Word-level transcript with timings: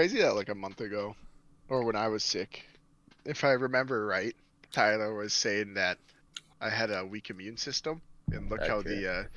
Crazy 0.00 0.22
that 0.22 0.34
like 0.34 0.48
a 0.48 0.54
month 0.54 0.80
ago, 0.80 1.14
or 1.68 1.84
when 1.84 1.94
I 1.94 2.08
was 2.08 2.24
sick, 2.24 2.66
if 3.26 3.44
I 3.44 3.50
remember 3.50 4.06
right, 4.06 4.34
Tyler 4.72 5.12
was 5.12 5.34
saying 5.34 5.74
that 5.74 5.98
I 6.58 6.70
had 6.70 6.90
a 6.90 7.04
weak 7.04 7.28
immune 7.28 7.58
system, 7.58 8.00
and 8.32 8.48
look 8.48 8.66
how 8.66 8.80
the 8.80 9.28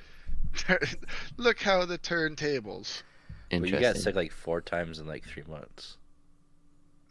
uh, 0.69 0.75
look 1.37 1.61
how 1.61 1.83
the 1.83 1.97
turntables. 1.97 3.03
But 3.49 3.67
you 3.67 3.77
got 3.77 3.97
sick 3.97 4.15
like 4.15 4.31
four 4.31 4.61
times 4.61 4.99
in 4.99 5.05
like 5.05 5.25
three 5.25 5.43
months. 5.49 5.97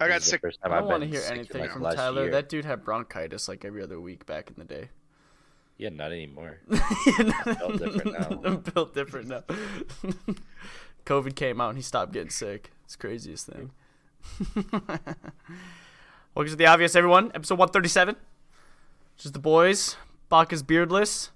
I 0.00 0.08
got 0.08 0.22
This 0.22 0.28
is 0.28 0.40
the 0.40 0.50
sick. 0.52 0.58
I 0.62 0.68
don't 0.70 0.88
want 0.88 1.02
to 1.02 1.08
hear 1.10 1.22
anything 1.30 1.60
like, 1.60 1.72
from 1.72 1.82
Tyler. 1.82 2.22
year. 2.22 2.30
That 2.30 2.48
dude 2.48 2.64
had 2.64 2.82
bronchitis 2.82 3.48
like 3.48 3.66
every 3.66 3.82
other 3.82 4.00
week 4.00 4.24
back 4.24 4.48
in 4.48 4.54
the 4.56 4.64
day. 4.64 4.88
Yeah, 5.76 5.90
not 5.90 6.12
anymore. 6.12 6.58
built 6.68 7.78
different 7.78 8.12
now. 8.12 8.40
I'm 8.44 8.56
built 8.74 8.94
different 8.94 9.28
now. 9.28 9.42
COVID 11.04 11.34
came 11.34 11.60
out 11.60 11.70
and 11.70 11.78
he 11.78 11.82
stopped 11.82 12.12
getting 12.12 12.30
sick. 12.30 12.70
It's 12.84 12.96
the 12.96 13.00
craziest 13.00 13.46
thing. 13.46 13.70
Welcome 16.34 16.50
to 16.50 16.56
the 16.56 16.66
obvious, 16.66 16.94
everyone. 16.94 17.32
Episode 17.34 17.58
137. 17.58 18.16
Just 19.16 19.34
the 19.34 19.40
boys. 19.40 19.96
Bach 20.28 20.52
is 20.52 20.62
beardless. 20.62 21.30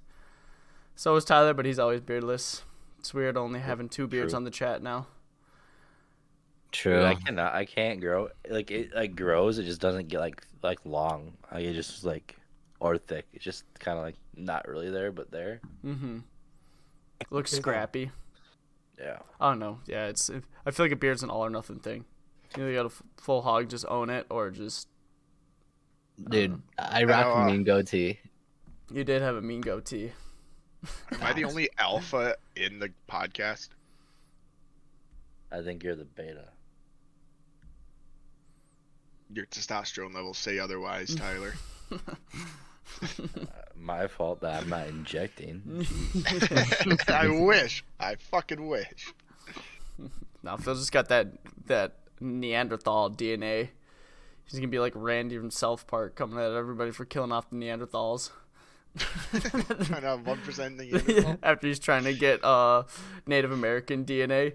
So 0.95 1.15
is 1.17 1.25
Tyler, 1.25 1.53
but 1.53 1.67
he's 1.67 1.79
always 1.79 2.01
beardless. 2.01 2.63
It's 2.99 3.13
weird 3.13 3.37
only 3.37 3.61
having 3.61 3.89
two 3.89 4.07
beards 4.07 4.33
True. 4.33 4.39
on 4.39 4.45
the 4.45 4.51
chat 4.51 4.83
now. 4.83 5.07
True. 6.73 6.97
Dude, 6.97 7.05
I 7.05 7.15
cannot. 7.15 7.55
I 7.55 7.65
can't 7.65 8.01
grow. 8.01 8.29
Like 8.49 8.71
it 8.71 8.95
like 8.95 9.15
grows. 9.15 9.59
It 9.59 9.65
just 9.65 9.81
doesn't 9.81 10.09
get 10.09 10.21
like 10.21 10.43
like 10.63 10.81
long. 10.85 11.35
Like 11.53 11.65
it 11.65 11.75
just 11.75 12.05
like 12.05 12.37
or 12.81 12.99
thick. 12.99 13.27
It's 13.33 13.45
just 13.45 13.65
kind 13.79 13.99
of 13.99 14.05
like 14.05 14.17
not 14.37 14.67
really 14.67 14.91
there, 14.91 15.13
but 15.13 15.31
there. 15.31 15.61
Mm-hmm. 15.85 16.19
Looks 17.31 17.53
scrappy. 17.53 18.11
Yeah. 18.99 19.19
I 19.41 19.51
don't 19.51 19.59
know. 19.59 19.81
Yeah, 19.87 20.07
it's. 20.07 20.31
I 20.65 20.71
feel 20.71 20.87
like 20.87 20.93
a 20.93 20.97
beard's 20.97 21.23
an 21.23 21.31
all 21.31 21.45
or 21.45 21.51
nothing 21.51 21.79
thing. 21.81 22.05
You 22.57 22.63
either 22.65 22.75
got 22.75 22.83
a 22.85 22.87
f- 22.87 23.03
full 23.19 23.43
hog, 23.43 23.69
just 23.69 23.85
own 23.89 24.09
it, 24.11 24.27
or 24.31 24.51
just 24.51 24.89
Dude, 26.31 26.61
I 26.79 27.05
rock 27.05 27.27
know, 27.27 27.33
a 27.33 27.37
uh, 27.43 27.47
mean 27.47 27.65
goatee. 27.65 28.19
you 28.91 29.05
did 29.05 29.21
have 29.21 29.37
a 29.37 29.43
mean 29.43 29.61
goatee. 29.61 30.13
Am 31.13 31.19
I 31.23 31.33
the 31.35 31.45
only 31.45 31.69
alpha 31.79 32.37
in 32.55 32.79
the 32.79 32.91
podcast? 33.11 33.69
I 35.53 35.61
think 35.63 35.83
you're 35.85 35.97
the 35.97 36.05
beta. 36.05 36.49
Your 39.33 39.47
testosterone 39.47 40.15
levels 40.15 40.39
say 40.39 40.59
otherwise, 40.59 41.15
Tyler. 41.15 41.55
My 43.77 44.07
fault 44.07 44.41
that 44.41 44.63
I'm 44.63 44.69
not 44.69 44.87
injecting. 44.89 45.87
I 47.09 47.29
wish. 47.29 47.85
I 48.01 48.17
fucking 48.17 48.67
wish. 48.67 49.13
Now 50.43 50.57
Phil 50.57 50.75
just 50.75 50.93
got 50.93 51.09
that 51.09 51.29
that 51.67 51.97
Neanderthal 52.21 53.11
DNA. 53.11 53.69
He's 54.45 54.59
gonna 54.59 54.69
be 54.69 54.79
like 54.79 54.93
Randy 54.95 55.37
from 55.37 55.51
South 55.51 55.87
Park, 55.87 56.15
coming 56.15 56.39
at 56.39 56.53
everybody 56.53 56.93
for 56.93 57.05
killing 57.05 57.33
off 57.33 57.51
the 57.51 57.57
Neanderthals. 57.57 58.31
Trying 58.97 60.01
to 60.01 60.01
have 60.01 60.27
one 60.27 60.39
percent 60.39 60.81
in 60.81 61.39
After 61.43 61.67
he's 61.67 61.79
trying 61.79 62.05
to 62.05 62.15
get 62.15 62.43
uh 62.45 62.85
Native 63.27 63.53
American 63.53 64.05
DNA. 64.05 64.55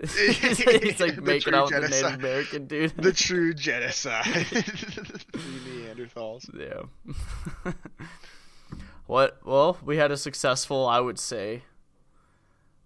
He's 0.00 1.00
like 1.00 1.16
making 1.22 1.52
true 1.52 1.56
out 1.58 1.72
with 1.72 1.82
the. 1.82 1.88
Native 1.88 2.14
American 2.14 2.66
dude. 2.66 2.96
the 2.96 3.12
true 3.12 3.54
genocide. 3.54 4.24
the 4.52 5.14
Neanderthals. 5.32 6.48
Yeah. 6.58 7.72
what? 9.06 9.38
Well, 9.44 9.78
we 9.84 9.96
had 9.96 10.10
a 10.10 10.16
successful, 10.16 10.86
I 10.86 11.00
would 11.00 11.18
say, 11.18 11.62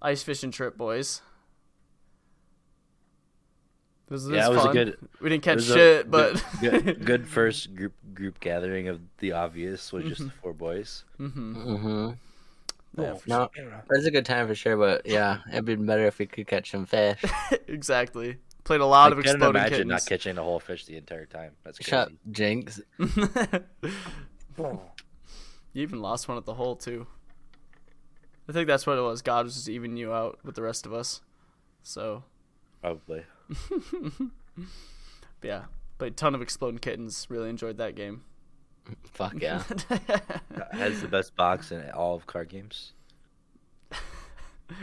ice 0.02 0.22
fishing 0.22 0.50
trip, 0.50 0.76
boys. 0.76 1.22
It 4.06 4.12
was, 4.12 4.28
Yeah, 4.28 4.47
it 4.47 4.54
was 4.54 4.64
a 4.64 4.72
good- 4.72 4.97
We 5.20 5.28
didn't 5.28 5.42
catch 5.42 5.56
was 5.56 5.70
a 5.70 5.74
shit, 5.74 6.10
but 6.10 6.42
good, 6.60 6.84
good, 6.84 7.04
good 7.04 7.28
first 7.28 7.74
group 7.74 7.92
group 8.14 8.41
gathering 8.41 8.88
of 8.88 9.00
the 9.18 9.32
obvious 9.32 9.92
was 9.92 10.04
just 10.04 10.24
the 10.24 10.30
four 10.30 10.54
boys. 10.54 11.04
Mm-hmm. 11.20 11.56
yeah, 12.08 12.12
for 12.98 13.28
No, 13.28 13.50
that's 13.88 14.06
a 14.06 14.10
good 14.10 14.26
time 14.26 14.47
for 14.47 14.54
sure, 14.54 14.76
but 14.76 15.06
yeah, 15.06 15.38
it'd 15.50 15.64
be 15.64 15.76
better 15.76 16.06
if 16.06 16.19
we 16.19 16.26
could 16.26 16.47
catch 16.47 16.70
some 16.70 16.86
fish. 16.86 17.22
exactly. 17.69 18.38
Played 18.64 18.81
a 18.81 18.86
lot 18.86 19.12
I 19.12 19.16
of 19.16 19.19
couldn't 19.19 19.36
exploding 19.36 19.60
imagine 19.60 19.76
kittens. 19.78 19.91
not 19.91 20.06
catching 20.06 20.36
a 20.38 20.42
whole 20.42 20.60
fish 20.60 20.84
the 20.84 20.97
entire 20.97 21.26
time. 21.26 21.53
That's 21.64 21.78
crazy. 21.78 21.91
Shut 21.91 22.09
up, 22.09 22.12
Jinx. 22.31 22.81
you 24.59 24.81
even 25.75 26.03
lost 26.03 26.28
one 26.28 26.36
at 26.36 26.44
the 26.44 26.54
hole 26.54 26.76
too. 26.76 27.06
I 28.48 28.53
think 28.53 28.66
that's 28.66 28.86
what 28.86 28.98
it 28.98 29.03
was. 29.03 29.22
God 29.22 29.44
was 29.44 29.54
just 29.54 29.69
evening 29.69 29.97
you 29.97 30.12
out 30.12 30.38
with 30.44 30.54
the 30.54 30.62
rest 30.62 30.86
of 30.86 30.92
us. 30.92 31.20
So 31.82 32.25
Probably. 32.80 33.25
yeah, 35.42 35.65
played 35.98 36.12
a 36.12 36.16
ton 36.16 36.34
of 36.34 36.42
exploding 36.42 36.78
kittens. 36.78 37.26
Really 37.28 37.50
enjoyed 37.50 37.78
that 37.78 37.94
game. 37.94 38.22
Fuck 39.12 39.41
yeah. 39.41 39.62
Has 40.72 41.00
the 41.03 41.09
best 41.09 41.34
box 41.37 41.72
in 41.72 41.88
all 41.91 42.15
of 42.15 42.26
card 42.26 42.49
games. 42.49 42.93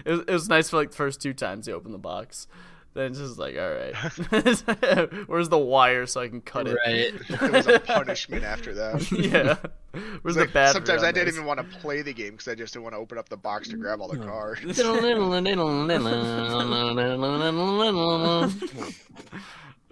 It 0.04 0.10
was, 0.12 0.20
it 0.22 0.32
was 0.32 0.50
nice 0.50 0.70
for 0.70 0.78
like 0.78 0.90
the 0.92 0.96
first 0.98 1.22
two 1.22 1.34
times 1.34 1.68
you 1.68 1.74
open 1.74 1.92
the 1.92 1.98
box. 2.00 2.48
Then 2.96 3.12
it's 3.12 3.20
just 3.20 3.38
like, 3.38 3.56
all 3.58 3.72
right, 3.72 3.94
where's 5.28 5.50
the 5.50 5.58
wire 5.58 6.06
so 6.06 6.22
I 6.22 6.30
can 6.30 6.40
cut 6.42 6.66
it? 6.68 6.78
right. 6.86 7.14
It 7.44 7.52
was 7.52 7.68
a 7.68 7.80
punishment 7.80 8.44
after 8.46 8.74
that. 8.74 9.12
yeah, 9.12 9.58
where's 10.22 10.24
It's 10.24 10.36
the 10.36 10.42
like, 10.46 10.54
battery? 10.54 10.74
sometimes 10.74 11.04
on 11.04 11.10
I 11.10 11.12
didn't 11.12 11.26
this? 11.28 11.36
even 11.36 11.46
want 11.46 11.60
to 11.60 11.78
play 11.80 12.02
the 12.02 12.14
game 12.14 12.32
because 12.32 12.48
I 12.48 12.56
just 12.56 12.74
didn't 12.74 12.84
want 12.84 12.96
to 12.96 13.00
open 13.00 13.18
up 13.18 13.28
the 13.28 13.36
box 13.38 13.68
to 13.70 13.78
grab 13.78 14.00
all 14.00 14.08
the 14.08 14.18
cards. 14.18 14.62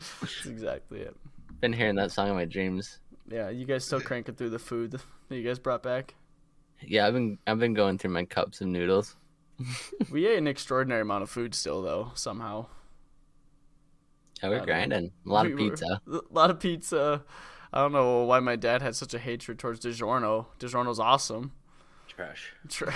That's 0.10 0.46
exactly 0.46 1.00
it. 1.02 1.16
Been 1.60 1.74
hearing 1.74 1.96
that 1.96 2.12
song 2.12 2.30
in 2.30 2.36
my 2.36 2.46
dreams. 2.46 3.00
Yeah, 3.30 3.50
you 3.50 3.66
guys 3.66 3.86
still 3.86 4.02
cranking 4.02 4.36
through 4.36 4.50
the 4.50 4.60
food 4.60 4.92
that 5.30 5.36
you 5.36 5.44
guys 5.44 5.60
brought 5.60 5.82
back. 5.84 6.16
Yeah, 6.82 7.08
I've 7.08 7.14
been 7.14 7.38
I've 7.48 7.60
been 7.60 7.74
going 7.74 7.98
through 7.98 8.12
my 8.12 8.26
cups 8.26 8.62
of 8.62 8.68
noodles. 8.68 9.16
We 10.12 10.28
ate 10.28 10.38
an 10.38 10.48
extraordinary 10.48 11.02
amount 11.02 11.24
of 11.24 11.30
food 11.30 11.56
still, 11.56 11.82
though. 11.82 12.12
Somehow, 12.16 12.66
Yeah, 14.42 14.50
we're 14.50 14.58
don't 14.58 14.68
know. 14.68 14.74
grinding. 14.74 15.12
A 15.26 15.30
lot 15.30 15.46
of 15.46 15.54
We 15.54 15.64
were- 15.66 15.70
pizza. 15.72 16.02
A 16.08 16.22
lot 16.32 16.50
of 16.50 16.60
pizza. 16.60 17.24
I 17.72 17.80
don't 17.80 17.92
know 17.94 18.24
why 18.24 18.40
my 18.40 18.56
dad 18.56 18.82
had 18.82 18.96
such 18.96 19.14
a 19.14 19.20
hatred 19.20 19.58
towards 19.60 19.80
DiGiorno. 19.80 20.48
DiGiorno's 20.60 21.00
awesome. 21.00 21.54
Trash. 22.08 22.54
Tr- 22.68 22.86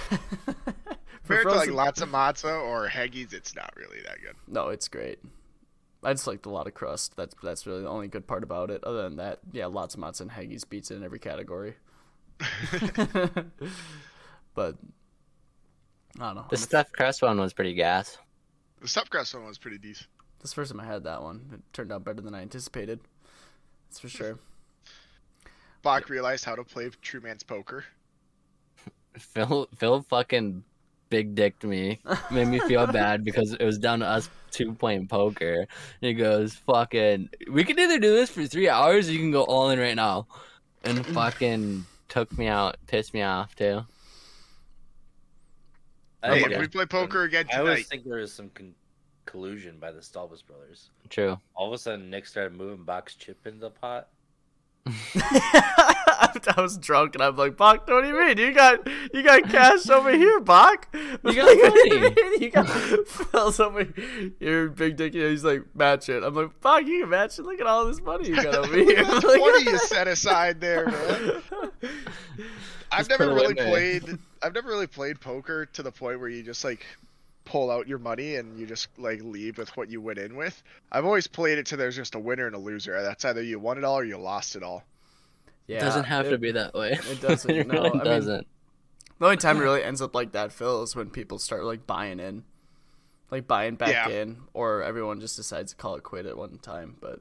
For 1.23 1.41
Compared 1.43 1.43
to 1.47 1.49
like 1.55 1.69
frozen- 1.69 2.07
Lotzza 2.07 2.09
Motzza 2.11 2.61
or 2.61 2.87
Heggies, 2.89 3.33
it's 3.33 3.55
not 3.55 3.73
really 3.75 4.01
that 4.01 4.21
good. 4.21 4.35
No, 4.47 4.69
it's 4.69 4.87
great. 4.87 5.19
I 6.03 6.13
just 6.13 6.27
liked 6.27 6.45
a 6.45 6.49
lot 6.49 6.67
of 6.67 6.73
crust. 6.73 7.15
That's 7.15 7.35
that's 7.41 7.65
really 7.65 7.81
the 7.81 7.89
only 7.89 8.07
good 8.07 8.27
part 8.27 8.43
about 8.43 8.69
it. 8.69 8.83
Other 8.83 9.03
than 9.03 9.17
that, 9.17 9.39
yeah, 9.51 9.65
Lotzza 9.65 9.97
Motzza 9.97 10.21
and 10.21 10.31
Heggies 10.31 10.67
pizza 10.67 10.95
in 10.95 11.03
every 11.03 11.19
category. 11.19 11.75
but 14.53 14.75
I 16.19 16.27
don't 16.27 16.35
know. 16.35 16.45
The 16.49 16.55
I'm 16.55 16.57
stuffed 16.57 16.93
crust 16.93 17.21
one 17.21 17.39
was 17.39 17.53
pretty 17.53 17.73
gas. 17.73 18.17
The 18.81 18.87
stuffed 18.87 19.09
crust 19.09 19.33
one 19.33 19.45
was 19.45 19.57
pretty 19.57 19.79
decent. 19.79 20.07
This 20.41 20.53
first 20.53 20.71
time 20.71 20.79
I 20.79 20.85
had 20.85 21.03
that 21.05 21.23
one, 21.23 21.49
it 21.53 21.61
turned 21.73 21.91
out 21.91 22.03
better 22.03 22.21
than 22.21 22.35
I 22.35 22.41
anticipated. 22.41 22.99
That's 23.89 23.99
for 23.99 24.09
sure. 24.09 24.37
Bach 25.81 26.09
realized 26.09 26.45
how 26.45 26.55
to 26.55 26.63
play 26.63 26.89
True 27.01 27.21
Man's 27.21 27.43
Poker. 27.43 27.85
Phil 29.17 29.67
Phil 29.75 30.01
fucking 30.03 30.63
big 31.09 31.35
dicked 31.35 31.63
me. 31.63 31.99
Made 32.31 32.47
me 32.47 32.59
feel 32.59 32.87
bad 32.87 33.23
because 33.23 33.53
it 33.53 33.63
was 33.63 33.77
down 33.77 33.99
to 33.99 34.05
us 34.05 34.29
two 34.51 34.73
playing 34.73 35.07
poker. 35.07 35.61
And 35.61 35.67
he 36.01 36.13
goes, 36.13 36.53
fucking 36.53 37.29
we 37.51 37.63
can 37.63 37.79
either 37.79 37.99
do 37.99 38.13
this 38.13 38.29
for 38.29 38.45
three 38.45 38.69
hours 38.69 39.09
or 39.09 39.13
you 39.13 39.19
can 39.19 39.31
go 39.31 39.43
all 39.43 39.69
in 39.69 39.79
right 39.79 39.95
now. 39.95 40.27
And 40.83 41.05
fucking 41.13 41.85
took 42.09 42.37
me 42.37 42.47
out, 42.47 42.77
pissed 42.87 43.13
me 43.13 43.21
off 43.21 43.55
too. 43.55 43.85
Hey, 46.23 46.43
I, 46.43 46.49
if 46.49 46.59
we 46.59 46.67
play 46.67 46.85
poker 46.85 47.23
again 47.23 47.45
I 47.53 47.59
always 47.59 47.87
think 47.87 48.03
there 48.03 48.17
was 48.17 48.33
some 48.33 48.49
con- 48.49 48.73
collusion 49.25 49.77
by 49.79 49.91
the 49.91 49.99
Stalbus 49.99 50.45
brothers. 50.45 50.89
True. 51.09 51.39
All 51.53 51.67
of 51.67 51.73
a 51.73 51.77
sudden, 51.77 52.09
Nick 52.09 52.25
started 52.25 52.57
moving 52.57 52.83
box 52.83 53.13
chip 53.13 53.45
into 53.45 53.59
the 53.59 53.69
pot. 53.69 54.09
I 55.15 56.61
was 56.61 56.77
drunk 56.77 57.15
and 57.15 57.23
I'm 57.23 57.35
like, 57.35 57.57
Bach, 57.57 57.87
what 57.87 58.01
do 58.01 58.07
you 58.07 58.17
mean? 58.17 58.37
You 58.37 58.53
got 58.53 58.87
you 59.13 59.23
got 59.23 59.49
cash 59.49 59.89
over 59.89 60.11
here, 60.11 60.39
Bach. 60.39 60.87
You 60.93 61.17
got 61.35 61.57
money. 61.57 62.15
you 62.39 62.49
got 62.49 62.67
Phil's 63.07 63.59
over 63.59 63.87
here, 64.39 64.69
big 64.69 64.95
dick. 64.95 65.13
And 65.13 65.23
he's 65.23 65.43
like, 65.43 65.63
match 65.75 66.09
it. 66.09 66.23
I'm 66.23 66.33
like, 66.35 66.59
Bach, 66.61 66.85
you 66.85 67.01
can 67.01 67.09
match 67.09 67.37
it. 67.39 67.43
Look 67.43 67.59
at 67.59 67.67
all 67.67 67.85
this 67.85 68.01
money 68.01 68.29
you 68.29 68.35
got 68.35 68.55
over 68.55 68.75
here. 68.75 69.03
Like- 69.03 69.23
what 69.23 69.63
do 69.63 69.69
you 69.69 69.77
set 69.77 70.07
aside 70.07 70.61
there, 70.61 70.87
man? 70.87 71.41
I've 72.91 73.09
never 73.09 73.33
really 73.33 73.55
played. 73.55 74.17
I've 74.41 74.53
never 74.53 74.69
really 74.69 74.87
played 74.87 75.19
poker 75.19 75.65
to 75.65 75.83
the 75.83 75.91
point 75.91 76.19
where 76.19 76.29
you 76.29 76.43
just 76.43 76.63
like 76.63 76.85
pull 77.47 77.71
out 77.71 77.87
your 77.87 77.97
money 77.99 78.35
and 78.35 78.59
you 78.59 78.65
just 78.67 78.89
like 78.97 79.21
leave 79.23 79.57
with 79.57 79.75
what 79.77 79.89
you 79.89 80.01
went 80.01 80.19
in 80.19 80.35
with. 80.35 80.61
I've 80.91 81.05
always 81.05 81.27
played 81.27 81.57
it 81.57 81.65
to 81.67 81.77
there's 81.77 81.95
just 81.95 82.13
a 82.15 82.19
winner 82.19 82.45
and 82.45 82.55
a 82.55 82.59
loser. 82.59 83.01
That's 83.01 83.23
either 83.25 83.41
you 83.41 83.59
won 83.59 83.77
it 83.77 83.83
all 83.83 83.99
or 83.99 84.03
you 84.03 84.17
lost 84.17 84.55
it 84.55 84.63
all. 84.63 84.83
yeah, 85.67 85.77
it 85.77 85.81
doesn't 85.81 86.03
have 86.05 86.25
it- 86.27 86.29
to 86.31 86.37
be 86.37 86.51
that 86.51 86.73
way. 86.73 86.91
it 87.09 87.21
doesn't, 87.21 87.49
it 87.55 87.67
no. 87.67 87.73
really 87.73 87.89
I 87.89 87.93
mean- 87.93 88.03
doesn't. 88.03 88.47
The 89.19 89.25
only 89.25 89.37
time 89.37 89.57
it 89.57 89.61
really 89.61 89.83
ends 89.83 89.99
up 90.01 90.13
like 90.13 90.33
that, 90.33 90.51
Phil, 90.51 90.83
is 90.83 90.95
when 90.95 91.09
people 91.09 91.39
start 91.39 91.63
like 91.63 91.87
buying 91.87 92.19
in, 92.19 92.43
like 93.31 93.47
buying 93.47 93.73
back 93.75 93.89
Yeah. 93.89 94.09
in, 94.09 94.37
or 94.53 94.83
everyone 94.83 95.19
just 95.19 95.35
decides 95.35 95.71
to 95.71 95.75
call 95.75 95.95
it 95.95 96.03
quit 96.03 96.27
at 96.27 96.37
one 96.37 96.59
time. 96.59 96.97
But 97.01 97.19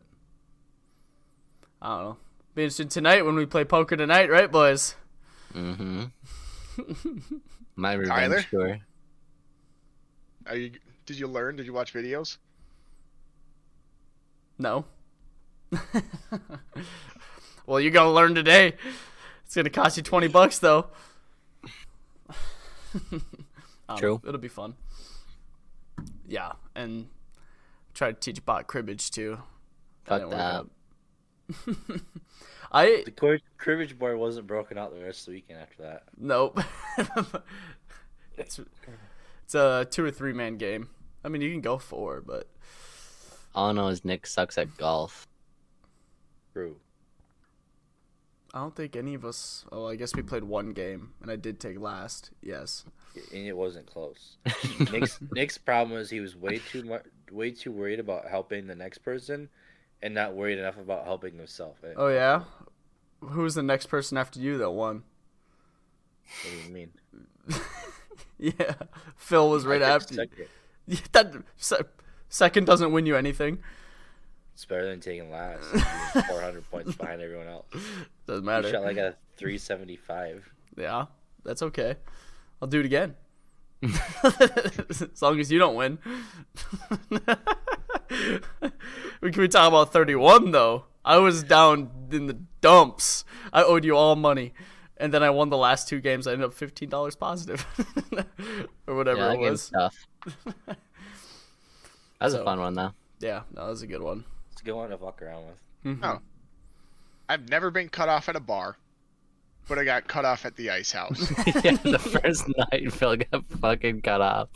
I 1.80 1.88
don't 1.96 2.04
know. 2.04 2.16
Be 2.54 2.62
interested 2.64 2.90
tonight 2.90 3.24
when 3.24 3.34
we 3.34 3.46
play 3.46 3.64
poker 3.64 3.96
tonight, 3.96 4.28
right, 4.30 4.50
boys? 4.52 4.94
Mm-hmm. 5.54 6.04
My 7.76 7.92
revenge 7.94 8.10
Tyler? 8.18 8.42
tour. 8.50 8.78
Are 10.48 10.56
you? 10.56 10.72
Did 11.06 11.18
you 11.18 11.26
learn? 11.26 11.56
Did 11.56 11.66
you 11.66 11.72
watch 11.72 11.92
videos? 11.92 12.38
No. 14.58 14.84
well, 17.66 17.80
you're 17.80 17.90
gonna 17.92 18.12
learn 18.12 18.34
today. 18.34 18.74
It's 19.44 19.54
gonna 19.54 19.70
cost 19.70 19.96
you 19.96 20.02
twenty 20.02 20.28
bucks 20.28 20.58
though. 20.58 20.86
Um, 23.88 23.98
True. 23.98 24.20
It'll 24.26 24.40
be 24.40 24.48
fun. 24.48 24.74
Yeah, 26.26 26.52
and 26.74 27.06
try 27.94 28.10
to 28.10 28.18
teach 28.18 28.44
bot 28.44 28.66
cribbage 28.66 29.12
too. 29.12 29.38
Fuck 30.06 30.28
that. 30.30 30.66
I 32.72 33.02
The 33.04 33.12
cri- 33.12 33.42
cribbage 33.58 33.96
board 33.96 34.18
wasn't 34.18 34.48
broken 34.48 34.76
out 34.76 34.92
the 34.92 35.04
rest 35.04 35.20
of 35.20 35.26
the 35.26 35.32
weekend 35.34 35.60
after 35.60 35.82
that. 35.82 36.02
nope. 36.18 36.58
it's 38.36 38.58
it's 39.46 39.54
a 39.54 39.86
two 39.88 40.04
or 40.04 40.10
three 40.10 40.32
man 40.32 40.56
game. 40.56 40.88
I 41.24 41.28
mean, 41.28 41.40
you 41.40 41.52
can 41.52 41.60
go 41.60 41.78
four, 41.78 42.20
but 42.20 42.48
All 43.54 43.70
I 43.70 43.72
know 43.72 43.88
is 43.88 44.04
Nick 44.04 44.26
sucks 44.26 44.58
at 44.58 44.76
golf. 44.76 45.26
True. 46.52 46.76
I 48.52 48.58
don't 48.58 48.74
think 48.74 48.96
any 48.96 49.14
of 49.14 49.24
us. 49.24 49.64
Oh, 49.70 49.86
I 49.86 49.94
guess 49.94 50.16
we 50.16 50.22
played 50.22 50.42
one 50.42 50.72
game, 50.72 51.12
and 51.22 51.30
I 51.30 51.36
did 51.36 51.60
take 51.60 51.78
last. 51.78 52.30
Yes. 52.42 52.84
And 53.32 53.46
it 53.46 53.56
wasn't 53.56 53.86
close. 53.86 54.36
Nick's 54.92 55.20
Nick's 55.30 55.58
problem 55.58 55.96
was 55.96 56.10
he 56.10 56.20
was 56.20 56.34
way 56.34 56.58
too 56.58 56.82
much, 56.82 57.04
way 57.30 57.52
too 57.52 57.70
worried 57.70 58.00
about 58.00 58.26
helping 58.28 58.66
the 58.66 58.74
next 58.74 58.98
person, 58.98 59.48
and 60.02 60.12
not 60.12 60.34
worried 60.34 60.58
enough 60.58 60.76
about 60.76 61.04
helping 61.04 61.36
himself. 61.36 61.76
Oh 61.96 62.08
yeah. 62.08 62.42
Who's 63.20 63.54
the 63.54 63.62
next 63.62 63.86
person 63.86 64.18
after 64.18 64.40
you 64.40 64.58
that 64.58 64.70
won? 64.72 65.04
What 66.42 66.50
do 66.50 66.68
you 66.68 66.74
mean? 66.74 66.90
Yeah, 68.58 68.74
Phil 69.16 69.48
was 69.48 69.64
right 69.64 69.82
after 69.82 70.14
second. 70.14 70.46
Yeah, 70.86 70.98
that 71.12 71.32
se- 71.56 71.82
second 72.28 72.66
doesn't 72.66 72.92
win 72.92 73.06
you 73.06 73.16
anything. 73.16 73.58
It's 74.54 74.64
better 74.64 74.86
than 74.88 75.00
taking 75.00 75.30
last. 75.30 75.64
Four 76.28 76.40
hundred 76.40 76.70
points 76.70 76.94
behind 76.94 77.20
everyone 77.22 77.46
else. 77.48 77.66
Doesn't 78.26 78.44
You 78.44 78.46
matter. 78.46 78.70
shot 78.70 78.82
like 78.82 78.96
a 78.98 79.16
three 79.36 79.58
seventy 79.58 79.96
five. 79.96 80.48
Yeah, 80.76 81.06
that's 81.44 81.62
okay. 81.62 81.96
I'll 82.62 82.68
do 82.68 82.80
it 82.80 82.86
again. 82.86 83.14
as 83.82 85.20
long 85.22 85.38
as 85.40 85.50
you 85.52 85.58
don't 85.58 85.74
win. 85.76 85.98
we 89.20 89.30
can 89.32 89.40
we 89.42 89.48
talk 89.48 89.68
about 89.68 89.92
31 89.92 90.50
though. 90.52 90.84
I 91.04 91.18
was 91.18 91.42
down 91.42 91.90
in 92.10 92.26
the 92.26 92.38
dumps. 92.60 93.24
I 93.52 93.62
owed 93.62 93.84
you 93.84 93.96
all 93.96 94.16
money. 94.16 94.52
And 94.98 95.12
then 95.12 95.22
I 95.22 95.30
won 95.30 95.50
the 95.50 95.56
last 95.58 95.88
two 95.88 96.00
games. 96.00 96.26
I 96.26 96.32
ended 96.32 96.46
up 96.46 96.54
fifteen 96.54 96.88
dollars 96.88 97.14
positive, 97.16 97.66
or 98.86 98.94
whatever 98.94 99.20
yeah, 99.20 99.28
that 99.28 99.34
it 99.40 99.50
was. 99.50 99.70
tough. 99.70 99.96
That 102.18 102.24
was 102.26 102.32
So- 102.32 102.40
a 102.40 102.44
fun 102.44 102.60
one 102.60 102.74
though. 102.74 102.92
Yeah, 103.20 103.42
no, 103.54 103.64
that 103.64 103.70
was 103.70 103.82
a 103.82 103.86
good 103.86 104.00
one. 104.00 104.24
It's 104.52 104.62
a 104.62 104.64
good 104.64 104.74
one 104.74 104.88
to 104.90 104.96
fuck 104.98 105.20
around 105.20 105.46
with. 105.46 105.62
Mm-hmm. 105.84 106.04
Oh. 106.04 106.18
I've 107.28 107.48
never 107.50 107.70
been 107.70 107.88
cut 107.90 108.08
off 108.08 108.28
at 108.30 108.36
a 108.36 108.40
bar, 108.40 108.76
but 109.68 109.78
I 109.78 109.84
got 109.84 110.06
cut 110.08 110.24
off 110.24 110.46
at 110.46 110.56
the 110.56 110.70
ice 110.70 110.92
house. 110.92 111.18
yeah, 111.62 111.72
the 111.82 111.98
first 111.98 112.46
night 112.56 112.90
Phil 112.92 113.16
got 113.16 113.44
fucking 113.60 114.00
cut 114.00 114.20
off. 114.22 114.48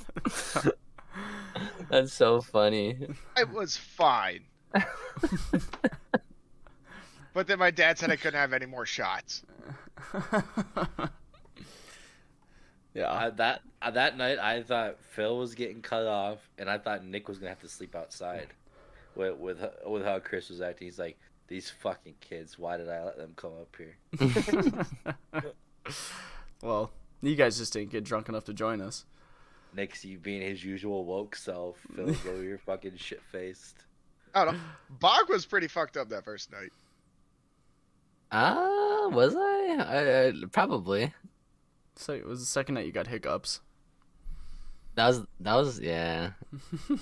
That's 1.90 2.12
so 2.14 2.40
funny. 2.40 2.96
I 3.37 3.44
was 3.44 3.76
fine. 3.76 4.40
But 7.35 7.47
then 7.47 7.59
my 7.59 7.71
dad 7.71 7.99
said 7.99 8.11
I 8.11 8.17
couldn't 8.17 8.38
have 8.41 8.53
any 8.53 8.67
more 8.67 8.87
shots. 8.87 9.43
Yeah, 12.93 13.05
Uh, 13.11 13.31
that 13.31 13.62
that 13.93 14.17
night, 14.17 14.38
I 14.38 14.62
thought 14.62 14.97
Phil 15.00 15.38
was 15.38 15.55
getting 15.55 15.81
cut 15.81 16.06
off, 16.06 16.38
and 16.59 16.69
I 16.69 16.77
thought 16.79 17.05
Nick 17.05 17.29
was 17.29 17.38
gonna 17.38 17.50
have 17.50 17.61
to 17.61 17.69
sleep 17.69 17.94
outside. 17.94 18.49
With 19.15 19.37
with 19.37 19.65
with 19.87 20.05
how 20.05 20.19
Chris 20.19 20.49
was 20.49 20.61
acting, 20.61 20.88
he's 20.88 20.99
like, 20.99 21.17
"These 21.47 21.71
fucking 21.71 22.15
kids. 22.21 22.59
Why 22.59 22.77
did 22.77 22.88
I 22.88 23.05
let 23.05 23.17
them 23.17 23.33
come 23.37 23.53
up 23.61 23.76
here?" 23.79 23.97
well, 26.62 26.91
you 27.21 27.37
guys 27.37 27.59
just 27.59 27.73
didn't 27.73 27.91
get 27.91 28.03
drunk 28.03 28.29
enough 28.29 28.44
to 28.47 28.53
join 28.53 28.81
us. 28.81 29.05
Nick's 29.73 30.05
you 30.05 30.19
being 30.19 30.43
his 30.43 30.65
usual 30.65 31.05
woke 31.05 31.37
self. 31.37 31.79
Phil's 31.94 32.26
over 32.26 32.43
here 32.43 32.59
fucking 32.67 32.97
shit 32.97 33.23
faced. 33.31 33.85
I 34.35 34.44
don't 34.44 34.55
know. 34.55 34.61
Bog 34.99 35.29
was 35.29 35.47
pretty 35.47 35.69
fucked 35.69 35.97
up 35.97 36.09
that 36.09 36.25
first 36.25 36.50
night. 36.50 36.73
Ah, 38.32 39.09
was 39.09 39.35
I? 39.37 39.77
I, 39.79 40.29
I? 40.29 40.32
Probably. 40.53 41.12
So 41.97 42.12
it 42.12 42.27
was 42.27 42.41
the 42.41 42.47
second 42.47 42.77
night 42.77 42.87
you 42.87 42.93
got 42.93 43.06
hiccups. 43.09 43.61
That 44.94 45.09
was 45.09 45.23
that 45.41 45.55
was 45.55 45.81
yeah. 45.81 46.31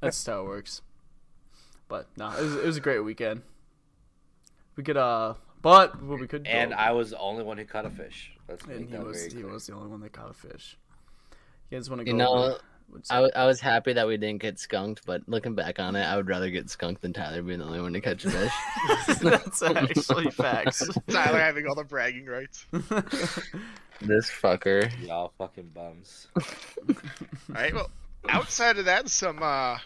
That's 0.00 0.24
how 0.26 0.40
it 0.40 0.44
works. 0.44 0.82
But 1.88 2.08
no, 2.16 2.28
it 2.30 2.42
was, 2.42 2.54
it 2.56 2.64
was 2.66 2.76
a 2.76 2.80
great 2.80 3.00
weekend. 3.00 3.42
We 4.76 4.84
could 4.84 4.96
uh, 4.96 5.34
but 5.60 6.00
what 6.02 6.20
we 6.20 6.26
could 6.28 6.46
And 6.46 6.70
go- 6.70 6.76
I 6.76 6.92
was 6.92 7.10
the 7.10 7.18
only 7.18 7.42
one 7.42 7.58
who 7.58 7.64
caught 7.64 7.84
a 7.86 7.90
fish. 7.90 8.32
Let's 8.48 8.64
and 8.64 8.88
he 8.88 8.92
that 8.96 9.04
was 9.04 9.24
he 9.24 9.30
clear. 9.30 9.46
was 9.48 9.66
the 9.66 9.74
only 9.74 9.88
one 9.88 10.00
that 10.02 10.12
caught 10.12 10.30
a 10.30 10.34
fish. 10.34 10.78
You 11.70 11.78
guys 11.78 11.90
want 11.90 12.00
to 12.00 12.04
go? 12.04 12.10
You 12.10 12.16
know, 12.16 12.28
over- 12.28 12.48
what's 12.50 12.62
I, 12.94 12.96
up? 12.96 13.08
w- 13.08 13.32
I 13.36 13.46
was 13.46 13.60
happy 13.60 13.92
that 13.92 14.06
we 14.06 14.16
didn't 14.16 14.40
get 14.40 14.58
skunked, 14.58 15.04
but 15.06 15.22
looking 15.26 15.54
back 15.54 15.78
on 15.78 15.96
it, 15.96 16.02
I 16.02 16.16
would 16.16 16.28
rather 16.28 16.50
get 16.50 16.70
skunked 16.70 17.02
than 17.02 17.12
Tyler 17.12 17.42
being 17.42 17.58
the 17.58 17.64
only 17.64 17.80
one 17.80 17.92
to 17.92 18.00
catch 18.00 18.24
a 18.24 18.30
fish. 18.30 18.52
That's 19.22 19.62
actually 19.62 20.30
facts. 20.30 20.88
Tyler 21.10 21.38
having 21.38 21.66
all 21.66 21.74
the 21.74 21.84
bragging 21.84 22.26
rights. 22.26 22.66
this 22.72 24.30
fucker. 24.30 24.90
Y'all 25.06 25.32
fucking 25.38 25.70
bums. 25.74 26.28
All 26.36 26.94
right. 27.50 27.74
Well, 27.74 27.90
outside 28.28 28.78
of 28.78 28.86
that, 28.86 29.08
some 29.08 29.42
uh, 29.42 29.78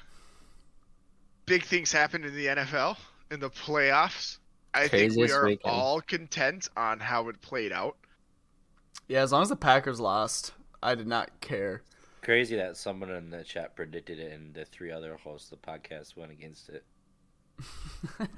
big 1.46 1.64
things 1.64 1.92
happened 1.92 2.24
in 2.24 2.34
the 2.34 2.46
NFL 2.46 2.96
in 3.30 3.40
the 3.40 3.50
playoffs. 3.50 4.38
I 4.74 4.88
think 4.88 5.16
we 5.16 5.30
are 5.30 5.44
weekend. 5.46 5.70
all 5.70 6.00
content 6.00 6.68
on 6.76 6.98
how 7.00 7.28
it 7.28 7.40
played 7.42 7.72
out. 7.72 7.96
yeah, 9.08 9.22
as 9.22 9.32
long 9.32 9.42
as 9.42 9.50
the 9.50 9.56
Packers 9.56 10.00
lost, 10.00 10.52
I 10.82 10.94
did 10.94 11.06
not 11.06 11.40
care. 11.40 11.82
Crazy 12.22 12.56
that 12.56 12.76
someone 12.76 13.10
in 13.10 13.30
the 13.30 13.42
chat 13.42 13.74
predicted 13.74 14.18
it, 14.20 14.32
and 14.32 14.54
the 14.54 14.64
three 14.64 14.92
other 14.92 15.16
hosts 15.16 15.50
of 15.50 15.60
the 15.60 15.66
podcast 15.66 16.16
went 16.16 16.30
against 16.30 16.68
it. 16.68 16.84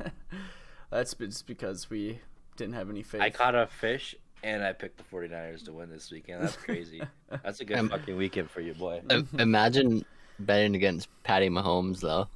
That's 0.91 1.15
just 1.15 1.47
because 1.47 1.91
we 1.91 2.21
didn't 2.57 2.75
have 2.75 2.89
any 2.89 3.03
faith. 3.03 3.21
I 3.21 3.31
caught 3.31 3.55
a 3.55 3.67
fish, 3.67 4.15
and 4.43 4.63
I 4.65 4.73
picked 4.73 4.97
the 4.99 5.05
49ers 5.05 5.65
to 5.67 5.73
win 5.73 5.91
this 5.91 6.11
weekend. 6.11 6.43
That's 6.43 6.57
crazy. 6.57 7.03
That's 7.43 7.61
a 7.61 7.65
good 7.65 7.77
Um, 7.79 7.89
fucking 7.91 8.17
weekend 8.17 8.51
for 8.51 8.61
you, 8.61 8.75
boy. 8.75 9.03
Imagine 9.39 10.05
betting 10.39 10.75
against 10.77 11.09
Patty 11.23 11.49
Mahomes 11.49 12.01
though. 12.01 12.29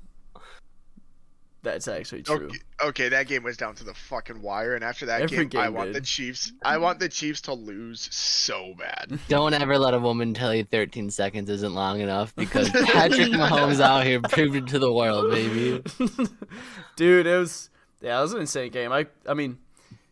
That's 1.62 1.88
actually 1.88 2.23
true. 2.23 2.47
Okay, 2.47 2.59
okay, 2.85 3.09
that 3.09 3.27
game 3.27 3.43
was 3.43 3.57
down 3.57 3.75
to 3.77 3.85
the 3.85 3.93
fucking 3.93 4.43
wire, 4.43 4.75
and 4.75 4.85
after 4.85 5.07
that 5.07 5.23
Every 5.23 5.45
game, 5.47 5.61
I 5.61 5.65
game 5.67 5.75
want 5.75 5.93
the. 5.93 6.00
Chiefs. 6.00 6.53
I 6.62 6.79
want 6.79 7.00
the 7.00 7.09
Chiefs 7.09 7.41
to 7.43 7.55
lose 7.55 8.09
so 8.15 8.75
bad. 8.79 9.19
Don't 9.29 9.53
ever 9.53 9.77
let 9.77 9.93
a 9.93 9.99
woman 9.99 10.35
tell 10.35 10.55
you 10.55 10.62
13 10.65 11.11
seconds 11.11 11.50
isn't 11.50 11.75
long 11.75 12.00
enough 12.00 12.35
because 12.37 12.71
Patrick 12.87 13.33
Mahomes 13.33 13.81
out 13.81 14.05
here 14.05 14.21
proved 14.23 14.55
it 14.55 14.67
to 14.69 14.79
the 14.79 14.93
world, 14.93 15.33
baby. 15.33 15.83
Dude, 16.97 17.27
it 17.27 17.37
was 17.37 17.71
yeah, 18.00 18.19
it 18.19 18.23
was 18.23 18.35
an 18.35 18.41
insane 18.41 18.71
game. 18.71 18.93
I 18.93 19.07
I 19.27 19.35
mean, 19.35 19.59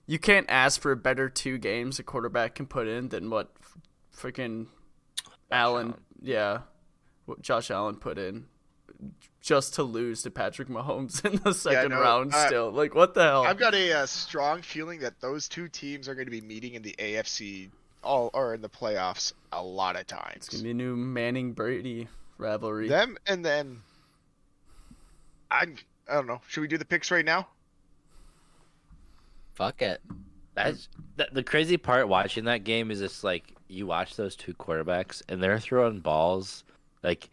you 0.07 0.19
can't 0.19 0.47
ask 0.49 0.81
for 0.81 0.91
a 0.91 0.97
better 0.97 1.29
two 1.29 1.59
games 1.59 2.01
a 2.01 2.03
quarterback 2.03 2.57
can 2.57 2.67
put 2.67 2.89
in 2.89 3.11
than 3.11 3.31
what 3.31 3.53
freaking 4.17 4.67
Allen, 5.51 5.89
Allen. 5.91 5.95
yeah, 6.21 6.59
what 7.25 7.41
Josh 7.41 7.71
Allen 7.71 7.97
put 7.97 8.19
in. 8.19 8.47
Just 9.47 9.75
to 9.75 9.85
lose 9.85 10.23
to 10.23 10.31
Patrick 10.31 10.67
Mahomes 10.67 11.25
in 11.33 11.41
the 11.45 11.55
second 11.55 11.93
no, 11.93 12.01
round. 12.01 12.35
uh, 12.35 12.47
still, 12.49 12.71
like 12.73 12.97
what 12.97 13.15
the 13.15 13.23
hell? 13.23 13.45
I've 13.45 13.59
got 13.59 13.75
a, 13.75 13.93
uh 13.93 14.07
strong 14.07 14.61
feeling 14.61 14.99
that 15.01 15.21
those 15.21 15.49
two 15.49 15.69
teams 15.69 16.09
are 16.09 16.15
going 16.17 16.27
to 16.27 16.33
be 16.33 16.41
meeting 16.41 16.75
in 16.75 16.83
the 16.83 16.95
AFC 16.99 17.71
all 18.03 18.31
or 18.35 18.55
in 18.55 18.61
the 18.61 18.69
playoffs 18.69 19.33
a 19.53 19.63
lot 19.63 19.95
of 19.95 20.07
times. 20.09 20.35
it's 20.37 20.49
gonna 20.49 20.59
times. 20.59 20.65
be 20.65 20.71
a 20.71 20.75
new 20.75 20.97
Manning 20.97 21.53
Brady 21.53 22.09
rivalry. 22.39 22.89
Them 22.89 23.17
and 23.29 23.45
then 23.45 23.83
I 25.49 25.67
I 26.09 26.15
don't 26.15 26.27
know. 26.27 26.41
Should 26.49 26.63
we 26.63 26.69
do 26.69 26.79
the 26.79 26.85
picks 26.85 27.13
right 27.13 27.25
now? 27.25 27.47
Fuck 29.55 29.81
it. 29.81 30.03
That's 30.55 30.89
the, 31.17 31.29
the 31.33 31.43
crazy 31.45 31.77
part 31.77 32.09
watching 32.09 32.45
that 32.47 32.65
game 32.65 32.91
is 32.91 33.01
it's 33.01 33.23
like 33.23 33.55
you 33.69 33.87
watch 33.87 34.17
those 34.17 34.35
two 34.35 34.55
quarterbacks 34.55 35.23
and 35.29 35.41
they're 35.41 35.61
throwing 35.61 36.01
balls 36.01 36.65
like 37.05 37.31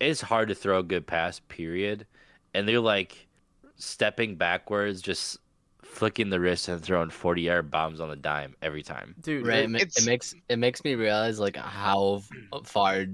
it's 0.00 0.20
hard 0.20 0.48
to 0.48 0.54
throw 0.54 0.78
a 0.78 0.82
good 0.82 1.06
pass 1.06 1.40
period 1.48 2.06
and 2.54 2.66
they're 2.66 2.80
like 2.80 3.28
stepping 3.76 4.36
backwards 4.36 5.00
just 5.00 5.38
flicking 5.82 6.30
the 6.30 6.40
wrist 6.40 6.68
and 6.68 6.82
throwing 6.82 7.10
40 7.10 7.42
yard 7.42 7.70
bombs 7.70 8.00
on 8.00 8.08
the 8.08 8.16
dime 8.16 8.54
every 8.62 8.82
time 8.82 9.14
Dude, 9.20 9.46
Right. 9.46 9.70
It, 9.70 9.92
it 9.96 10.04
makes 10.04 10.34
it 10.48 10.58
makes 10.58 10.84
me 10.84 10.94
realize 10.94 11.38
like 11.38 11.56
how 11.56 12.22
far 12.64 13.06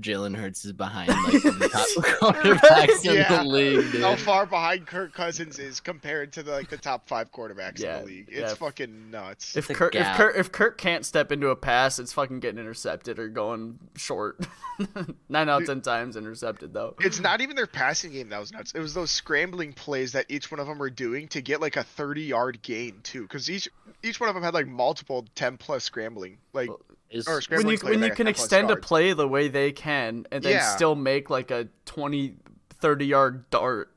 Jalen 0.00 0.36
Hurts 0.36 0.64
is 0.64 0.72
behind 0.72 1.08
like 1.08 1.42
the 1.42 1.68
top 1.72 2.32
quarterbacks 2.34 3.04
Yeah. 3.04 3.40
in 3.40 3.46
the 3.46 3.52
league. 3.52 3.92
Dude. 3.92 4.00
How 4.02 4.16
far 4.16 4.46
behind 4.46 4.86
Kirk 4.86 5.12
Cousins 5.12 5.58
is 5.58 5.80
compared 5.80 6.32
to 6.34 6.42
the, 6.42 6.52
like 6.52 6.68
the 6.68 6.76
top 6.76 7.08
five 7.08 7.32
quarterbacks 7.32 7.78
Yeah, 7.80 7.98
in 7.98 8.04
the 8.06 8.06
league? 8.12 8.28
yeah. 8.30 8.40
It's 8.50 8.54
fucking 8.54 9.10
nuts. 9.10 9.56
if 9.56 9.66
the 9.68 9.74
Kirk, 9.74 9.94
if 9.94 10.02
gap. 10.02 10.16
Kirk 10.16 10.36
if 10.36 10.52
Kirk 10.52 10.78
can't 10.78 11.04
step 11.04 11.32
into 11.32 11.48
a 11.48 11.56
pass, 11.56 11.98
it's 11.98 12.12
fucking 12.12 12.40
getting 12.40 12.58
intercepted 12.60 13.18
or 13.18 13.28
going 13.28 13.78
short. 13.96 14.46
Nine 15.28 15.48
out 15.48 15.62
of 15.62 15.66
ten 15.66 15.80
times 15.80 16.16
intercepted 16.16 16.72
though. 16.72 16.94
It's 17.00 17.20
not 17.20 17.40
even 17.40 17.56
their 17.56 17.66
passing 17.66 18.12
game 18.12 18.28
that 18.28 18.38
was 18.38 18.52
nuts. 18.52 18.72
It 18.72 18.80
was 18.80 18.94
those 18.94 19.10
scrambling 19.10 19.72
plays 19.72 20.12
that 20.12 20.26
each 20.28 20.50
one 20.50 20.60
of 20.60 20.66
them 20.68 20.78
were 20.78 20.90
doing 20.90 21.28
to 21.28 21.40
get 21.40 21.60
like 21.60 21.76
a 21.76 21.82
30 21.82 22.22
yard 22.22 22.62
gain 22.62 23.00
too, 23.02 23.22
because 23.22 23.50
each 23.50 23.68
each 24.02 24.20
one 24.20 24.28
of 24.28 24.34
them 24.34 24.44
had 24.44 24.54
like 24.54 24.66
multiple 24.66 25.26
10 25.34 25.56
plus 25.56 25.84
scrambling. 25.84 26.38
Like 26.52 26.70
It's, 27.10 27.26
or 27.28 27.34
when 27.34 27.42
scrambling 27.42 27.72
you 27.72 27.78
plays 27.78 27.90
when 27.90 28.00
that 28.00 28.06
you 28.08 28.14
can 28.14 28.26
10 28.26 28.34
plus 28.34 28.44
extend 28.44 28.70
a 28.70 28.76
play 28.76 29.12
the 29.12 29.26
way 29.28 29.48
they 29.48 29.72
can 29.72 30.26
and 30.30 30.42
then 30.44 30.52
Yeah. 30.52 30.74
still 30.76 30.94
make 30.94 31.30
like 31.30 31.50
a 31.50 31.68
20 31.86 32.34
30 32.80 33.06
yard 33.06 33.50
dart 33.50 33.92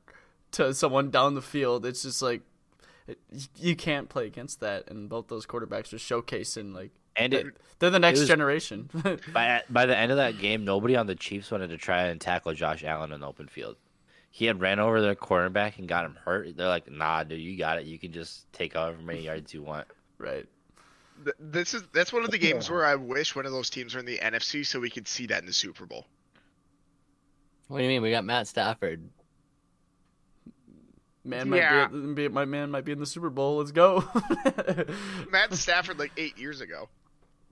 to 0.54 0.74
someone 0.74 1.12
down 1.12 1.36
the 1.36 1.42
field 1.42 1.86
it's 1.86 2.02
just 2.04 2.22
like 2.22 2.42
it, 3.08 3.20
you 3.58 3.76
can't 3.76 4.10
play 4.10 4.26
against 4.26 4.60
that 4.62 4.90
and 4.90 5.08
both 5.10 5.28
those 5.28 5.46
quarterbacks 5.46 5.94
are 5.94 5.98
showcasing 5.98 6.74
like 6.74 6.92
and 7.16 7.34
it, 7.34 7.46
they're 7.80 7.90
the 7.90 8.00
next 8.00 8.22
was- 8.22 8.28
generation 8.30 8.90
by 9.34 9.62
by 9.70 9.86
the 9.86 9.96
end 9.98 10.12
of 10.12 10.18
that 10.18 10.38
game, 10.40 10.64
nobody 10.64 10.96
on 10.96 11.08
the 11.08 11.16
Chiefs 11.16 11.52
wanted 11.52 11.68
to 11.72 11.78
try 11.78 12.04
and 12.04 12.22
tackle 12.22 12.54
Josh 12.54 12.84
Allen 12.86 13.12
in 13.12 13.20
the 13.20 13.28
open 13.28 13.48
field. 13.50 13.76
He 14.34 14.46
had 14.46 14.62
ran 14.62 14.80
over 14.80 15.02
their 15.02 15.14
cornerback 15.16 15.78
and 15.78 15.88
got 15.88 16.06
him 16.06 16.18
hurt. 16.24 16.56
They're 16.56 16.68
like, 16.70 16.90
"Nah, 16.90 17.24
dude, 17.24 17.40
you 17.42 17.58
got 17.58 17.78
it. 17.80 17.86
You 17.86 18.00
can 18.00 18.12
just 18.14 18.52
take 18.54 18.74
however 18.74 18.98
many 19.02 19.22
yards 19.26 19.54
you 19.54 19.62
want." 19.62 19.88
right 20.18 20.48
this 21.40 21.74
is 21.76 21.84
that's 21.94 22.12
one 22.14 22.24
of 22.24 22.32
the 22.32 22.38
games 22.38 22.70
where 22.70 22.84
I 22.86 22.96
wish 22.96 23.36
one 23.36 23.46
of 23.46 23.52
those 23.52 23.70
teams 23.70 23.94
were 23.94 24.00
in 24.00 24.06
the 24.08 24.18
NFC 24.18 24.66
so 24.66 24.80
we 24.80 24.90
could 24.90 25.08
see 25.08 25.28
that 25.28 25.40
in 25.42 25.46
the 25.46 25.54
Super 25.54 25.86
Bowl. 25.86 26.06
What 27.68 27.78
do 27.78 27.84
you 27.84 27.90
mean? 27.90 28.02
We 28.02 28.10
got 28.12 28.24
Matt 28.26 28.48
Stafford. 28.48 29.08
man 31.24 31.50
might 31.50 31.58
Yeah. 31.58 31.88
be, 31.88 32.14
be 32.14 32.28
my 32.28 32.46
man 32.46 32.72
might 32.72 32.86
be 32.86 32.92
in 32.92 33.00
the 33.00 33.06
super 33.06 33.30
bowl 33.30 33.58
let's 33.58 33.72
go 33.72 34.04
Matt 35.32 35.54
Stafford 35.54 36.00
like 36.00 36.12
eight 36.18 36.38
years 36.40 36.62
ago. 36.62 36.90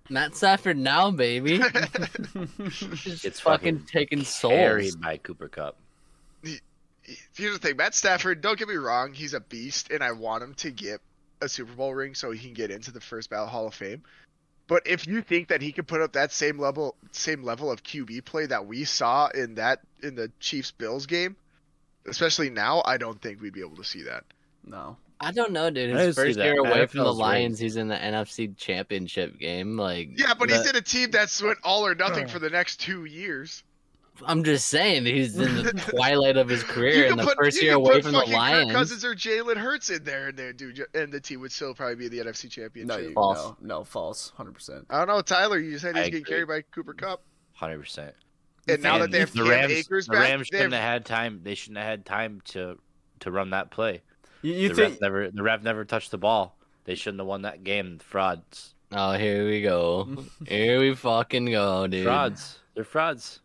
Matt 0.10 0.36
Stafford 0.36 0.78
now, 0.78 1.12
baby. 1.12 1.62
It's 2.60 3.24
It's 3.26 3.40
fucking 3.40 3.80
fucking 3.80 3.86
taking 3.86 4.22
Carried 4.24 4.86
souls. 4.94 4.96
by 4.96 5.18
Cooper 5.18 5.48
Kupp. 5.48 5.78
Here's 7.36 7.54
the 7.54 7.60
thing, 7.60 7.78
Matt 7.78 7.96
Stafford. 7.96 8.42
Don't 8.42 8.58
get 8.58 8.68
me 8.68 8.76
wrong, 8.76 9.14
he's 9.14 9.34
a 9.34 9.40
beast, 9.40 9.92
and 9.92 10.04
I 10.04 10.12
want 10.12 10.44
him 10.44 10.54
to 10.56 10.72
get 10.72 11.02
a 11.42 11.50
Super 11.50 11.74
Bowl 11.74 11.94
ring 11.94 12.16
so 12.16 12.32
he 12.32 12.40
can 12.40 12.54
get 12.54 12.72
into 12.72 12.92
the 12.92 13.02
first 13.02 13.30
ballot 13.30 13.50
Hall 13.50 13.68
of 13.68 13.74
Fame. 13.74 14.04
But 14.68 14.86
if 14.86 15.08
you 15.08 15.22
think 15.22 15.48
that 15.48 15.62
he 15.62 15.72
could 15.72 15.88
put 15.88 16.02
up 16.02 16.14
that 16.14 16.32
same 16.32 16.60
level, 16.60 16.96
same 17.12 17.44
level 17.44 17.72
of 17.72 17.82
QB 17.82 18.26
play 18.26 18.46
that 18.46 18.68
we 18.68 18.84
saw 18.84 19.28
in 19.30 19.56
that 19.56 19.80
in 20.04 20.16
the 20.16 20.32
Chiefs 20.40 20.72
Bills 20.72 21.08
game, 21.08 21.36
especially 22.08 22.50
now, 22.50 22.84
I 22.86 22.98
don't 22.98 23.20
think 23.20 23.42
we'd 23.42 23.54
be 23.54 23.62
able 23.62 23.78
to 23.78 23.84
see 23.84 24.04
that. 24.04 24.26
no 24.64 24.98
I 25.22 25.32
don't 25.32 25.52
know, 25.52 25.70
dude. 25.70 25.90
I 25.90 25.94
didn't 25.94 26.08
His 26.08 26.16
see 26.16 26.22
first 26.22 26.40
year 26.40 26.60
away 26.60 26.86
from 26.86 27.02
the 27.02 27.14
Lions, 27.14 27.60
rigged. 27.60 27.62
he's 27.62 27.76
in 27.76 27.90
the 27.90 27.96
NFC 27.96 28.56
Championship 28.56 29.38
game. 29.38 29.78
Like, 29.78 30.12
Yeah, 30.16 30.34
but 30.34 30.50
he's 30.50 30.68
in 30.70 30.76
a 30.76 30.82
team 30.82 31.12
that's 31.12 31.42
went 31.42 31.58
all 31.64 31.86
or 31.86 31.94
nothing 31.94 32.28
for 32.30 32.40
the 32.40 32.50
next 32.50 32.80
two 32.80 33.06
years. 33.06 33.64
I'm 34.26 34.44
just 34.44 34.68
saying, 34.68 35.06
he's 35.06 35.38
in 35.38 35.64
the 35.64 35.72
twilight 35.98 36.38
of 36.38 36.48
his 36.50 36.64
career 36.64 37.06
in 37.06 37.18
the 37.18 37.24
put- 37.24 37.38
first 37.38 37.58
you 37.62 37.64
year 37.68 37.74
can 37.76 37.82
away 37.86 37.94
put 37.96 38.04
from 38.04 38.12
the 38.14 38.18
fucking 38.20 38.34
Kirk 38.34 38.40
Lions. 38.40 38.72
Cousins 38.72 39.06
or 39.06 39.16
Jalen 39.16 39.58
Hurts 39.58 39.90
in 39.90 40.04
there, 40.04 40.28
and 40.30 40.38
there, 40.38 40.54
dude, 40.54 40.86
and 40.94 41.12
the 41.12 41.20
team 41.20 41.40
would 41.42 41.52
still 41.52 41.74
probably 41.74 41.96
be 41.96 42.08
the 42.08 42.20
NFC 42.20 42.50
Championship. 42.50 42.88
no 43.02 43.08
you, 43.08 43.14
False. 43.14 43.38
no 43.62 43.78
no 43.80 43.84
false 43.84 44.32
100% 44.38 44.86
I 44.90 44.98
don't 45.00 45.08
know, 45.08 45.22
Tyler. 45.22 45.60
You 45.60 45.78
said 45.78 45.96
I 45.96 46.00
he's 46.02 46.06
getting 46.10 46.22
agree. 46.22 46.32
carried 46.46 46.48
by 46.48 46.62
Cooper 46.74 46.94
Kupp, 46.94 47.22
Hundred 47.54 47.80
percent. 47.80 48.14
and 48.68 48.82
now 48.84 48.98
that 49.00 49.12
they 49.12 49.20
have 49.20 49.32
the 49.32 49.40
Cam 49.44 49.48
Rams, 49.50 49.72
Akers 49.74 50.06
the 50.08 50.14
back, 50.14 50.22
Rams 50.30 50.48
they 50.52 50.58
shouldn't 50.58 50.74
have- 50.74 50.82
have 50.84 50.92
had 50.94 51.06
time. 51.06 51.42
They 51.44 51.56
shouldn't 51.56 51.78
have 51.80 51.88
had 51.88 52.06
time 52.06 52.42
to 52.46 52.78
to 53.22 53.32
run 53.32 53.50
that 53.52 53.70
play. 53.72 54.02
you, 54.42 54.54
you 54.54 54.70
the 54.70 54.76
think 54.76 54.92
ref 54.94 55.02
never 55.02 55.32
the 55.32 55.44
ref 55.44 55.62
never 55.64 55.86
touched 55.86 56.12
the 56.12 56.18
ball. 56.18 56.56
They 56.86 56.96
shouldn't 56.96 57.20
have 57.20 57.28
won 57.28 57.44
that 57.44 57.64
game. 57.64 58.00
Frauds. 58.00 58.74
Oh, 58.92 59.12
here 59.14 59.46
we 59.46 59.62
go. 59.62 60.08
here 60.48 60.80
we 60.80 60.96
fucking 60.96 61.46
go, 61.52 61.86
dude. 61.86 62.04
Frauds. 62.06 62.58
They're 62.74 62.84
frauds. 62.84 63.40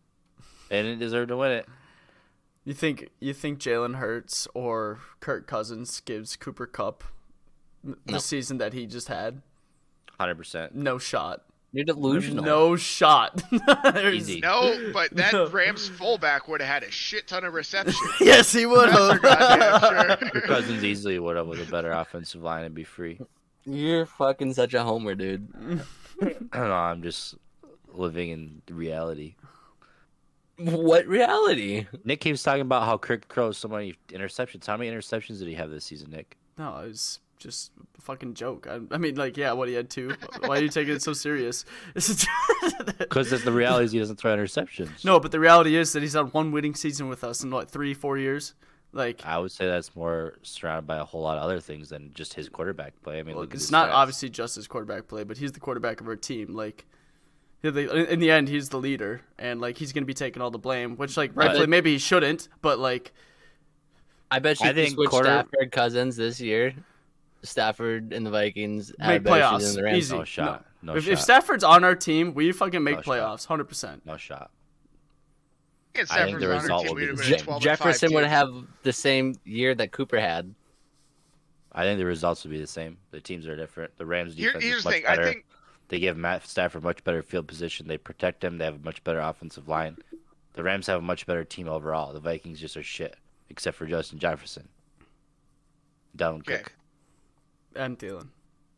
They 0.69 0.81
didn't 0.81 0.99
deserve 0.99 1.27
to 1.29 1.37
win 1.37 1.51
it. 1.51 1.67
You 2.63 2.73
think 2.73 3.09
you 3.19 3.33
think 3.33 3.59
Jalen 3.59 3.95
Hurts 3.97 4.47
or 4.53 4.99
Kirk 5.19 5.45
Cousins 5.47 5.99
gives 6.01 6.35
Cooper 6.35 6.65
Kupp 6.65 7.03
the 7.83 7.95
No. 8.13 8.17
season 8.17 8.57
that 8.57 8.73
he 8.73 8.87
just 8.87 9.07
had? 9.07 9.41
Hundred 10.19 10.35
percent. 10.35 10.73
No 10.73 10.97
shot. 10.97 11.43
You're 11.73 11.83
delusional. 11.85 12.43
No 12.43 12.75
shot. 12.77 13.43
Easy. 14.11 14.39
No, 14.39 14.91
but 14.93 15.13
that 15.17 15.33
No. 15.33 15.47
Rams 15.49 15.89
fullback 15.89 16.47
would 16.47 16.61
have 16.61 16.69
had 16.69 16.83
a 16.83 16.89
shit 16.91 17.27
ton 17.27 17.43
of 17.43 17.53
reception. 17.53 17.93
Yes, 18.21 18.51
he 18.53 18.65
would 18.65 18.89
That's 18.89 19.13
for 19.13 19.19
goddamn 19.19 19.59
have. 19.59 20.19
sure. 20.19 20.29
Your 20.33 20.41
cousins 20.43 20.83
easily 20.85 21.19
would 21.19 21.35
have 21.35 21.47
with 21.47 21.67
a 21.67 21.69
better 21.69 21.91
offensive 21.91 22.41
line 22.41 22.63
and 22.63 22.73
be 22.73 22.85
free. 22.85 23.19
You're 23.65 24.05
fucking 24.05 24.53
such 24.53 24.73
a 24.73 24.83
homer, 24.83 25.15
dude. 25.15 25.49
I 26.21 26.25
don't 26.25 26.53
know. 26.53 26.73
I'm 26.73 27.01
just 27.03 27.35
living 27.93 28.29
in 28.29 28.61
reality. 28.69 29.35
What 30.57 31.05
reality? 31.07 31.85
Nick 32.05 32.21
keeps 32.21 32.41
talking 32.43 32.61
about 32.61 32.85
how 32.85 32.97
Kirk 32.97 33.27
throws 33.27 33.57
so 33.57 33.67
many 33.67 33.95
interceptions. 34.09 34.65
How 34.65 34.77
many 34.77 34.89
interceptions 34.89 35.39
did 35.39 35.47
he 35.47 35.55
have 35.55 35.69
this 35.69 35.83
season, 35.85 36.11
Nick? 36.11 36.37
no, 36.57 36.77
it 36.77 36.87
was 36.87 37.19
just 37.37 37.71
a 37.97 38.01
fucking 38.01 38.33
joke. 38.33 38.65
I, 38.69 38.79
I 38.91 38.97
mean, 38.97 39.15
like, 39.15 39.35
yeah, 39.35 39.51
what 39.51 39.67
he 39.67 39.73
had 39.73 39.89
two. 39.89 40.15
Why 40.45 40.57
are 40.59 40.61
you 40.61 40.69
taking 40.69 40.95
it 40.95 41.01
so 41.01 41.11
serious? 41.13 41.65
Because 42.97 43.29
the 43.43 43.51
reality 43.51 43.85
is 43.85 43.91
he 43.91 43.99
doesn't 43.99 44.17
throw 44.17 44.35
interceptions. 44.35 45.03
no, 45.05 45.19
but 45.19 45.31
the 45.31 45.39
reality 45.39 45.75
is 45.75 45.93
that 45.93 46.01
he's 46.01 46.13
had 46.13 46.33
one 46.33 46.51
winning 46.51 46.73
season 46.75 47.07
with 47.09 47.23
us 47.23 47.43
in 47.43 47.51
what 47.51 47.69
three, 47.69 47.93
four 47.93 48.17
years. 48.17 48.53
Like, 48.93 49.25
I 49.25 49.37
would 49.37 49.51
say 49.51 49.65
that's 49.67 49.93
more 49.95 50.35
surrounded 50.41 50.87
by 50.87 50.97
a 50.97 51.03
whole 51.03 51.21
lot 51.21 51.37
of 51.37 51.43
other 51.43 51.59
things 51.59 51.89
than 51.89 52.11
just 52.13 52.33
his 52.33 52.47
quarterback 52.47 52.93
play. 53.03 53.19
I 53.19 53.23
mean, 53.23 53.35
well, 53.35 53.43
look 53.43 53.53
it's 53.53 53.69
not 53.71 53.89
stats. 53.89 53.93
obviously 53.93 54.29
just 54.29 54.55
his 54.55 54.67
quarterback 54.67 55.07
play, 55.07 55.23
but 55.25 55.37
he's 55.37 55.51
the 55.51 55.59
quarterback 55.59 55.99
of 55.99 56.07
our 56.07 56.15
team. 56.15 56.53
Like, 56.55 56.85
yeah, 56.85 56.85
they- 56.85 56.94
in 57.65 58.19
the 58.19 58.31
end, 58.31 58.47
he's 58.49 58.69
the 58.69 58.77
leader, 58.79 59.21
and 59.39 59.59
like 59.61 59.77
he's 59.77 59.93
gonna 59.93 60.05
be 60.05 60.13
taking 60.13 60.41
all 60.41 60.51
the 60.51 60.57
blame, 60.59 60.95
which 60.97 61.17
like 61.17 61.31
rightfully 61.35 61.61
But- 61.63 61.69
maybe 61.69 61.93
he 61.93 61.97
shouldn't, 61.97 62.47
but 62.61 62.79
like 62.79 63.13
I 64.31 64.39
bet 64.39 64.59
you 64.59 64.67
I 64.67 64.69
if 64.71 64.77
you 64.77 64.83
think 64.83 64.95
switch 64.95 65.09
quarter- 65.09 65.27
Stafford 65.29 65.71
Cousins 65.71 66.15
this 66.17 66.41
year, 66.41 66.73
Stafford 67.43 68.11
and 68.11 68.25
the 68.25 68.31
Vikings 68.31 68.91
have 68.99 69.09
Make 69.09 69.21
a 69.21 69.23
better 69.23 69.41
playoffs. 69.43 69.75
the 69.75 69.83
Rams. 69.83 69.97
Easy. 69.97 70.17
No 70.17 70.23
shot. 70.23 70.65
No, 70.81 70.95
if, 70.95 71.03
shot. 71.05 71.13
if 71.13 71.21
Stafford's 71.21 71.63
on 71.63 71.83
our 71.83 71.95
team, 71.95 72.33
we 72.33 72.51
fucking 72.51 72.83
make 72.83 72.95
No 72.97 73.01
shot. 73.01 73.11
playoffs, 73.11 73.45
hundred 73.45 73.65
percent. 73.65 74.05
no 74.05 74.17
shot. 74.17 74.51
And 75.97 76.07
I 76.11 76.25
think 76.25 76.39
the 76.39 76.47
result 76.49 76.87
will 76.87 76.95
be 76.95 77.07
we'd 77.07 77.17
the 77.17 77.23
same. 77.23 77.39
12 77.39 77.61
Jefferson 77.61 78.13
would 78.13 78.25
have 78.25 78.49
the 78.83 78.91
same 78.91 79.35
year 79.45 79.73
that 79.75 79.91
Cooper 79.91 80.19
had. 80.19 80.53
I 81.71 81.83
think 81.83 81.99
the 81.99 82.05
results 82.05 82.43
would 82.43 82.51
be 82.51 82.59
the 82.59 82.67
same. 82.67 82.97
The 83.11 83.21
teams 83.21 83.47
are 83.47 83.55
different. 83.55 83.95
The 83.97 84.05
Rams 84.05 84.35
Here- 84.35 84.47
defense 84.49 84.63
here's 84.63 84.77
is 84.79 84.83
the 84.83 84.89
much 84.89 84.95
thing. 84.97 85.05
I 85.05 85.15
better. 85.15 85.23
think 85.29 85.45
They 85.89 85.99
give 85.99 86.17
Matt 86.17 86.47
Stafford 86.47 86.83
a 86.83 86.85
much 86.85 87.03
better 87.03 87.21
field 87.21 87.47
position. 87.47 87.87
They 87.87 87.97
protect 87.97 88.43
him. 88.43 88.57
They 88.57 88.65
have 88.65 88.75
a 88.75 88.85
much 88.85 89.03
better 89.03 89.19
offensive 89.19 89.67
line. 89.67 89.97
The 90.53 90.63
Rams 90.63 90.87
have 90.87 90.99
a 90.99 91.03
much 91.03 91.25
better 91.25 91.43
team 91.43 91.67
overall. 91.67 92.13
The 92.13 92.19
Vikings 92.19 92.59
just 92.59 92.77
are 92.77 92.83
shit, 92.83 93.15
except 93.49 93.77
for 93.77 93.85
Justin 93.85 94.19
Jefferson. 94.19 94.69
Dalvin 96.17 96.39
Okay. 96.39 96.57
Cook. 96.57 96.73
And 97.75 97.99
Thielen. 97.99 98.29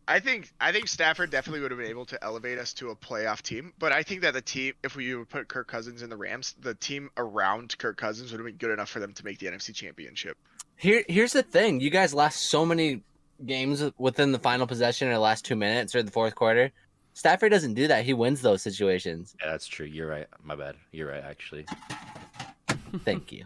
I 0.10 0.20
think 0.22 0.52
I 0.60 0.72
think 0.72 0.88
Stafford 0.88 1.32
definitely 1.32 1.60
would 1.62 1.72
have 1.72 1.80
been 1.80 1.90
able 1.90 2.06
to 2.06 2.24
elevate 2.24 2.58
us 2.58 2.74
to 2.76 2.90
a 2.92 2.96
playoff 2.96 3.42
team, 3.42 3.74
but 3.78 3.92
I 3.92 4.04
think 4.04 4.22
that 4.22 4.34
the 4.34 4.42
team, 4.42 4.74
if 4.84 4.96
we 4.96 5.14
would 5.14 5.28
put 5.30 5.50
Kirk 5.50 5.68
Cousins 5.68 6.02
in 6.02 6.10
the 6.10 6.16
Rams, 6.16 6.56
the 6.62 6.76
team 6.76 7.10
around 7.18 7.78
Kirk 7.78 7.98
Cousins 7.98 8.32
would 8.32 8.40
have 8.40 8.46
been 8.46 8.56
good 8.56 8.72
enough 8.72 8.90
for 8.90 9.02
them 9.02 9.14
to 9.14 9.26
make 9.26 9.38
the 9.40 9.48
NFC 9.48 9.74
Championship. 9.74 10.38
Here, 10.78 11.04
here's 11.10 11.34
the 11.34 11.44
thing: 11.44 11.82
you 11.82 11.90
guys 11.90 12.14
lost 12.14 12.44
so 12.44 12.66
many 12.66 13.04
games 13.46 13.84
within 13.98 14.32
the 14.32 14.40
final 14.40 14.66
possession 14.66 15.10
or 15.10 15.14
the 15.14 15.20
last 15.20 15.44
two 15.44 15.58
minutes 15.58 15.94
or 15.94 16.02
the 16.02 16.12
fourth 16.12 16.36
quarter. 16.36 16.72
Stafford 17.18 17.52
doesn't 17.52 17.74
do 17.74 17.88
that. 17.88 18.06
He 18.06 18.14
wins 18.14 18.44
those 18.44 18.62
situations. 18.62 19.36
Yeah, 19.42 19.50
that's 19.50 19.66
true. 19.66 19.88
You're 19.88 20.08
right. 20.08 20.28
My 20.44 20.54
bad. 20.54 20.76
You're 20.92 21.10
right, 21.10 21.24
actually. 21.24 21.66
Thank 23.06 23.32
you. 23.32 23.46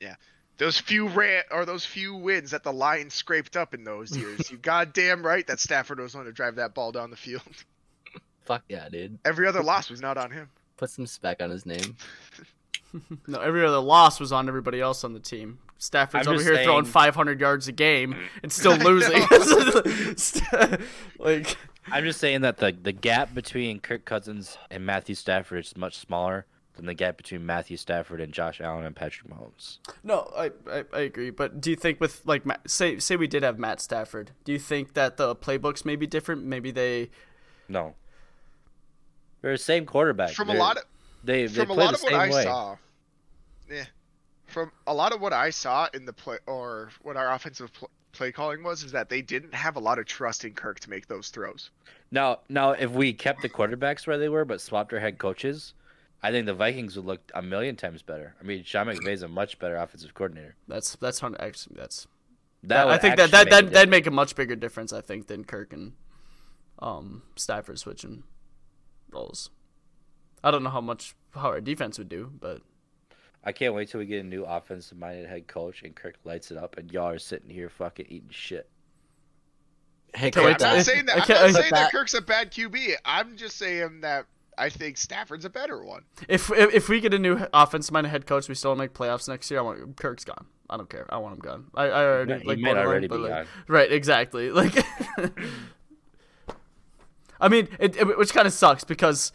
Yeah. 0.00 0.14
Those 0.56 0.78
few 0.78 1.08
ran 1.08 1.42
or 1.50 1.66
those 1.66 1.84
few 1.84 2.14
wins 2.14 2.52
that 2.52 2.62
the 2.62 2.72
Lions 2.72 3.12
scraped 3.12 3.54
up 3.54 3.74
in 3.74 3.84
those 3.84 4.16
years. 4.16 4.50
you 4.50 4.56
goddamn 4.62 5.26
right 5.26 5.46
that 5.46 5.60
Stafford 5.60 6.00
was 6.00 6.14
on 6.14 6.24
to 6.24 6.32
drive 6.32 6.54
that 6.56 6.74
ball 6.74 6.90
down 6.90 7.10
the 7.10 7.16
field. 7.16 7.42
Fuck 8.46 8.62
yeah, 8.70 8.88
dude. 8.88 9.18
Every 9.26 9.46
other 9.46 9.62
loss 9.62 9.90
was 9.90 10.00
not 10.00 10.16
on 10.16 10.30
him. 10.30 10.48
Put 10.78 10.88
some 10.88 11.06
spec 11.06 11.42
on 11.42 11.50
his 11.50 11.66
name. 11.66 11.96
No, 13.26 13.40
every 13.40 13.64
other 13.64 13.78
loss 13.78 14.20
was 14.20 14.32
on 14.32 14.48
everybody 14.48 14.78
else 14.78 15.02
on 15.02 15.14
the 15.14 15.18
team. 15.20 15.58
Stafford's 15.82 16.28
over 16.28 16.36
just 16.38 16.48
here 16.48 16.62
throwing 16.62 16.84
500 16.84 17.40
yards 17.40 17.66
a 17.66 17.72
game 17.72 18.14
and 18.42 18.52
still 18.52 18.76
losing. 18.76 19.20
like, 21.18 21.56
I'm 21.90 22.04
just 22.04 22.20
saying 22.20 22.42
that 22.42 22.58
the 22.58 22.70
the 22.80 22.92
gap 22.92 23.34
between 23.34 23.80
Kirk 23.80 24.04
Cousins 24.04 24.56
and 24.70 24.86
Matthew 24.86 25.14
Stafford 25.14 25.64
is 25.64 25.76
much 25.76 25.96
smaller 25.98 26.46
than 26.74 26.86
the 26.86 26.94
gap 26.94 27.16
between 27.16 27.44
Matthew 27.44 27.76
Stafford 27.76 28.20
and 28.20 28.32
Josh 28.32 28.60
Allen 28.60 28.86
and 28.86 28.94
Patrick 28.96 29.28
Mahomes. 29.30 29.78
no, 30.04 30.30
I, 30.36 30.50
I 30.70 30.84
I 30.92 31.00
agree. 31.00 31.30
But 31.30 31.60
do 31.60 31.70
you 31.70 31.76
think 31.76 32.00
with 32.00 32.22
like 32.24 32.44
say 32.66 32.98
say 33.00 33.16
we 33.16 33.26
did 33.26 33.42
have 33.42 33.58
Matt 33.58 33.80
Stafford, 33.80 34.30
do 34.44 34.52
you 34.52 34.58
think 34.60 34.94
that 34.94 35.16
the 35.16 35.34
playbooks 35.34 35.84
may 35.84 35.96
be 35.96 36.06
different? 36.06 36.44
Maybe 36.44 36.70
they 36.70 37.10
No. 37.68 37.94
They're 39.40 39.52
the 39.52 39.58
same 39.58 39.86
quarterback. 39.86 40.30
From 40.30 40.48
a 40.48 40.52
They're- 40.52 40.60
lot 40.60 40.76
of 40.76 40.84
they, 41.24 41.46
they 41.46 41.60
from 41.64 41.70
a 41.70 41.74
lot 41.74 41.94
of 41.94 42.02
what 42.02 42.14
I 42.14 42.30
way. 42.30 42.44
saw, 42.44 42.76
yeah, 43.70 43.84
from 44.52 44.70
a 44.86 44.94
lot 44.94 45.12
of 45.12 45.20
what 45.20 45.32
I 45.32 45.50
saw 45.50 45.88
in 45.94 46.04
the 46.04 46.12
play 46.12 46.38
or 46.46 46.90
what 47.02 47.16
our 47.16 47.32
offensive 47.32 47.72
pl- 47.72 47.90
play 48.12 48.30
calling 48.30 48.62
was, 48.62 48.82
is 48.82 48.92
that 48.92 49.08
they 49.08 49.22
didn't 49.22 49.54
have 49.54 49.76
a 49.76 49.80
lot 49.80 49.98
of 49.98 50.06
trust 50.06 50.44
in 50.44 50.52
Kirk 50.52 50.80
to 50.80 50.90
make 50.90 51.06
those 51.08 51.30
throws. 51.30 51.70
Now, 52.10 52.40
now, 52.48 52.72
if 52.72 52.90
we 52.90 53.12
kept 53.12 53.42
the 53.42 53.48
quarterbacks 53.48 54.06
where 54.06 54.18
they 54.18 54.28
were 54.28 54.44
but 54.44 54.60
swapped 54.60 54.92
our 54.92 55.00
head 55.00 55.18
coaches, 55.18 55.74
I 56.22 56.30
think 56.30 56.46
the 56.46 56.54
Vikings 56.54 56.96
would 56.96 57.06
look 57.06 57.20
a 57.34 57.42
million 57.42 57.74
times 57.74 58.02
better. 58.02 58.34
I 58.40 58.44
mean, 58.44 58.62
Sean 58.64 58.86
McVay's 58.86 59.22
a 59.22 59.28
much 59.28 59.58
better 59.58 59.76
offensive 59.76 60.14
coordinator. 60.14 60.54
that's 60.68 60.94
that's 60.96 61.20
hun- 61.20 61.36
actually 61.40 61.76
that's 61.78 62.06
That 62.62 62.86
I 62.88 62.98
think 62.98 63.16
that 63.16 63.30
that 63.30 63.50
that 63.50 63.72
that'd 63.72 63.88
make 63.88 64.06
a 64.06 64.10
much 64.10 64.36
bigger 64.36 64.54
difference. 64.54 64.92
I 64.92 65.00
think 65.00 65.26
than 65.26 65.44
Kirk 65.44 65.72
and 65.72 65.94
um 66.78 67.22
Stafford 67.36 67.78
switching 67.78 68.22
roles. 69.10 69.50
I 70.44 70.50
don't 70.50 70.62
know 70.62 70.70
how 70.70 70.80
much 70.80 71.14
how 71.34 71.48
our 71.48 71.60
defense 71.60 71.98
would 71.98 72.08
do, 72.08 72.30
but 72.38 72.60
I 73.44 73.52
can't 73.52 73.74
wait 73.74 73.88
till 73.90 73.98
we 74.00 74.06
get 74.06 74.24
a 74.24 74.26
new 74.26 74.44
offensive-minded 74.44 75.28
head 75.28 75.46
coach 75.48 75.82
and 75.82 75.94
Kirk 75.94 76.14
lights 76.24 76.50
it 76.50 76.56
up, 76.58 76.76
and 76.78 76.92
y'all 76.92 77.08
are 77.08 77.18
sitting 77.18 77.50
here 77.50 77.68
fucking 77.68 78.06
eating 78.08 78.28
shit. 78.30 78.68
Hey, 80.14 80.30
Kirk, 80.30 80.44
I'm 80.44 80.56
to- 80.56 80.64
not 80.76 80.84
saying 80.84 81.06
that. 81.06 81.16
I 81.16 81.20
I'm 81.20 81.26
can't- 81.26 81.38
saying 81.54 81.70
that 81.70 81.70
that- 81.70 81.92
Kirk's 81.92 82.14
a 82.14 82.20
bad 82.20 82.52
QB. 82.52 82.94
I'm 83.04 83.36
just 83.36 83.56
saying 83.56 84.02
that 84.02 84.26
I 84.58 84.68
think 84.68 84.96
Stafford's 84.98 85.44
a 85.46 85.50
better 85.50 85.82
one. 85.82 86.02
if 86.28 86.50
if, 86.52 86.74
if 86.74 86.88
we 86.88 87.00
get 87.00 87.14
a 87.14 87.18
new 87.18 87.40
offensive 87.54 87.92
minded 87.92 88.10
head 88.10 88.26
coach, 88.26 88.48
we 88.48 88.54
still 88.54 88.76
make 88.76 88.92
playoffs 88.92 89.26
next 89.28 89.50
year. 89.50 89.60
I 89.60 89.62
want 89.62 89.96
Kirk's 89.96 90.24
gone. 90.24 90.46
I 90.70 90.76
don't 90.76 90.88
care. 90.88 91.06
I 91.12 91.16
want 91.18 91.34
him 91.34 91.40
gone. 91.40 91.64
I, 91.74 91.84
I 91.86 92.04
already 92.04 92.38
He 92.40 92.44
like 92.48 92.58
might 92.58 92.76
already 92.76 93.06
but, 93.08 93.16
be 93.16 93.22
like- 93.22 93.30
gone. 93.30 93.46
Right, 93.68 93.90
exactly. 93.90 94.50
Like, 94.52 94.74
I 97.40 97.48
mean, 97.48 97.68
it, 97.80 97.96
it- 97.96 98.18
which 98.18 98.32
kind 98.32 98.46
of 98.46 98.52
sucks 98.52 98.84
because 98.84 99.32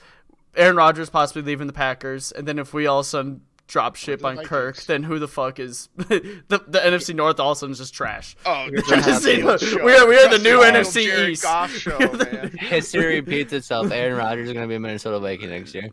Aaron 0.55 0.75
Rodgers 0.77 1.09
possibly 1.09 1.41
leaving 1.41 1.67
the 1.67 1.73
Packers, 1.73 2.31
and 2.31 2.47
then 2.47 2.57
if 2.59 2.73
we 2.73 2.87
all 2.87 2.99
of 2.99 3.05
a 3.05 3.09
sudden 3.09 3.41
drop 3.67 3.95
ship 3.95 4.21
the 4.21 4.27
on 4.27 4.37
Kirk, 4.37 4.77
then 4.83 5.03
who 5.03 5.19
the 5.19 5.27
fuck 5.27 5.59
is 5.59 5.89
the 5.97 6.39
the 6.49 6.79
NFC 6.79 7.13
North? 7.13 7.39
All 7.39 7.51
of 7.51 7.57
a 7.57 7.59
sudden 7.59 7.71
is 7.73 7.77
just 7.79 7.93
trash. 7.93 8.35
Oh, 8.45 8.65
You're 8.71 8.81
Justin 8.81 8.99
gonna 8.99 9.11
have 9.11 9.21
to- 9.21 9.35
Fields 9.35 9.63
show. 9.63 9.85
we 9.85 9.93
are- 9.93 10.07
we 10.07 10.17
are 10.17 10.29
the 10.29 10.37
new 10.39 10.61
Fields, 10.61 10.89
NFC 10.89 11.03
Jared 11.05 11.29
East. 11.29 11.43
Goff 11.43 11.71
show, 11.77 11.97
man. 11.99 12.57
history 12.57 13.05
repeats 13.21 13.53
itself. 13.53 13.91
Aaron 13.91 14.17
Rodgers 14.17 14.47
is 14.47 14.53
gonna 14.53 14.67
be 14.67 14.75
a 14.75 14.79
Minnesota 14.79 15.19
Viking 15.19 15.49
next 15.49 15.73
year. 15.75 15.89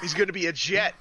He's 0.00 0.14
gonna 0.14 0.32
be 0.32 0.46
a 0.46 0.52
Jet. 0.52 0.94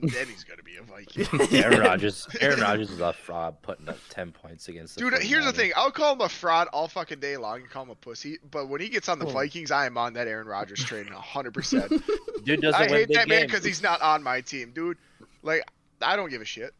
Then 0.00 0.26
he's 0.26 0.44
gonna 0.44 0.62
be 0.62 0.76
a 0.76 0.82
Viking. 0.82 1.26
Aaron 1.64 1.80
Rodgers, 1.80 2.26
Aaron 2.40 2.60
Rodgers 2.62 2.90
is 2.90 3.00
a 3.00 3.12
fraud, 3.12 3.60
putting 3.62 3.88
up 3.88 3.98
ten 4.10 4.32
points 4.32 4.68
against. 4.68 4.96
The 4.96 5.10
Dude, 5.10 5.22
here's 5.22 5.44
the 5.44 5.52
thing. 5.52 5.72
I'll 5.76 5.90
call 5.90 6.14
him 6.14 6.20
a 6.20 6.28
fraud 6.28 6.68
all 6.72 6.88
fucking 6.88 7.20
day 7.20 7.36
long 7.36 7.60
and 7.60 7.70
call 7.70 7.84
him 7.84 7.90
a 7.90 7.94
pussy. 7.94 8.38
But 8.50 8.68
when 8.68 8.80
he 8.80 8.88
gets 8.88 9.08
on 9.08 9.18
the 9.18 9.26
Vikings, 9.26 9.70
I 9.70 9.86
am 9.86 9.98
on 9.98 10.12
that 10.14 10.28
Aaron 10.28 10.46
Rodgers 10.46 10.84
train 10.84 11.04
100%. 11.12 12.02
Dude 12.44 12.60
doesn't 12.60 12.80
I 12.80 12.86
win 12.86 12.90
hate 12.90 13.08
big 13.08 13.16
that 13.16 13.28
man 13.28 13.46
because 13.46 13.64
he's 13.64 13.82
not 13.82 14.00
on 14.00 14.22
my 14.22 14.40
team, 14.40 14.72
dude. 14.72 14.98
Like, 15.42 15.62
I 16.00 16.16
don't 16.16 16.30
give 16.30 16.42
a 16.42 16.46
shit. 16.46 16.74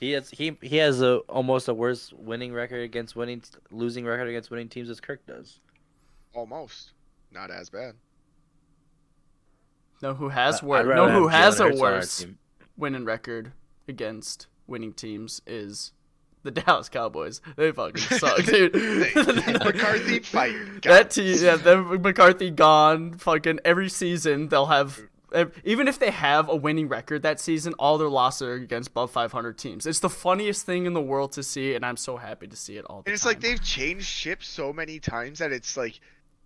He 0.00 0.10
has 0.12 0.28
he 0.28 0.56
he 0.60 0.76
has 0.78 1.00
a 1.00 1.18
almost 1.28 1.68
a 1.68 1.74
worse 1.74 2.12
winning 2.12 2.52
record 2.52 2.82
against 2.82 3.16
winning 3.16 3.42
losing 3.70 4.04
record 4.04 4.28
against 4.28 4.50
winning 4.50 4.68
teams 4.68 4.90
as 4.90 5.00
Kirk 5.00 5.24
does. 5.26 5.60
Almost. 6.34 6.92
Not 7.32 7.50
as 7.50 7.70
bad. 7.70 7.94
Know 10.02 10.14
who 10.14 10.28
has 10.28 10.62
uh, 10.62 10.70
I'd 10.70 10.86
worse? 10.86 10.96
Know 10.96 11.10
who 11.10 11.28
has 11.28 11.60
a 11.60 11.64
Hurts 11.64 11.80
on 11.80 11.86
our 11.86 11.92
worse 11.92 12.26
winning 12.76 13.04
record 13.04 13.52
against 13.88 14.46
winning 14.66 14.92
teams 14.92 15.40
is 15.46 15.92
the 16.42 16.50
Dallas 16.52 16.88
Cowboys. 16.88 17.40
They 17.56 17.72
fucking 17.72 17.96
suck, 18.18 18.36
dude. 18.44 18.74
McCarthy 19.14 20.20
fired. 20.20 20.82
That 20.82 21.10
team, 21.10 21.36
yeah, 21.40 21.56
them 21.56 22.02
McCarthy 22.02 22.50
gone. 22.50 23.14
Fucking 23.14 23.60
every 23.64 23.88
season 23.88 24.48
they'll 24.48 24.66
have. 24.66 25.00
Even 25.64 25.88
if 25.88 25.98
they 25.98 26.12
have 26.12 26.48
a 26.48 26.54
winning 26.54 26.86
record 26.86 27.22
that 27.22 27.40
season, 27.40 27.74
all 27.76 27.98
their 27.98 28.08
losses 28.08 28.42
are 28.42 28.52
against 28.52 28.90
above 28.90 29.10
500 29.10 29.58
teams. 29.58 29.84
It's 29.84 29.98
the 29.98 30.08
funniest 30.08 30.64
thing 30.64 30.86
in 30.86 30.92
the 30.92 31.00
world 31.00 31.32
to 31.32 31.42
see, 31.42 31.74
and 31.74 31.84
I'm 31.84 31.96
so 31.96 32.16
happy 32.16 32.46
to 32.46 32.54
see 32.54 32.76
it 32.76 32.84
all 32.84 33.02
the 33.02 33.08
And 33.08 33.14
it's 33.14 33.24
time. 33.24 33.30
like 33.30 33.40
they've 33.40 33.60
changed 33.60 34.06
ships 34.06 34.46
so 34.46 34.72
many 34.72 35.00
times 35.00 35.40
that 35.40 35.50
it's 35.50 35.76
like, 35.76 35.98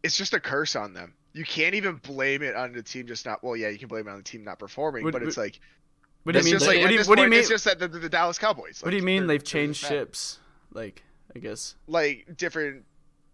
it's 0.03 0.17
just 0.17 0.33
a 0.33 0.41
curse 0.41 0.75
on 0.75 0.95
them. 0.95 1.13
You 1.39 1.45
can't 1.45 1.75
even 1.75 1.97
blame 1.97 2.43
it 2.43 2.57
on 2.57 2.73
the 2.73 2.83
team 2.83 3.07
just 3.07 3.25
not. 3.25 3.43
Well, 3.45 3.57
yeah, 3.57 3.69
you 3.69 3.79
can 3.79 3.89
blame 3.89 4.09
it 4.09 4.11
on 4.11 4.17
the 4.17 4.23
team 4.25 4.43
not 4.45 4.59
performing, 4.59 5.05
Would- 5.05 5.13
but 5.13 5.23
it's 5.23 5.37
would- 5.37 5.43
like 5.45 5.61
what 6.25 6.33
do 6.33 6.39
you 6.41 6.45
mean? 6.45 6.53
just 6.55 6.67
like 6.67 6.81
what 6.81 6.89
do 6.89 6.93
you, 6.95 6.99
this 6.99 7.09
what 7.09 7.17
do 7.17 7.23
you 7.23 7.29
mean? 7.31 7.39
It's 7.41 7.49
just 7.49 7.65
that 7.65 7.79
the, 7.79 7.87
the, 7.89 8.01
the 8.01 8.09
Dallas 8.09 8.39
Cowboys. 8.39 8.81
what 8.83 8.91
do 8.91 8.97
you 8.97 9.03
mean 9.03 9.23
they're- 9.23 9.29
they've 9.39 9.45
changed 9.45 9.79
ships? 9.87 10.41
Like, 10.73 11.03
I 11.35 11.39
guess. 11.39 11.77
Like 11.87 12.37
different, 12.37 12.85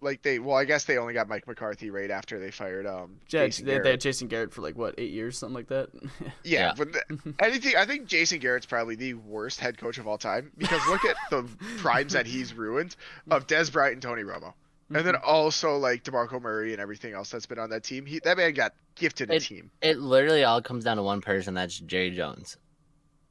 like 0.01 0.23
they. 0.23 0.39
Well, 0.39 0.57
I 0.57 0.65
guess 0.67 0.85
they 0.85 0.99
only 0.99 1.15
got 1.15 1.29
Mike 1.29 1.47
McCarthy 1.47 1.91
right 1.91 2.11
after 2.11 2.39
they 2.39 2.51
fired 2.51 2.87
um 2.87 3.17
Yeah, 3.31 3.47
Jason 3.47 3.65
they, 3.65 3.71
they 3.73 3.77
Garrett. 3.79 3.91
had 3.93 4.01
Jason 4.03 4.29
Garrett 4.29 4.53
for 4.53 4.61
like 4.61 4.77
what 4.77 4.95
eight 4.99 5.11
years, 5.13 5.39
something 5.39 5.55
like 5.55 5.69
that. 5.69 5.89
Yeah, 6.45 6.69
Yeah. 6.69 6.73
but 6.77 6.93
the, 6.93 7.35
anything. 7.41 7.75
I 7.77 7.87
think 7.87 8.07
Jason 8.07 8.39
Garrett's 8.39 8.67
probably 8.67 8.95
the 8.97 9.15
worst 9.15 9.59
head 9.61 9.79
coach 9.79 9.97
of 9.99 10.07
all 10.07 10.19
time 10.19 10.53
because 10.59 10.81
look 10.89 11.05
at 11.07 11.17
the 11.31 11.43
primes 11.79 12.13
that 12.13 12.27
he's 12.27 12.53
ruined 12.55 12.95
of 13.31 13.47
Dez 13.47 13.73
Bryant 13.73 13.95
and 13.95 14.03
Tony 14.03 14.23
Romo, 14.23 14.53
and 14.89 15.07
then 15.07 15.15
mm-hmm. 15.15 15.25
also 15.25 15.77
like 15.77 16.05
Demarco 16.05 16.41
Murray 16.41 16.73
and 16.73 16.81
everything 16.81 17.15
else 17.15 17.31
that's 17.31 17.47
been 17.47 17.59
on 17.59 17.71
that 17.71 17.85
team. 17.85 18.07
He 18.07 18.21
that 18.25 18.37
man 18.37 18.53
got 18.53 18.75
gifted 18.95 19.31
a 19.31 19.35
It- 19.35 19.43
team. 19.43 19.71
It 19.81 19.99
literally 19.99 20.45
all 20.45 20.63
comes 20.63 20.85
down 20.85 20.97
to 20.97 21.03
one 21.03 21.21
person. 21.21 21.55
That's 21.55 21.79
Jerry 21.79 22.11
Jones. 22.11 22.57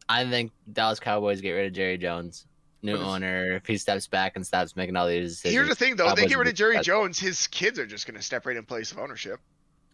I 0.09 0.29
think 0.29 0.51
Dallas 0.71 0.99
Cowboys 0.99 1.41
get 1.41 1.51
rid 1.51 1.67
of 1.67 1.73
Jerry 1.73 1.97
Jones, 1.97 2.45
new 2.81 2.97
But 2.97 3.05
owner. 3.05 3.53
If 3.53 3.65
he 3.65 3.77
steps 3.77 4.07
back 4.07 4.35
and 4.35 4.45
stops 4.45 4.75
making 4.75 4.97
all 4.97 5.07
these 5.07 5.35
decisions, 5.35 5.53
Here's 5.53 5.69
the 5.69 5.75
thing 5.75 5.95
though, 5.95 6.13
they 6.13 6.27
get 6.27 6.37
rid 6.37 6.47
of 6.47 6.55
Jerry 6.55 6.75
successful. 6.75 7.03
Jones, 7.03 7.19
his 7.19 7.47
kids 7.47 7.79
are 7.79 7.85
just 7.85 8.05
gonna 8.05 8.21
step 8.21 8.45
right 8.45 8.57
in 8.57 8.65
place 8.65 8.91
of 8.91 8.99
ownership. 8.99 9.39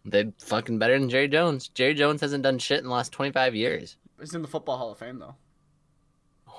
They're 0.04 0.32
fucking 0.38 0.78
better 0.78 0.98
than 0.98 1.10
Jerry 1.10 1.28
Jones. 1.28 1.68
Jerry 1.68 1.94
Jones 1.94 2.20
hasn't 2.22 2.42
done 2.42 2.58
shit 2.58 2.78
in 2.78 2.84
the 2.84 2.90
last 2.90 3.12
25 3.12 3.54
years. 3.54 3.96
He's 4.18 4.34
in 4.34 4.42
the 4.42 4.48
Football 4.48 4.78
Hall 4.78 4.92
of 4.92 4.98
Fame 4.98 5.18
though. 5.18 5.36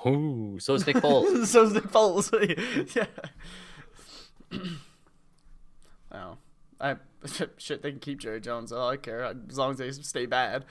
Ooh, 0.10 0.58
so 0.60 0.74
is 0.74 0.88
Nick 0.88 0.98
Foles. 0.98 1.46
so 1.48 1.64
is 1.64 1.74
Nick 1.74 1.84
Foles. 1.84 2.96
yeah. 4.52 4.60
oh, 6.14 6.38
I 6.80 6.96
shit. 7.58 7.82
They 7.82 7.92
can 7.92 8.00
keep 8.00 8.20
Jerry 8.20 8.42
Jones. 8.42 8.72
Oh, 8.72 8.88
I 8.88 8.98
care 8.98 9.24
as 9.24 9.58
long 9.58 9.72
as 9.72 9.78
they 9.78 9.92
stay 9.92 10.26
bad. 10.26 10.66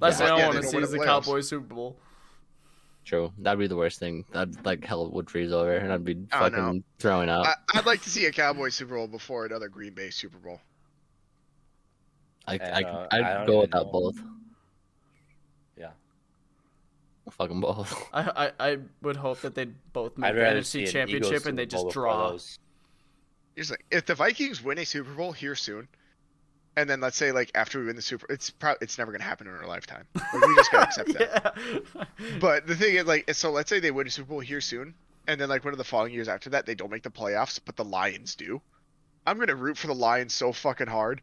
Last 0.00 0.20
Yeah. 0.20 0.26
thing 0.26 0.34
I 0.34 0.38
Yeah, 0.38 0.48
want 0.48 0.62
to 0.62 0.68
see 0.68 0.78
is 0.78 0.90
the 0.90 0.98
the 0.98 1.02
playoffs. 1.04 1.24
Cowboys 1.24 1.48
Super 1.48 1.74
Bowl. 1.74 1.98
True, 3.04 3.32
that'd 3.38 3.58
be 3.58 3.66
the 3.66 3.76
worst 3.76 3.98
thing. 3.98 4.26
That'd 4.32 4.64
like 4.66 4.84
hell 4.84 5.10
would 5.10 5.30
freeze 5.30 5.50
over, 5.50 5.72
and 5.74 5.90
I'd 5.92 6.04
be 6.04 6.14
Oh, 6.32 6.38
fucking 6.40 6.58
no. 6.58 6.80
throwing 6.98 7.30
up. 7.30 7.46
I, 7.46 7.78
I'd 7.78 7.86
like 7.86 8.02
to 8.02 8.10
see 8.10 8.26
a 8.26 8.30
Cowboys 8.32 8.74
Super 8.74 8.96
Bowl 8.96 9.06
before 9.08 9.46
another 9.46 9.68
Green 9.68 9.94
Bay 9.94 10.10
Super 10.10 10.36
Bowl. 10.38 10.60
I, 12.46 12.56
And, 12.56 12.86
I, 12.86 12.88
uh, 12.88 13.08
I'd 13.10 13.22
I 13.24 13.46
go 13.46 13.60
without 13.60 13.86
know. 13.86 13.92
both. 13.92 14.16
Yeah. 15.76 15.90
Fucking 17.30 17.60
both. 17.60 18.08
I, 18.12 18.50
I 18.58 18.70
I 18.70 18.78
would 19.02 19.16
hope 19.16 19.40
that 19.40 19.54
they'd 19.54 19.74
both 19.92 20.16
make 20.18 20.34
the 20.34 20.40
NFC 20.40 20.86
Championship 20.90 21.46
and 21.46 21.58
they 21.58 21.66
just 21.66 21.88
draw. 21.90 22.30
those. 22.32 22.58
Here's 23.58 23.72
like 23.72 23.84
if 23.90 24.06
the 24.06 24.14
Vikings 24.14 24.62
win 24.62 24.78
a 24.78 24.84
Super 24.86 25.10
Bowl 25.10 25.32
here 25.32 25.56
soon, 25.56 25.88
and 26.76 26.88
then 26.88 27.00
let's 27.00 27.16
say 27.16 27.32
like 27.32 27.50
after 27.56 27.80
we 27.80 27.86
win 27.86 27.96
the 27.96 28.02
Super, 28.02 28.24
it's 28.30 28.50
probably 28.50 28.78
it's 28.82 28.98
never 28.98 29.10
gonna 29.10 29.24
happen 29.24 29.48
in 29.48 29.52
our 29.52 29.66
lifetime. 29.66 30.06
Like, 30.14 30.46
we 30.46 30.54
just 30.54 30.70
gotta 30.70 30.84
accept 30.84 31.12
that. 31.18 31.54
yeah. 31.96 32.04
But 32.38 32.68
the 32.68 32.76
thing 32.76 32.94
is, 32.94 33.06
like, 33.06 33.34
so 33.34 33.50
let's 33.50 33.68
say 33.68 33.80
they 33.80 33.90
win 33.90 34.06
a 34.06 34.10
Super 34.10 34.28
Bowl 34.28 34.38
here 34.38 34.60
soon, 34.60 34.94
and 35.26 35.40
then 35.40 35.48
like 35.48 35.64
one 35.64 35.74
of 35.74 35.78
the 35.78 35.82
following 35.82 36.14
years 36.14 36.28
after 36.28 36.50
that, 36.50 36.66
they 36.66 36.76
don't 36.76 36.88
make 36.88 37.02
the 37.02 37.10
playoffs, 37.10 37.58
but 37.64 37.74
the 37.74 37.84
Lions 37.84 38.36
do. 38.36 38.62
I'm 39.26 39.40
gonna 39.40 39.56
root 39.56 39.76
for 39.76 39.88
the 39.88 39.94
Lions 39.94 40.34
so 40.34 40.52
fucking 40.52 40.86
hard. 40.86 41.20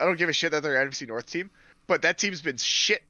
I 0.00 0.06
don't 0.06 0.18
give 0.18 0.28
a 0.28 0.32
shit 0.32 0.50
that 0.50 0.64
they're 0.64 0.82
an 0.82 0.90
NFC 0.90 1.06
North 1.06 1.30
team, 1.30 1.48
but 1.86 2.02
that 2.02 2.18
team's 2.18 2.42
been 2.42 2.56
shit 2.56 3.04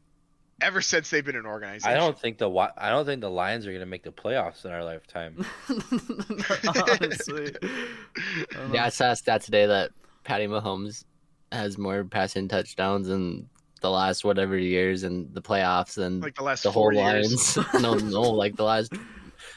ever 0.61 0.81
since 0.81 1.11
they've 1.11 1.25
been 1.25 1.37
an 1.37 1.47
organization. 1.47 1.91
I 1.91 1.99
don't 1.99 2.19
think 2.19 2.39
the 2.39 2.51
I 2.77 2.91
don't 2.91 3.05
think 3.05 3.21
the 3.21 3.31
Lions 3.31 3.67
are 3.67 3.73
gonna 3.73 3.87
make 3.87 4.03
the 4.03 4.13
playoffs 4.13 4.65
in 4.65 4.71
our 4.71 4.85
lifetime. 4.85 5.45
Honestly. 5.69 7.55
I 7.63 8.55
don't 8.55 8.69
know. 8.69 8.75
Yeah, 8.75 8.87
I 8.87 8.89
saw 8.89 9.13
a 9.13 9.17
stat 9.17 9.43
today 9.43 9.67
that 9.67 9.91
Patty 10.25 10.47
Mahomes 10.47 11.05
has 11.53 11.79
more 11.79 12.05
passing 12.05 12.49
touchdowns 12.49 13.09
than 13.09 13.49
the 13.81 13.91
last 13.91 14.25
whatever 14.25 14.57
years 14.57 15.03
and 15.03 15.33
the 15.35 15.43
playoffs 15.43 15.99
and 15.99 16.23
Like 16.23 16.37
the 16.37 16.43
last 16.43 16.63
the 16.63 16.71
whole 16.71 16.93
years. 16.93 17.57
Lions. 17.57 17.59
no, 17.81 17.95
no, 17.95 18.23
like 18.23 18.57
the 18.57 18.65
last 18.65 18.93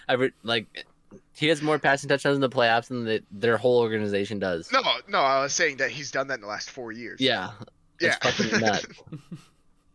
ever 0.10 0.32
like 0.44 0.86
he 1.34 1.48
has 1.48 1.62
more 1.62 1.80
passing 1.80 2.10
touchdowns 2.10 2.36
in 2.36 2.42
the 2.42 2.50
playoffs 2.50 2.88
than 2.88 3.06
the, 3.06 3.24
their 3.32 3.58
whole 3.58 3.80
organization 3.80 4.40
does. 4.40 4.72
No, 4.72 4.82
no, 5.08 5.20
I 5.20 5.44
was 5.44 5.54
saying 5.54 5.78
that 5.78 5.92
he's 5.92 6.12
done 6.12 6.28
that 6.28 6.36
in 6.36 6.42
the 6.42 6.48
last 6.48 6.70
four 6.70 6.92
years. 6.92 7.22
Yeah, 7.22 7.52
yeah. 8.02 8.18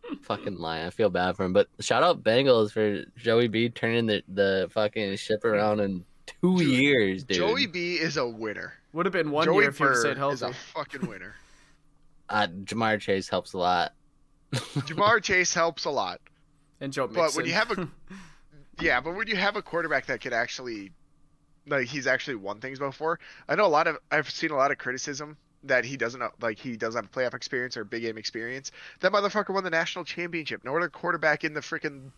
It's 0.03 0.15
fucking 0.15 0.17
nuts. 0.17 0.27
fucking 0.27 0.57
lying. 0.57 0.85
I 0.87 0.89
feel 0.89 1.09
bad 1.09 1.35
for 1.35 1.43
him, 1.45 1.53
but 1.53 1.67
shout 1.79 2.03
out 2.03 2.23
Bengals 2.23 2.71
for 2.71 3.03
Joey 3.17 3.47
B 3.47 3.69
turning 3.69 4.05
the 4.05 4.23
the 4.27 4.69
fucking 4.71 5.15
ship 5.17 5.43
around 5.45 5.79
in 5.79 6.05
two 6.25 6.57
Dude, 6.57 6.67
years, 6.67 7.23
dude. 7.23 7.37
Joey 7.37 7.67
B 7.67 7.95
is 7.95 8.17
a 8.17 8.27
winner. 8.27 8.73
Would 8.93 9.05
have 9.05 9.13
been 9.13 9.31
one 9.31 9.45
Joey 9.45 9.61
year 9.63 9.69
if 9.69 9.77
he 9.77 9.83
Burr 9.83 9.95
stayed 9.95 10.17
is 10.31 10.41
a 10.41 10.53
fucking 10.53 11.07
winner. 11.07 11.35
uh, 12.29 12.47
Ja'Marr 12.47 12.99
Chase 12.99 13.27
helps 13.29 13.53
a 13.53 13.57
lot. 13.57 13.93
Ja'Marr 14.53 15.21
Chase 15.23 15.53
helps 15.53 15.85
a 15.85 15.89
lot. 15.89 16.21
And 16.79 16.93
Joe 16.93 17.07
But 17.07 17.15
Mixon. 17.23 17.37
when 17.37 17.45
you 17.47 17.53
have 17.53 17.71
a 17.71 17.87
yeah, 18.81 18.99
but 19.01 19.15
when 19.15 19.27
you 19.27 19.35
have 19.35 19.55
a 19.55 19.61
quarterback 19.61 20.05
that 20.07 20.21
could 20.21 20.33
actually 20.33 20.91
like 21.67 21.87
he's 21.87 22.07
actually 22.07 22.35
won 22.35 22.59
things 22.59 22.77
before. 22.79 23.19
I 23.47 23.55
know 23.55 23.65
a 23.65 23.67
lot 23.67 23.87
of 23.87 23.97
I've 24.11 24.29
seen 24.29 24.51
a 24.51 24.55
lot 24.55 24.71
of 24.71 24.77
criticism 24.77 25.37
that 25.63 25.85
he 25.85 25.97
doesn't 25.97 26.21
like 26.41 26.59
he 26.59 26.75
doesn't 26.75 27.03
have 27.03 27.11
playoff 27.11 27.33
experience 27.33 27.77
or 27.77 27.83
big 27.83 28.01
game 28.01 28.17
experience. 28.17 28.71
That 28.99 29.11
motherfucker 29.11 29.53
won 29.53 29.63
the 29.63 29.69
national 29.69 30.05
championship. 30.05 30.63
No 30.63 30.75
other 30.75 30.89
quarterback 30.89 31.43
in 31.43 31.53
the 31.53 31.61
freaking 31.61 32.11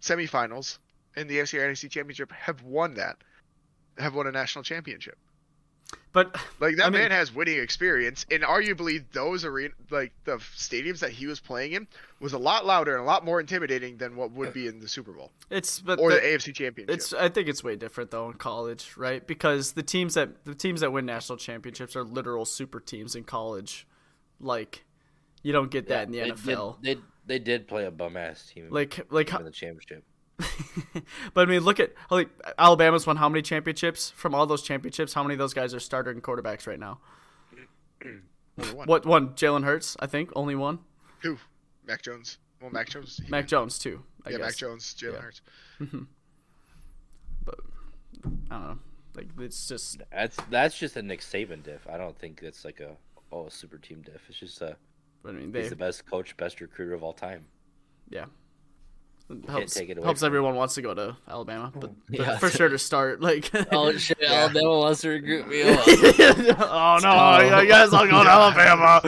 semifinals 0.00 0.78
in 1.16 1.26
the 1.26 1.38
AFC 1.38 1.58
or 1.58 1.70
NFC 1.70 1.90
championship 1.90 2.32
have 2.32 2.62
won 2.62 2.94
that. 2.94 3.16
Have 3.98 4.14
won 4.14 4.26
a 4.26 4.32
national 4.32 4.64
championship. 4.64 5.18
But 6.12 6.36
Like 6.58 6.76
that 6.76 6.86
I 6.86 6.90
mean- 6.90 7.00
man 7.02 7.10
has 7.10 7.34
winning 7.34 7.58
experience, 7.58 8.26
and 8.30 8.42
arguably 8.42 9.04
those 9.12 9.44
arena, 9.44 9.74
like 9.90 10.12
the 10.24 10.38
stadiums 10.56 10.98
that 11.00 11.10
he 11.10 11.26
was 11.26 11.40
playing 11.40 11.72
in, 11.72 11.86
was 12.20 12.32
a 12.32 12.38
lot 12.38 12.66
louder 12.66 12.94
and 12.94 13.02
a 13.02 13.04
lot 13.06 13.24
more 13.24 13.40
intimidating 13.40 13.96
than 13.96 14.16
what 14.16 14.32
would 14.32 14.52
be 14.52 14.66
in 14.66 14.80
the 14.80 14.88
Super 14.88 15.12
Bowl 15.12 15.30
it's 15.50 15.80
but 15.80 15.98
or 15.98 16.10
the- 16.10 16.16
the, 16.16 16.22
AFC 16.26 16.52
Championship. 16.54 16.94
It's 16.94 17.12
I 17.12 17.28
think 17.28 17.48
it's 17.48 17.62
way 17.62 17.76
different 17.76 18.10
though 18.10 18.28
in 18.28 18.34
college, 18.34 18.94
right? 18.96 19.24
Because 19.26 19.72
the 19.72 19.82
teams 19.82 20.14
that 20.14 20.44
the 20.44 20.54
teams 20.54 20.80
that 20.80 20.92
win 20.92 21.06
national 21.06 21.38
championships 21.38 21.94
are 21.96 22.04
literal 22.04 22.44
super 22.44 22.80
teams 22.80 23.14
in 23.14 23.24
college. 23.24 23.86
Like 24.40 24.84
you 25.42 25.52
don't 25.52 25.70
get 25.70 25.88
that 25.88 26.06
in 26.06 26.12
the 26.12 26.20
they 26.20 26.30
NFL. 26.30 26.82
Did, 26.82 26.98
they 26.98 27.02
they 27.26 27.38
did 27.38 27.68
play 27.68 27.84
a 27.84 27.90
bum 27.90 28.16
ass 28.16 28.46
team 28.52 28.68
like 28.70 29.06
like 29.10 29.32
in 29.32 29.44
the 29.44 29.50
championship. 29.50 30.02
but 31.34 31.46
I 31.48 31.50
mean 31.50 31.60
look 31.62 31.80
at 31.80 31.92
like 32.10 32.28
Alabama's 32.58 33.06
won 33.06 33.16
how 33.16 33.28
many 33.28 33.42
championships? 33.42 34.10
From 34.10 34.34
all 34.34 34.46
those 34.46 34.62
championships, 34.62 35.12
how 35.14 35.22
many 35.22 35.34
of 35.34 35.38
those 35.38 35.54
guys 35.54 35.74
are 35.74 35.80
starting 35.80 36.20
quarterbacks 36.20 36.66
right 36.66 36.78
now? 36.78 36.98
One. 38.74 38.86
What 38.86 39.06
one? 39.06 39.28
Jalen 39.30 39.64
Hurts, 39.64 39.96
I 40.00 40.06
think, 40.06 40.30
only 40.36 40.54
one. 40.54 40.80
Who? 41.22 41.38
Mac 41.86 42.02
Jones. 42.02 42.36
Well, 42.60 42.70
Mac 42.70 42.88
Jones. 42.90 43.18
he- 43.24 43.30
Mac 43.30 43.46
Jones 43.46 43.78
too. 43.78 44.02
I 44.26 44.30
yeah, 44.30 44.36
guess. 44.36 44.46
Mac 44.46 44.56
Jones. 44.56 44.94
Jalen 44.98 45.12
Yeah. 45.14 45.20
Hurts. 45.20 45.40
Mm-hmm. 45.80 46.02
I 47.46 47.52
don't 48.50 48.62
know. 48.68 48.78
Like 49.16 49.28
it's 49.38 49.66
just 49.66 50.02
That's 50.12 50.36
that's 50.50 50.78
just 50.78 50.96
a 50.96 51.02
Nick 51.02 51.20
Saban 51.20 51.62
diff. 51.62 51.86
I 51.90 51.96
don't 51.96 52.18
think 52.18 52.42
it's 52.42 52.64
like 52.64 52.80
a 52.80 52.96
oh 53.32 53.46
a 53.46 53.50
super 53.50 53.78
team 53.78 54.02
diff. 54.02 54.20
It's 54.28 54.38
just 54.38 54.60
a 54.60 54.76
I 55.26 55.32
mean 55.32 55.52
they 55.52 55.62
he's 55.62 55.70
the 55.70 55.76
best 55.76 56.04
coach, 56.06 56.36
best 56.36 56.60
recruiter 56.60 56.94
of 56.94 57.02
all 57.02 57.12
time. 57.12 57.46
yeah. 58.08 58.26
Helps, 59.48 59.74
take 59.74 59.88
it 59.90 59.96
away 59.96 60.04
helps 60.04 60.22
everyone 60.24 60.56
wants 60.56 60.74
to 60.74 60.82
go 60.82 60.92
to 60.92 61.16
Alabama, 61.28 61.70
but, 61.72 61.92
but 62.08 62.18
Yeah. 62.18 62.38
for 62.38 62.50
sure 62.50 62.68
to 62.68 62.78
start 62.78 63.20
like 63.28 63.48
Oh 63.72 63.92
shit! 63.96 64.18
Yeah. 64.20 64.32
Alabama 64.32 64.78
wants 64.78 65.02
to 65.02 65.10
recruit 65.10 65.46
me. 65.48 65.62
Oh, 65.64 66.56
oh 66.58 66.98
no, 67.02 67.10
I 67.10 67.64
guess 67.64 67.92
I'll 67.92 68.08
go 68.08 68.24
to 68.24 68.30
Alabama. 68.30 69.00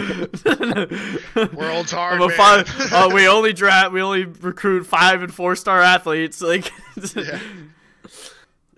World's 1.55 1.91
hard. 1.93 2.21
I'm 2.21 2.29
man. 2.29 2.37
five, 2.37 2.93
uh, 2.93 3.11
we 3.13 3.27
only 3.27 3.53
draft, 3.53 3.93
we 3.93 4.01
only 4.03 4.25
recruit 4.25 4.85
five 4.87 5.23
and 5.23 5.33
four 5.35 5.57
star 5.57 5.81
athletes. 5.81 6.41
Like, 6.41 6.71
Yeah. 7.17 7.41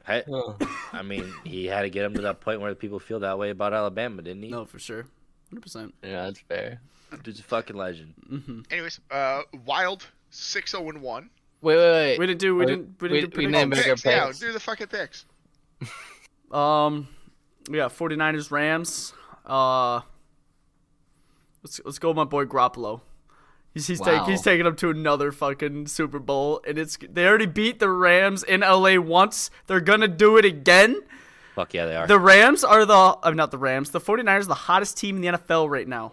I, 0.07 0.23
Oh. 0.31 0.57
I 0.93 1.03
mean, 1.03 1.33
he 1.45 1.67
had 1.67 1.83
to 1.83 1.91
get 1.91 2.05
him 2.05 2.15
to 2.15 2.23
that 2.23 2.41
point 2.41 2.61
where 2.61 2.71
the 2.71 2.77
people 2.77 2.99
feel 3.01 3.21
that 3.21 3.39
way 3.39 3.51
about 3.51 3.73
Alabama, 3.73 4.23
didn't 4.23 4.43
he? 4.43 4.51
no, 4.51 4.65
for 4.67 4.79
sure, 4.79 5.07
hundred 5.51 5.63
percent. 5.63 5.95
yeah, 6.03 6.25
that's 6.25 6.41
fair. 6.41 6.81
Dude's 7.23 7.41
a 7.41 7.43
fucking 7.45 7.77
legend. 7.77 8.65
Anyways, 8.71 9.01
uh, 9.11 9.43
Wild 9.65 10.07
six 10.35 10.71
zero 10.73 10.89
and 10.91 11.01
one. 11.03 11.31
Wait, 11.63 11.77
wait, 11.77 11.91
wait. 11.93 12.19
We 12.19 12.27
didn't 12.27 12.41
do, 12.41 12.55
we 12.57 12.61
We- 12.61 12.67
didn't, 12.73 12.97
we 13.01 13.09
we- 13.09 13.21
didn't 13.21 13.35
do 13.35 13.39
we 13.39 13.47
predictions. 13.47 13.53
named 13.53 13.71
Make 13.71 13.87
our 13.89 13.95
Picks, 13.95 14.41
yeah, 14.43 14.47
do 14.49 14.53
the 14.53 14.61
fucking 14.61 14.87
picks. 14.89 15.25
Um, 16.53 17.09
we 17.69 17.79
got 17.79 17.91
49ers, 17.97 18.53
Rams. 18.53 19.13
Uh, 19.45 20.03
let's 21.65 21.81
let's 21.85 21.99
go 21.99 22.09
with 22.11 22.17
my 22.17 22.25
boy 22.25 22.45
Garoppolo. 22.45 23.01
He's 23.73 23.89
he's, 23.89 24.01
take, 24.01 24.23
he's 24.23 24.41
taking 24.41 24.65
them 24.65 24.77
to 24.77 24.91
another 24.91 25.33
fucking 25.33 25.89
Super 25.89 26.21
Bowl, 26.21 26.61
and 26.65 26.79
it's 26.79 26.97
they 27.11 27.27
already 27.27 27.47
beat 27.47 27.81
the 27.81 27.91
Rams 27.91 28.45
in 28.45 28.61
LA 28.61 28.99
once. 29.01 29.51
They're 29.67 29.81
gonna 29.81 30.07
do 30.07 30.37
it 30.37 30.45
again. 30.45 31.01
Fuck 31.57 31.75
yeah, 31.75 31.87
they 31.87 31.97
are. 31.97 32.07
The 32.07 32.21
Rams 32.21 32.63
are 32.63 32.85
the 32.87 32.95
uh, 33.21 33.31
not 33.35 33.51
the 33.51 33.59
Rams. 33.59 33.91
The 33.91 34.01
49ers 34.01 34.43
are 34.43 34.45
the 34.45 34.55
hottest 34.55 34.97
team 34.97 35.17
in 35.17 35.23
the 35.23 35.39
NFL 35.39 35.69
right 35.69 35.89
now. 35.89 36.13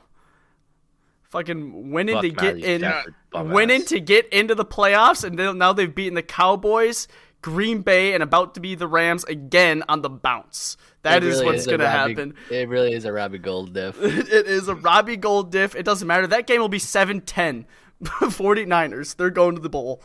Fucking 1.30 1.92
winning 1.92 2.16
Fuck 2.16 2.24
to 2.24 2.30
get 2.32 2.58
in, 2.58 2.80
Stafford, 2.82 3.16
bum 3.32 3.50
winning 3.50 3.82
ass. 3.82 3.89
to 3.89 4.00
get 4.00 4.28
into 4.30 4.56
the 4.56 4.65
playoffs, 4.65 5.24
and 5.24 5.38
then, 5.38 5.58
now 5.58 5.74
they've 5.74 5.94
beaten 5.94 6.13
the 6.15 6.24
Cowboys, 6.24 7.08
Green 7.41 7.82
Bay, 7.82 8.13
and 8.13 8.22
about 8.22 8.54
to 8.56 8.60
be 8.60 8.76
the 8.76 8.88
Rams 8.88 9.24
again 9.26 9.84
on 9.89 10.02
the 10.02 10.10
bounce. 10.10 10.78
That 11.04 11.24
really 11.24 11.46
what's 11.46 11.62
is 11.62 11.67
a 11.67 11.72
gonna 11.72 11.89
happen. 11.89 12.36
It 12.52 12.70
really 12.70 12.94
is 12.94 13.06
a 13.06 13.12
Robbie 13.12 13.39
Gould 13.39 13.74
diff. 13.74 13.98
it 14.02 14.46
is 14.48 14.67
a 14.67 14.76
Robbie 14.76 15.17
Gould 15.17 15.52
diff. 15.52 15.76
It 15.76 15.84
doesn't 15.84 16.08
matter. 16.08 16.28
That 16.28 16.46
game 16.46 16.62
will 16.62 16.70
be 16.70 16.78
7-10. 16.78 17.65
49ers. 18.04 19.15
They're 19.17 19.30
going 19.30 19.56
to 19.56 19.62
the 19.62 19.70
bowl. 19.70 20.02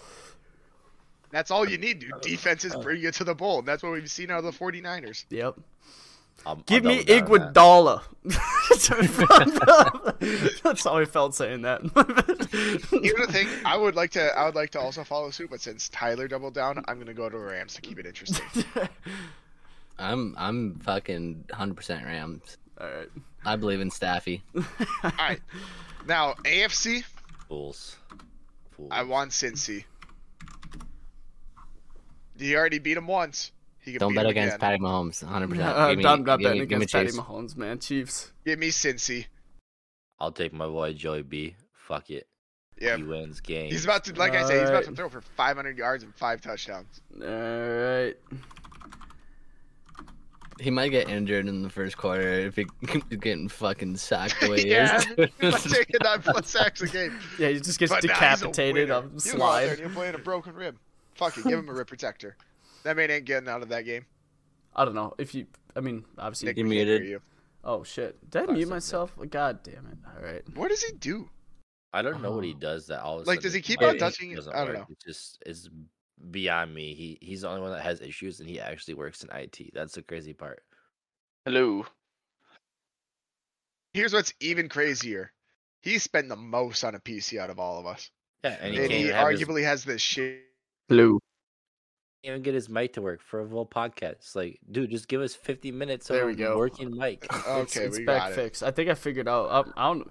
That's 1.31 1.51
all 1.51 1.69
you 1.69 1.77
need, 1.77 1.99
dude. 1.99 2.21
Defenses 2.23 2.75
bring 2.77 3.01
you 3.03 3.11
to 3.11 3.25
the 3.25 3.35
bowl, 3.35 3.59
and 3.59 3.69
that's 3.69 3.83
what 3.83 3.93
we've 3.93 4.11
seen 4.11 4.31
out 4.31 4.45
of 4.45 4.45
the 4.45 4.53
49ers. 4.53 5.25
Yep. 5.31 5.57
I'm- 6.47 6.63
Give 6.67 6.85
I'm 6.85 6.89
me 6.89 7.05
double 7.05 8.03
down 8.77 9.01
on 9.01 9.07
that. 9.07 10.17
Iguodala. 10.21 10.63
That's 10.63 10.85
how 10.85 10.99
I 10.99 11.05
felt 11.05 11.35
saying 11.35 11.63
that. 11.63 11.83
Here's 12.91 13.27
the 13.27 13.33
thing: 13.33 13.49
I 13.65 13.77
would 13.77 13.95
like 13.95 14.11
to, 14.13 14.37
I 14.37 14.47
would 14.47 14.55
like 14.55 14.71
to 14.71 14.81
also 14.81 15.05
follow 15.05 15.31
suit, 15.31 15.51
but 15.51 15.61
since 15.61 15.89
Tyler 15.89 16.29
doubled 16.29 16.55
down, 16.55 16.83
I'm 16.89 16.99
gonna 16.99 17.15
go 17.15 17.29
to 17.29 17.39
Rams 17.39 17.75
to 17.75 17.81
keep 17.81 17.99
it 17.99 18.07
interesting. 18.07 18.65
I'm 19.99 20.35
I'm 20.39 20.79
fucking 20.81 21.47
hundred 21.53 21.77
percent 21.77 22.05
Rams. 22.05 22.59
All 22.81 22.87
right. 22.87 23.09
I 23.45 23.57
believe 23.57 23.81
in 23.81 23.91
Staffy. 23.91 24.43
all 24.57 25.13
right, 25.19 25.41
now 26.07 26.35
AFC, 26.45 27.05
Fools. 27.49 27.97
Fools. 28.73 28.89
I 28.91 29.05
want 29.05 29.31
Cincy. 29.31 29.85
He 32.39 32.55
already 32.55 32.79
beat 32.79 32.97
him 32.97 33.07
once. 33.07 33.53
He 33.87 33.93
can 33.93 34.01
Don't 34.01 34.15
bet 34.15 34.27
against 34.27 34.57
again. 34.57 34.61
Patty 34.61 34.83
Mahomes. 34.83 35.25
Hundred 35.25 35.49
percent. 35.51 35.69
Uh, 35.77 35.81
I'm 35.89 36.01
not 36.03 36.17
give 36.19 36.27
betting 36.43 36.61
me, 36.61 36.67
give 36.67 36.79
me 36.81 36.85
against 36.85 36.93
Patty 36.95 37.13
Mahomes, 37.13 37.57
man. 37.57 37.79
Chiefs. 37.79 38.33
Give 38.45 38.59
me 38.59 38.69
Cincy. 38.69 39.27
I'll 40.21 40.33
take 40.33 40.53
my 40.53 40.67
boy 40.67 40.93
Joey 40.93 41.23
B. 41.23 41.55
Fuck 41.73 42.11
it. 42.11 42.27
Yeah, 42.81 42.97
He 42.99 43.05
wins 43.05 43.41
game. 43.41 43.71
he's 43.71 43.85
about 43.85 44.05
to, 44.05 44.13
like 44.15 44.35
I 44.35 44.45
said, 44.47 44.61
he's 44.61 44.69
about 44.69 44.85
to 44.85 44.93
throw 44.93 45.09
for 45.09 45.23
500 45.23 45.79
yards 45.79 46.03
and 46.05 46.15
five 46.15 46.43
touchdowns. 46.43 47.01
All 47.23 47.27
right. 47.27 48.15
He 50.61 50.71
might 50.71 50.89
get 50.89 51.09
injured 51.09 51.47
in 51.49 51.63
the 51.63 51.69
first 51.71 51.97
quarter 51.99 52.29
if 52.41 52.57
he 52.57 52.67
keeps 52.87 53.07
getting 53.17 53.49
fucking 53.49 53.97
sacked 53.99 54.41
the 54.41 54.51
way 54.51 54.63
he 54.63 54.69
yeah, 54.73 54.97
is. 54.99 55.07
like 55.43 55.63
taking 55.63 55.97
nine 56.03 56.23
plus 56.23 56.49
sacks 56.49 56.81
a 56.83 56.89
game. 56.89 57.19
Yeah, 57.39 57.49
he 57.51 57.61
just 57.61 57.79
gets 57.79 57.93
But 57.93 58.05
nah, 58.05 58.13
he's 58.15 58.43
a 58.43 58.47
decapitated 58.47 58.89
winner. 58.89 58.95
on 58.95 59.05
You 59.05 59.09
go 59.11 59.15
out 59.15 59.23
there 59.23 59.33
slide. 59.37 59.69
and 59.71 59.79
you're 59.79 59.89
playing 59.91 60.15
a 60.15 60.19
broken 60.19 60.55
rib. 60.55 60.77
Fuck 61.15 61.37
it, 61.39 61.45
give 61.45 61.59
him 61.59 61.69
a 61.69 61.73
rib 61.73 61.87
protector. 61.87 62.37
That 62.87 62.97
man 62.97 63.11
ain't 63.11 63.25
getting 63.25 63.49
out 63.49 63.63
of 63.63 63.69
that 63.71 63.85
game. 63.85 64.07
I 64.77 64.85
don't 64.85 64.95
know 64.95 65.13
if 65.19 65.35
you. 65.35 65.47
I 65.75 65.81
mean, 65.81 66.05
obviously. 66.19 66.47
Nick, 66.47 66.59
You 66.59 66.65
we 66.69 66.77
can't 66.77 66.87
hear 66.89 66.99
muted. 67.01 67.11
you. 67.11 67.21
Oh 67.65 67.83
shit! 67.83 68.19
Did 68.31 68.43
I 68.43 68.45
Classic 68.45 68.55
mute 68.57 68.65
Nick. 68.67 68.69
myself? 68.71 69.13
God 69.29 69.63
damn 69.65 69.87
it! 69.87 69.99
All 70.17 70.23
right. 70.25 70.43
What 70.55 70.69
does 70.69 70.83
he 70.85 70.93
do? 70.93 71.29
I 71.93 72.03
don't 72.03 72.23
know 72.23 72.31
what 72.33 72.45
he 72.45 72.55
Oh. 72.55 72.59
does 72.61 72.87
that 72.87 73.01
all 73.03 73.19
of 73.19 73.27
Like, 73.27 73.39
sudden 73.39 73.43
does 73.43 73.53
he 73.55 73.61
keep 73.61 73.83
on 73.83 73.99
touching- 73.99 74.35
doesn't 74.35 74.55
I 74.55 74.59
don't 74.59 74.69
work. 74.69 74.77
know. 74.79 74.87
It's 74.91 75.05
just 75.05 75.43
is 75.47 75.69
beyond 76.31 76.73
me. 76.75 76.95
He 76.95 77.19
he's 77.21 77.41
the 77.41 77.49
only 77.49 77.61
one 77.63 77.73
that 77.73 77.83
has 77.83 78.01
issues, 78.01 78.39
and 78.39 78.49
he 78.49 78.61
actually 78.61 78.95
works 78.95 79.25
in 79.25 79.31
IT. 79.31 79.71
That's 79.75 79.95
the 79.95 80.03
crazy 80.03 80.33
part. 80.33 80.63
Hello. 81.45 81.85
Here's 83.95 84.13
what's 84.13 84.33
even 84.41 84.69
crazier. 84.69 85.33
He 85.83 85.99
spent 85.99 86.29
the 86.29 86.37
most 86.37 86.85
on 86.85 86.95
a 86.95 87.01
PC 87.01 87.39
out 87.41 87.51
of 87.51 87.59
all 87.59 87.81
of 87.81 87.87
us. 87.87 88.11
Yeah, 88.45 88.57
and 88.61 88.75
he 88.75 88.81
And 88.81 88.89
can't 88.89 88.93
he 88.93 88.99
even 89.07 89.15
have 89.17 89.29
his, 89.31 89.41
arguably 89.43 89.65
has 89.65 89.85
this 89.85 90.03
shit. 90.03 90.43
Hello. 90.89 91.19
Even 92.23 92.43
get 92.43 92.55
his 92.55 92.69
mic 92.69 92.93
to 92.95 93.03
work 93.03 93.21
for 93.23 93.41
a 93.41 93.49
full 93.49 93.67
podcast. 93.67 94.35
Like, 94.35 94.59
dude, 94.71 94.91
just 94.91 95.09
give 95.09 95.21
us 95.21 95.35
50 95.35 95.71
minutes 95.73 96.09
There 96.09 96.23
of 96.23 96.27
we 96.29 96.35
go. 96.35 96.57
working 96.59 96.97
mic. 96.97 97.27
Okay, 97.49 97.81
it's 97.85 97.99
we 97.99 98.05
back 98.05 98.23
got 98.23 98.33
it. 98.33 98.35
fixed. 98.35 98.63
I 98.63 98.71
think 98.71 98.89
I 98.91 98.95
figured 98.95 99.29
out. 99.29 99.51
Um, 99.51 99.73
I 99.77 99.85
don't. 99.89 100.11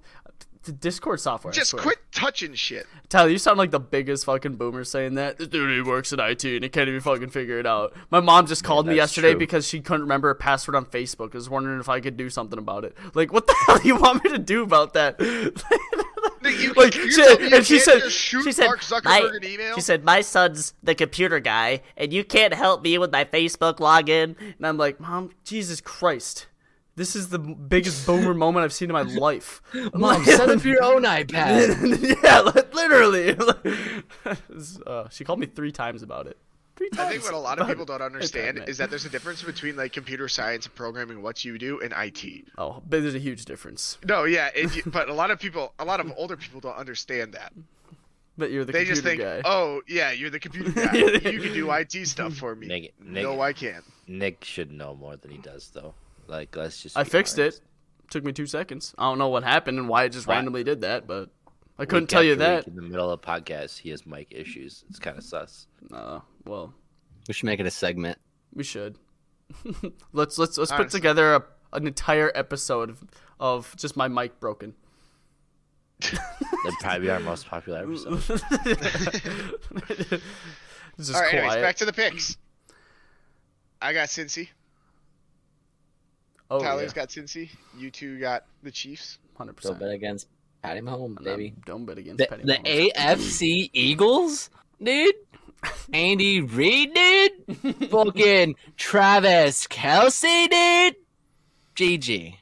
The 0.64 0.72
Discord 0.72 1.20
software. 1.20 1.54
Just 1.54 1.78
quit 1.78 2.00
touching 2.12 2.56
shit. 2.56 2.88
Tyler, 3.08 3.30
you 3.30 3.38
sound 3.38 3.60
like 3.60 3.70
the 3.70 3.80
biggest 3.80 4.26
fucking 4.26 4.56
boomer 4.56 4.84
saying 4.84 5.14
that. 5.14 5.38
This 5.38 5.48
dude 5.48 5.70
he 5.76 5.82
works 5.88 6.12
in 6.12 6.20
IT 6.20 6.44
and 6.44 6.64
he 6.64 6.70
can't 6.70 6.88
even 6.90 7.02
fucking 7.02 7.30
figure 7.30 7.60
it 7.60 7.68
out. 7.68 7.94
My 8.10 8.20
mom 8.20 8.48
just 8.48 8.64
called 8.64 8.88
me 8.88 8.96
yesterday 8.96 9.32
true. 9.34 9.40
because 9.40 9.68
she 9.68 9.80
couldn't 9.80 10.02
remember 10.02 10.30
her 10.30 10.34
password 10.34 10.74
on 10.74 10.86
Facebook. 10.86 11.36
I 11.36 11.38
was 11.38 11.52
wondering 11.52 11.80
if 11.80 11.88
I 11.88 12.00
could 12.00 12.18
do 12.18 12.32
something 12.32 12.58
about 12.58 12.84
it. 12.84 12.98
Like, 13.14 13.32
what 13.32 13.46
the 13.46 13.56
hell 13.68 13.78
do 13.78 13.88
you 13.88 13.96
want 13.96 14.24
me 14.24 14.32
to 14.32 14.40
do 14.40 14.64
about 14.64 14.94
that? 14.94 15.20
You- 16.60 16.74
like 16.74 16.96
you 16.96 17.12
she, 17.12 17.22
you 17.22 17.56
and 17.56 17.66
she 17.66 17.80
said 17.80 18.10
she 18.10 18.52
said 18.52 18.70
my, 19.04 19.30
an 19.34 19.44
email? 19.44 19.76
she 19.76 19.82
said 19.82 20.04
my 20.04 20.22
son's 20.22 20.74
the 20.84 20.96
computer 20.96 21.40
guy 21.40 21.82
and 21.98 22.12
you 22.14 22.24
can't 22.24 22.54
help 22.54 22.84
me 22.84 22.98
with 22.98 23.12
my 23.12 23.26
Facebook 23.26 23.78
login. 23.78 24.36
And 24.40 24.66
I'm 24.66 24.78
like 24.78 25.00
mom 25.00 25.32
Jesus 25.44 25.82
Christ. 25.82 26.48
This 26.98 27.16
is 27.16 27.28
the 27.30 27.40
biggest 27.40 28.06
boomer 28.06 28.34
moment 28.46 28.64
I've 28.64 28.74
seen 28.74 28.90
in 28.90 28.94
my 28.94 29.02
life. 29.02 29.62
Mom, 29.94 30.24
set 30.24 30.50
up 30.50 30.64
your 30.64 30.82
own 30.84 31.04
iPad. 31.04 32.24
yeah 32.24 32.40
literally. 32.74 33.36
Uh, 34.88 35.10
she 35.10 35.24
called 35.24 35.40
me 35.40 35.46
three 35.46 35.72
times 35.72 36.02
about 36.04 36.28
it 36.28 36.38
three 36.76 36.90
times 36.90 37.00
I 37.08 37.12
think 37.12 37.24
what 37.24 37.34
a 37.34 37.38
lot 37.38 37.60
of 37.60 37.68
people 37.68 37.86
don't 37.86 38.02
understand 38.12 38.64
is 38.68 38.78
that 38.80 38.90
there's 38.90 39.06
a 39.06 39.10
difference 39.10 39.42
between 39.44 39.76
like 39.76 39.94
computer 39.94 40.28
science 40.28 40.66
and 40.66 40.76
programming, 40.76 41.22
what 41.22 41.44
you 41.46 41.58
do, 41.58 41.80
and 41.82 41.94
IT. 41.98 42.46
oh 42.58 42.82
but 42.88 43.02
there's 43.02 43.16
a 43.16 43.20
huge 43.20 43.46
difference 43.46 43.98
No, 44.08 44.24
yeah, 44.26 44.50
it, 44.56 44.84
but 44.92 45.10
a 45.10 45.14
lot 45.14 45.32
of 45.32 45.40
people, 45.40 45.74
a 45.80 45.86
lot 45.86 46.00
of 46.00 46.12
older 46.18 46.36
people 46.38 46.60
don't 46.60 46.78
understand 46.78 47.34
that. 47.34 47.54
but 48.38 48.52
you're 48.52 48.66
the 48.66 48.72
they 48.74 48.86
computer 48.86 49.02
just 49.02 49.04
think, 49.04 49.22
guy 49.22 49.42
oh 49.46 49.82
yeah, 49.88 50.12
you're 50.12 50.30
the 50.30 50.40
computer 50.40 50.72
guy. 50.86 50.94
you 50.94 51.40
can 51.42 51.54
do 51.54 51.72
IT 51.72 51.94
stuff 52.08 52.34
for 52.36 52.56
me. 52.56 52.68
Nick, 52.68 52.94
Nick, 53.02 53.24
No, 53.24 53.40
I 53.42 53.54
can't. 53.54 53.84
Nick 54.08 54.44
should 54.44 54.72
know 54.72 54.94
more 54.96 55.16
than 55.18 55.32
he 55.32 55.38
does, 55.40 55.72
though. 55.74 55.96
Like, 56.28 56.56
let's 56.56 56.80
just. 56.82 56.96
I 56.98 57.04
fixed 57.04 57.40
honest. 57.40 57.60
it 58.04 58.12
took 58.12 58.24
me 58.24 58.32
two 58.34 58.46
seconds 58.46 58.94
I 59.00 59.10
don't 59.10 59.18
know 59.18 59.30
what 59.30 59.44
happened 59.44 59.80
and 59.80 59.88
why 59.90 60.04
it 60.04 60.10
just 60.10 60.28
Why- 60.28 60.36
randomly 60.36 60.64
did 60.64 60.82
that 60.82 61.08
but 61.08 61.30
I 61.78 61.86
couldn't 61.86 62.08
tell 62.08 62.24
you 62.24 62.36
that 62.36 62.68
In 62.68 62.76
the 62.76 62.82
middle 62.82 63.10
of 63.12 63.20
a 63.20 63.22
podcast, 63.22 63.80
he 63.80 63.90
has 63.90 64.06
mic 64.06 64.28
issues. 64.32 64.86
It's 64.90 65.00
kind 65.00 65.18
of 65.18 65.24
sus. 65.24 65.68
uh, 65.94 66.20
well 66.46 66.74
We 67.28 67.34
should 67.34 67.46
make 67.46 67.60
it 67.60 67.66
a 67.66 67.72
segment. 67.72 68.18
We 68.54 68.64
should. 68.64 68.98
let's 70.14 70.38
let's 70.38 70.58
let's 70.58 70.72
put 70.72 70.80
Honestly. 70.82 71.00
together 71.00 71.36
a, 71.36 71.44
an 71.74 71.86
entire 71.88 72.32
episode 72.34 72.90
of, 72.90 73.04
of 73.40 73.76
just 73.78 73.96
my 73.98 74.08
mic 74.08 74.40
broken. 74.40 74.74
That'd 76.02 76.20
probably 76.82 77.02
be 77.02 77.10
our 77.10 77.20
most 77.20 77.46
popular 77.48 77.80
episode. 77.84 78.22
It's 80.98 81.08
just 81.10 81.16
All 81.16 81.22
right, 81.22 81.34
anyways, 81.34 81.52
quiet. 81.52 81.62
back 81.62 81.76
to 81.78 81.86
the 81.86 81.94
picks. 81.94 82.38
I 83.82 83.94
got 83.94 84.08
Cincy. 84.08 84.48
oh, 86.50 86.60
Tyler's 86.60 86.94
got 86.94 87.10
Cincy. 87.10 87.50
You 87.78 87.92
two 87.92 88.20
got 88.20 88.46
the 88.64 88.72
Chiefs. 88.72 89.20
hundred 89.38 89.56
Don't 89.58 89.74
percent. 89.74 89.80
bet 89.80 89.92
against 89.92 90.28
Patty 90.66 90.82
Mahomes, 90.82 91.24
baby. 91.24 91.54
Don't 91.66 91.86
bet 91.86 91.98
against 91.98 92.18
The, 92.18 92.28
Patty 92.28 92.44
the 92.44 92.54
Mahomes. 92.54 92.92
AFC 92.94 93.70
Eagles, 93.74 94.50
dude. 94.82 95.16
Andy 95.94 96.42
Reid, 96.42 96.94
dude. 96.94 97.90
Fucking 97.90 98.56
Travis 98.78 99.68
Kelce, 99.68 100.50
dude. 100.50 100.96
GG. 101.76 102.36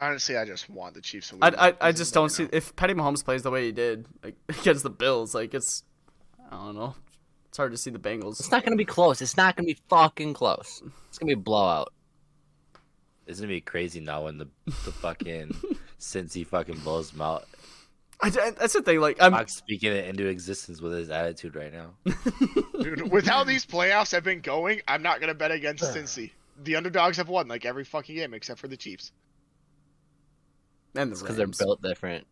Honestly, 0.00 0.36
I 0.36 0.44
just 0.44 0.70
want 0.70 0.94
the 0.94 1.00
Chiefs 1.00 1.30
to 1.30 1.36
win. 1.36 1.42
I, 1.42 1.68
I, 1.68 1.74
I 1.80 1.92
just 1.92 2.14
don't 2.14 2.28
see 2.28 2.44
now. 2.44 2.50
if 2.52 2.74
Patty 2.76 2.94
Mahomes 2.94 3.24
plays 3.24 3.42
the 3.42 3.50
way 3.50 3.64
he 3.66 3.72
did 3.72 4.06
like 4.22 4.36
against 4.48 4.84
the 4.84 4.90
Bills. 4.90 5.34
Like 5.34 5.54
it's, 5.54 5.82
I 6.50 6.56
don't 6.56 6.76
know. 6.76 6.94
It's 7.48 7.56
hard 7.56 7.72
to 7.72 7.78
see 7.78 7.90
the 7.90 7.98
Bengals. 7.98 8.38
It's 8.38 8.50
not 8.50 8.64
gonna 8.64 8.76
be 8.76 8.84
close. 8.84 9.20
It's 9.20 9.36
not 9.36 9.56
gonna 9.56 9.66
be 9.66 9.78
fucking 9.88 10.34
close. 10.34 10.82
It's 11.08 11.18
gonna 11.18 11.28
be 11.30 11.32
a 11.40 11.42
blowout. 11.42 11.92
It's 13.26 13.40
gonna 13.40 13.48
be 13.48 13.60
crazy 13.60 14.00
now 14.00 14.24
when 14.24 14.38
the 14.38 14.46
the 14.66 14.92
fucking 14.92 15.56
since 15.98 16.32
he 16.32 16.44
fucking 16.44 16.78
blows 16.78 17.10
him 17.12 17.20
out. 17.22 17.46
I, 18.20 18.26
I- 18.28 18.50
that's 18.50 18.72
the 18.72 18.82
thing. 18.82 19.00
Like 19.00 19.16
I'm, 19.20 19.32
Fox 19.32 19.54
speaking 19.56 19.92
it 19.92 20.06
into 20.06 20.26
existence 20.26 20.80
with 20.80 20.92
his 20.92 21.10
attitude 21.10 21.54
right 21.54 21.72
now. 21.72 21.94
Dude, 22.80 23.10
with 23.12 23.26
how 23.26 23.44
these 23.44 23.64
playoffs 23.64 24.12
have 24.12 24.24
been 24.24 24.40
going, 24.40 24.80
I'm 24.88 25.02
not 25.02 25.20
gonna 25.20 25.34
bet 25.34 25.50
against 25.52 25.84
Cincy. 25.84 26.32
The 26.64 26.74
underdogs 26.76 27.16
have 27.18 27.28
won 27.28 27.46
like 27.48 27.64
every 27.64 27.84
fucking 27.84 28.16
game 28.16 28.34
except 28.34 28.58
for 28.58 28.66
the 28.68 28.76
Chiefs. 28.76 29.12
and 30.96 31.12
the 31.12 31.16
Because 31.16 31.36
they're 31.36 31.46
built 31.46 31.80
different. 31.82 32.26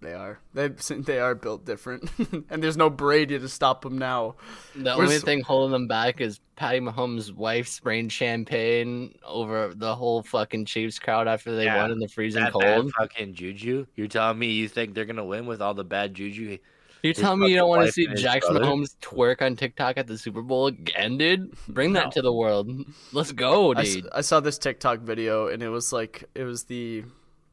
They 0.00 0.14
are. 0.14 0.38
They 0.54 0.68
they 0.98 1.20
are 1.20 1.34
built 1.34 1.64
different, 1.66 2.10
and 2.50 2.62
there's 2.62 2.76
no 2.76 2.88
Brady 2.90 3.38
to 3.38 3.48
stop 3.48 3.82
them 3.82 3.98
now. 3.98 4.36
The 4.74 4.94
We're 4.96 5.04
only 5.04 5.16
s- 5.16 5.22
thing 5.22 5.42
holding 5.42 5.72
them 5.72 5.88
back 5.88 6.20
is 6.20 6.40
Patty 6.56 6.80
Mahomes' 6.80 7.32
wife 7.34 7.68
spraying 7.68 8.08
champagne 8.08 9.14
over 9.24 9.72
the 9.74 9.94
whole 9.94 10.22
fucking 10.22 10.64
Chiefs 10.64 10.98
crowd 10.98 11.28
after 11.28 11.54
they 11.54 11.64
Yeah, 11.64 11.82
won 11.82 11.90
in 11.92 11.98
the 11.98 12.08
freezing 12.08 12.42
That 12.44 12.52
bad 12.54 12.80
cold. 12.80 12.92
fucking 12.98 13.34
juju. 13.34 13.86
You're 13.94 14.08
telling 14.08 14.38
me 14.38 14.48
you 14.52 14.68
think 14.68 14.94
they're 14.94 15.04
gonna 15.04 15.24
win 15.24 15.46
with 15.46 15.60
all 15.60 15.74
the 15.74 15.84
bad 15.84 16.14
juju? 16.14 16.58
You're 17.02 17.14
telling 17.14 17.40
me 17.40 17.48
you 17.50 17.56
don't 17.56 17.68
want 17.70 17.86
to 17.86 17.92
see 17.92 18.06
Jackson 18.14 18.56
brother? 18.56 18.66
Mahomes 18.72 18.94
twerk 19.00 19.40
on 19.40 19.56
TikTok 19.56 19.96
at 19.96 20.06
the 20.06 20.18
Super 20.18 20.42
Bowl 20.42 20.66
again, 20.66 21.16
dude? 21.16 21.54
Bring 21.68 21.94
that 21.94 22.04
No. 22.06 22.10
to 22.10 22.20
the 22.22 22.32
world. 22.32 22.70
Let's 23.12 23.32
go, 23.32 23.72
I, 23.72 23.80
s- 23.80 23.94
dude. 23.94 24.08
I 24.12 24.20
saw 24.20 24.40
this 24.40 24.58
TikTok 24.58 25.00
video, 25.00 25.48
and 25.48 25.62
it 25.62 25.70
was 25.70 25.94
like 25.94 26.24
it 26.34 26.44
was 26.44 26.64
the 26.64 27.04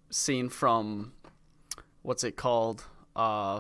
scene 0.10 0.50
from 0.50 1.14
what's 2.08 2.24
it 2.24 2.38
called? 2.38 2.86
Uh, 3.18 3.60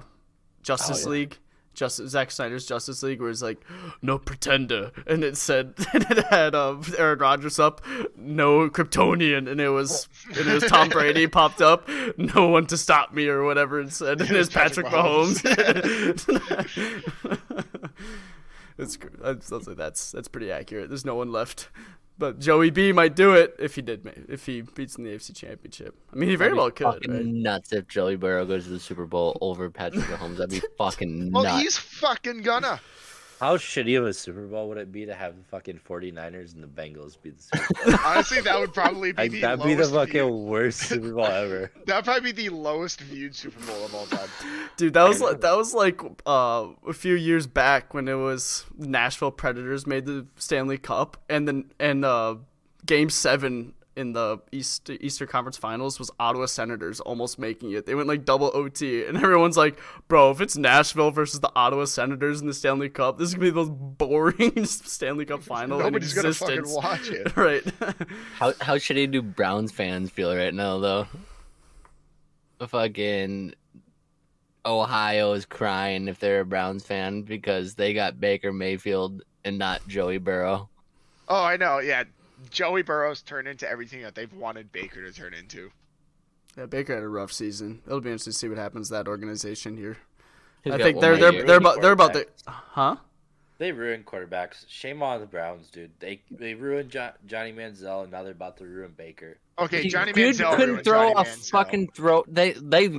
Justice 0.63 1.05
Oh, 1.05 1.09
yeah. 1.11 1.19
League. 1.19 1.37
Justice 1.73 2.09
Zack 2.11 2.31
Snyder's 2.31 2.65
Justice 2.65 3.03
League, 3.03 3.19
where 3.21 3.29
it's 3.29 3.41
like, 3.43 3.59
no 4.01 4.17
pretender, 4.17 4.91
and 5.05 5.23
it 5.23 5.37
said, 5.37 5.73
and 5.93 6.03
it 6.09 6.25
had 6.27 6.55
um, 6.55 6.81
Aaron 6.97 7.19
Rodgers 7.19 7.59
up, 7.59 7.81
no 8.15 8.67
Kryptonian, 8.69 9.47
and 9.51 9.61
it 9.61 9.69
was, 9.69 10.07
and 10.29 10.37
it 10.47 10.53
was 10.53 10.63
Tom 10.63 10.89
Brady 10.89 11.27
popped 11.39 11.61
up, 11.61 11.87
no 12.17 12.47
one 12.47 12.65
to 12.67 12.77
stop 12.77 13.13
me 13.13 13.27
or 13.27 13.43
whatever 13.43 13.79
it 13.81 13.91
said, 13.91 14.21
and 14.21 14.31
it's 14.31 14.49
Patrick, 14.49 14.87
Patrick 14.87 15.03
Mahomes. 15.05 15.43
it's, 18.77 18.97
gr- 18.97 19.07
I 19.23 19.31
was 19.33 19.67
like, 19.67 19.77
that's 19.77 20.11
that's 20.11 20.27
pretty 20.27 20.51
accurate. 20.51 20.89
There's 20.89 21.05
no 21.05 21.15
one 21.15 21.31
left, 21.31 21.69
but 22.17 22.39
Joey 22.39 22.69
B 22.69 22.91
might 22.91 23.15
do 23.15 23.33
it 23.33 23.55
if 23.59 23.75
he 23.75 23.81
did, 23.81 24.25
if 24.29 24.45
he 24.45 24.61
beats 24.61 24.95
in 24.97 25.03
the 25.03 25.11
AFC 25.11 25.35
Championship. 25.35 25.95
I 26.11 26.15
mean, 26.15 26.29
he 26.29 26.35
very 26.35 26.49
That'd 26.51 26.75
be 26.75 26.83
well 26.85 26.93
could. 26.93 27.01
fucking 27.03 27.13
Right? 27.13 27.25
nuts 27.25 27.73
if 27.73 27.87
Joey 27.87 28.15
Burrow 28.15 28.45
goes 28.45 28.63
to 28.65 28.69
the 28.71 28.79
Super 28.79 29.05
Bowl 29.05 29.37
over 29.41 29.69
Patrick 29.69 30.05
Mahomes. 30.05 30.37
That'd 30.37 30.49
be 30.49 30.61
fucking 30.77 31.31
Well, 31.31 31.43
nuts. 31.43 31.61
he's 31.61 31.77
fucking 31.77 32.41
gonna. 32.41 32.79
How 33.39 33.57
shitty 33.57 33.97
of 33.97 34.05
a 34.05 34.13
Super 34.13 34.47
Bowl 34.47 34.67
would 34.69 34.77
it 34.77 34.91
be 34.91 35.05
to 35.05 35.13
have 35.13 35.37
the 35.37 35.43
fucking 35.43 35.79
49ers 35.87 36.55
and 36.55 36.63
the 36.63 36.67
Bengals 36.67 37.21
be 37.21 37.29
the 37.29 37.41
Super 37.41 37.91
Bowl? 37.91 37.99
Honestly, 38.05 38.41
that 38.41 38.59
would 38.59 38.73
probably 38.73 39.11
be 39.11 39.21
like, 39.21 39.31
the 39.31 39.41
that'd 39.41 39.63
be 39.63 39.75
the 39.75 39.85
fucking 39.85 40.11
viewed- 40.13 40.31
worst 40.31 40.79
Super 40.79 41.13
Bowl 41.13 41.25
ever. 41.25 41.71
That'd 41.85 42.05
probably 42.05 42.31
be 42.33 42.47
the 42.47 42.55
lowest 42.55 42.99
viewed 43.01 43.35
Super 43.35 43.63
Bowl 43.65 43.85
of 43.85 43.93
all 43.93 44.05
time. 44.07 44.27
Dude, 44.75 44.93
that 44.95 45.07
was 45.07 45.21
like 45.21 45.41
that 45.41 45.55
was 45.55 45.73
like 45.73 46.01
uh, 46.25 46.67
a 46.87 46.93
few 46.93 47.13
years 47.13 47.45
back 47.47 47.93
when 47.93 48.07
it 48.07 48.15
was 48.15 48.65
Nashville 48.77 49.31
Predators 49.31 49.85
made 49.85 50.05
the 50.05 50.25
Stanley 50.37 50.77
Cup, 50.77 51.17
and 51.29 51.47
then 51.47 51.71
and 51.79 52.03
uh, 52.03 52.35
Game 52.85 53.09
Seven 53.09 53.73
in 53.97 54.13
the 54.13 54.37
East 54.51 54.89
Eastern 54.89 55.27
Conference 55.27 55.57
Finals 55.57 55.97
was 55.99 56.11
Ottawa 56.19 56.45
Senators 56.45 56.99
almost 56.99 57.39
making 57.39 57.71
it. 57.71 57.85
They 57.85 57.95
went 57.95 58.07
like 58.07 58.23
double 58.23 58.51
OT, 58.53 59.03
and 59.05 59.17
everyone's 59.17 59.57
like, 59.57 59.77
"Bro, 60.07 60.31
if 60.31 60.41
it's 60.41 60.55
Nashville 60.55 61.11
versus 61.11 61.39
the 61.39 61.51
Ottawa 61.55 61.85
Senators 61.85 62.39
in 62.39 62.47
the 62.47 62.53
Stanley 62.53 62.89
Cup, 62.89 63.17
this 63.17 63.29
is 63.29 63.33
gonna 63.33 63.45
be 63.45 63.49
the 63.49 63.65
most 63.65 63.97
boring 63.97 64.65
Stanley 64.65 65.25
Cup 65.25 65.41
final 65.41 65.79
Nobody's 65.79 66.15
in 66.15 66.21
gonna 66.21 66.33
fucking 66.33 66.69
watch 66.69 67.09
it. 67.09 67.35
right? 67.35 67.63
How 68.35 68.53
how 68.61 68.75
shitty 68.75 69.11
do 69.11 69.21
Browns 69.21 69.71
fans 69.71 70.11
feel 70.11 70.35
right 70.35 70.53
now 70.53 70.77
though? 70.77 71.07
Fucking 72.65 73.53
Ohio 74.65 75.33
is 75.33 75.45
crying 75.45 76.07
if 76.07 76.19
they're 76.19 76.41
a 76.41 76.45
Browns 76.45 76.85
fan 76.85 77.23
because 77.23 77.75
they 77.75 77.93
got 77.93 78.19
Baker 78.19 78.53
Mayfield 78.53 79.23
and 79.43 79.57
not 79.57 79.87
Joey 79.87 80.17
Burrow. 80.17 80.69
Oh, 81.29 81.43
I 81.43 81.57
know. 81.57 81.79
Yeah, 81.79 82.03
Joey 82.49 82.81
Burrow's 82.81 83.21
turned 83.21 83.47
into 83.47 83.69
everything 83.69 84.01
that 84.01 84.15
they've 84.15 84.33
wanted 84.33 84.71
Baker 84.71 85.01
to 85.05 85.11
turn 85.11 85.33
into. 85.33 85.71
yeah, 86.57 86.65
Baker 86.65 86.95
had 86.95 87.03
a 87.03 87.07
rough 87.07 87.31
season. 87.31 87.81
It'll 87.85 88.01
be 88.01 88.09
interesting 88.09 88.33
to 88.33 88.37
see 88.37 88.49
what 88.49 88.57
happens 88.57 88.87
to 88.87 88.95
that 88.95 89.07
organization 89.07 89.77
here. 89.77 89.97
He's 90.63 90.73
I 90.73 90.77
got 90.77 90.83
think 90.83 90.97
one 90.97 91.01
they're 91.03 91.17
they're 91.31 91.45
they're 91.45 91.57
about 91.57 91.81
they're 91.81 91.91
about 91.91 92.13
the 92.13 92.27
huh. 92.47 92.95
They 93.59 93.71
ruined 93.71 94.05
quarterbacks. 94.05 94.65
Shame 94.67 95.01
on 95.01 95.19
the 95.19 95.25
Browns, 95.25 95.69
dude. 95.69 95.91
They 95.99 96.21
they 96.29 96.53
ruined 96.53 96.91
jo- 96.91 97.13
Johnny 97.25 97.51
Manziel, 97.53 98.03
and 98.03 98.11
now 98.11 98.23
they're 98.23 98.31
about 98.31 98.57
to 98.57 98.65
ruin 98.65 98.93
Baker. 98.95 99.37
Okay, 99.59 99.81
Dude, 99.83 99.91
Johnny 99.91 100.11
dude 100.13 100.35
Manziel 100.35 100.55
couldn't 100.55 100.83
throw 100.83 101.11
Johnny 101.11 101.11
a 101.13 101.23
Manziel. 101.23 101.49
fucking 101.49 101.87
throw. 101.95 102.23
They 102.27 102.51
they. 102.53 102.89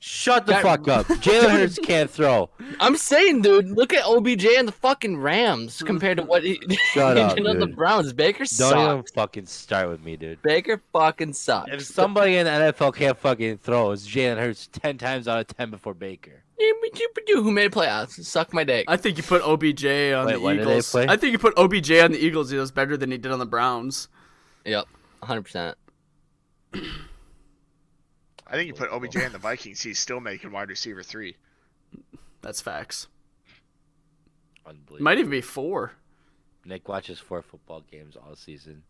Shut 0.00 0.46
the 0.46 0.52
That- 0.52 0.62
fuck 0.62 0.88
up. 0.88 1.06
Jalen 1.22 1.50
Hurts 1.50 1.78
can't 1.78 2.10
throw. 2.10 2.48
I'm 2.80 2.96
saying, 2.96 3.42
dude, 3.42 3.68
look 3.68 3.92
at 3.92 4.04
OBJ 4.04 4.46
and 4.56 4.66
the 4.66 4.72
fucking 4.72 5.18
Rams 5.18 5.82
compared 5.86 6.16
to 6.18 6.24
what 6.24 6.42
he 6.42 6.58
Shut 6.92 7.16
up, 7.18 7.36
you 7.36 7.44
know, 7.44 7.54
the. 7.54 7.66
Browns. 7.66 8.12
Baker 8.12 8.44
sucks. 8.44 8.72
Don't 8.72 8.90
even 8.98 9.04
fucking 9.14 9.46
start 9.46 9.88
with 9.90 10.02
me, 10.02 10.16
dude. 10.16 10.40
Baker 10.42 10.80
fucking 10.92 11.34
sucks. 11.34 11.70
If 11.70 11.82
somebody 11.84 12.36
in 12.38 12.46
the 12.46 12.50
NFL 12.72 12.94
can't 12.96 13.16
fucking 13.18 13.58
throw, 13.58 13.92
it's 13.92 14.08
Jalen 14.08 14.38
Hurts 14.38 14.68
ten 14.72 14.96
times 14.98 15.28
out 15.28 15.38
of 15.40 15.46
ten 15.56 15.70
before 15.70 15.94
Baker. 15.94 16.42
Who 17.34 17.52
made 17.52 17.70
playoffs? 17.70 18.24
Suck 18.24 18.52
my 18.52 18.64
dick. 18.64 18.86
I 18.88 18.96
think 18.96 19.16
you 19.16 19.22
put 19.22 19.42
OBJ 19.42 19.84
on 19.86 20.26
Wait, 20.26 20.32
the 20.32 20.40
when 20.40 20.56
did 20.56 20.66
they 20.66 20.70
Eagles. 20.72 20.90
play? 20.90 21.06
I 21.08 21.16
think 21.16 21.32
you 21.32 21.38
put 21.38 21.56
OBJ 21.56 21.92
on 22.00 22.12
the 22.12 22.18
Eagles. 22.18 22.50
He 22.50 22.56
does 22.56 22.72
better 22.72 22.96
than 22.96 23.10
he 23.12 23.18
did 23.18 23.30
on 23.30 23.38
the 23.38 23.46
Browns. 23.46 24.08
Yep, 24.64 24.86
100. 25.20 25.42
percent 25.42 25.78
I 28.50 28.52
think 28.52 28.66
you 28.66 28.74
put 28.74 28.90
OBJ 28.90 29.16
in 29.16 29.32
the 29.32 29.38
Vikings. 29.38 29.82
He's 29.82 29.98
still 29.98 30.20
making 30.20 30.52
wide 30.52 30.68
receiver 30.70 31.02
three. 31.02 31.36
That's 32.40 32.60
facts. 32.60 33.08
Unbelievable. 34.66 35.04
Might 35.04 35.18
even 35.18 35.30
be 35.30 35.40
four. 35.40 35.92
Nick 36.64 36.88
watches 36.88 37.18
four 37.18 37.42
football 37.42 37.82
games 37.90 38.16
all 38.16 38.36
season. 38.36 38.82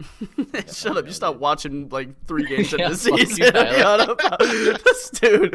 Shut 0.72 0.96
up! 0.96 1.06
You 1.06 1.12
stopped 1.12 1.40
watching 1.40 1.88
like 1.88 2.24
three 2.26 2.46
games 2.48 2.72
in 2.72 2.80
the 2.80 2.96
fuck 2.96 3.18
you, 3.18 3.26
season. 3.26 3.52
This 4.84 5.10
dude. 5.10 5.54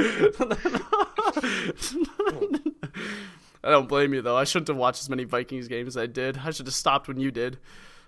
I 3.64 3.72
don't 3.72 3.88
blame 3.88 4.14
you 4.14 4.22
though. 4.22 4.36
I 4.36 4.44
shouldn't 4.44 4.68
have 4.68 4.76
watched 4.78 5.02
as 5.02 5.10
many 5.10 5.24
Vikings 5.24 5.70
games 5.70 5.96
as 5.96 5.98
I 5.98 6.08
did. 6.08 6.40
I 6.44 6.52
should 6.52 6.68
have 6.68 6.76
stopped 6.76 7.08
when 7.08 7.20
you 7.20 7.32
did. 7.32 7.58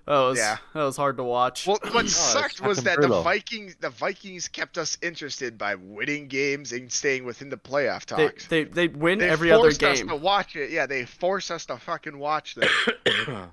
That 0.08 0.20
was 0.20 0.38
Yeah. 0.38 0.58
that 0.74 0.84
was 0.84 0.98
hard 0.98 1.18
to 1.18 1.24
watch. 1.24 1.66
Well, 1.66 1.80
what 1.92 2.08
sucked 2.08 2.62
was 2.62 2.84
that 2.84 2.98
brutal. 2.98 3.18
the 3.18 3.24
Vikings 3.24 3.76
the 3.80 3.90
Vikings 3.90 4.48
kept 4.48 4.78
us 4.78 4.98
interested 5.02 5.58
by 5.58 5.74
winning 5.76 6.28
games 6.28 6.72
and 6.74 6.92
staying 6.92 7.24
within 7.26 7.50
the 7.50 7.58
playoff 7.58 8.06
they 8.06 8.28
talks. 8.28 8.48
they 8.48 8.66
they 8.66 8.88
win 8.88 9.18
They 9.20 9.30
every 9.30 9.52
other 9.52 9.72
game. 9.72 9.80
forced 9.80 9.84
us 9.84 10.00
game. 10.00 10.08
to 10.10 10.16
watch 10.16 10.56
it. 10.56 10.70
Yeah, 10.70 10.86
they 10.86 11.06
force 11.06 11.50
us 11.50 11.66
to 11.68 11.78
fucking 11.78 12.20
watch 12.20 12.54
them. 12.56 12.70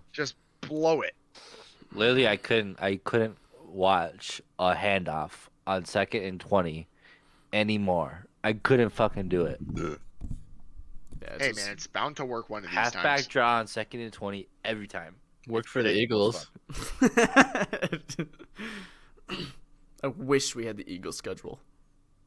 Just 0.13 0.35
blow 0.61 1.01
it. 1.01 1.15
Literally, 1.95 2.29
I 2.29 2.37
couldn't. 2.37 2.81
I 2.83 2.97
couldn't 3.03 3.39
watch 3.67 4.43
a 4.59 4.75
handoff 4.75 5.49
on 5.67 5.87
second 5.87 6.25
and 6.25 6.39
twenty 6.39 6.87
anymore. 7.53 8.27
I 8.45 8.53
couldn't 8.55 8.91
fucking 8.91 9.29
do 9.29 9.47
it. 9.47 9.59
Yeah, 9.75 9.95
Hey 11.39 11.53
man, 11.53 11.71
it's 11.71 11.87
bound 11.87 12.17
to 12.17 12.25
work 12.25 12.51
one 12.51 12.65
of 12.65 12.71
these 12.71 12.79
Halfback 12.79 13.03
times. 13.19 13.27
draw 13.29 13.59
on 13.59 13.67
second 13.69 14.01
and 14.01 14.13
twenty 14.13 14.49
every 14.65 14.87
time. 14.87 15.15
Worked 15.49 15.69
for 15.69 15.83
the 15.83 15.93
Eagles. 15.93 16.49
I 20.05 20.09
wish 20.17 20.55
we 20.55 20.67
had 20.67 20.77
the 20.77 20.93
Eagles 20.93 21.17
schedule. 21.17 21.61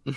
Ooh, 0.07 0.13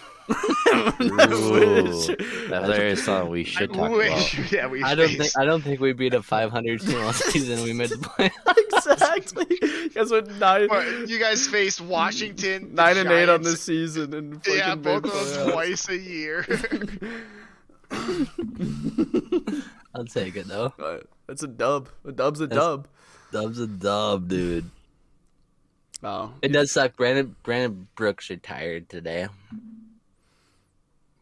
That's 2.50 2.68
there 2.68 2.88
is 2.88 3.02
something 3.02 3.30
we 3.30 3.44
should 3.44 3.72
talk 3.72 3.87
about. 3.88 3.96
Wish- 3.96 4.52
yeah, 4.52 4.66
we 4.66 4.82
I 4.82 4.94
don't 4.94 5.08
think 5.08 5.32
I 5.38 5.46
don't 5.46 5.62
think 5.62 5.80
we 5.80 5.94
beat 5.94 6.12
a 6.12 6.22
500 6.22 6.80
team 6.80 6.98
all 6.98 7.12
season. 7.14 7.62
We 7.64 7.72
made 7.72 7.88
the 7.88 7.96
playoffs. 7.96 8.92
exactly. 8.92 9.46
You 9.62 9.88
guys 9.90 10.11
nine, 10.38 10.68
What, 10.68 11.08
you 11.08 11.18
guys 11.18 11.46
faced 11.46 11.80
Washington, 11.80 12.74
the 12.74 12.82
nine 12.82 12.98
and 12.98 13.11
eight 13.11 13.28
on 13.30 13.42
the 13.42 13.56
season, 13.56 14.12
and 14.12 14.42
Yeah, 14.46 14.74
fucking 14.74 14.82
both 14.82 15.04
made 15.04 15.12
of 15.12 15.34
them 15.34 15.50
twice 15.52 15.88
a 15.88 15.96
year. 15.96 16.44
I'll 19.94 20.04
take 20.04 20.37
it 20.37 20.48
though. 20.48 20.74
That's 21.28 21.42
a 21.42 21.48
dub. 21.48 21.88
A 22.04 22.10
dub's 22.12 22.40
a 22.40 22.46
That's- 22.46 22.64
dub. 22.66 22.88
Dub's 23.30 23.58
a 23.60 23.66
dub, 23.66 24.28
dude. 24.28 24.70
Oh, 26.02 26.32
It 26.42 26.48
does 26.48 26.72
suck. 26.72 26.96
Brandon 26.96 27.36
Brandon 27.42 27.86
Brooks 27.94 28.30
retired 28.30 28.88
today. 28.88 29.26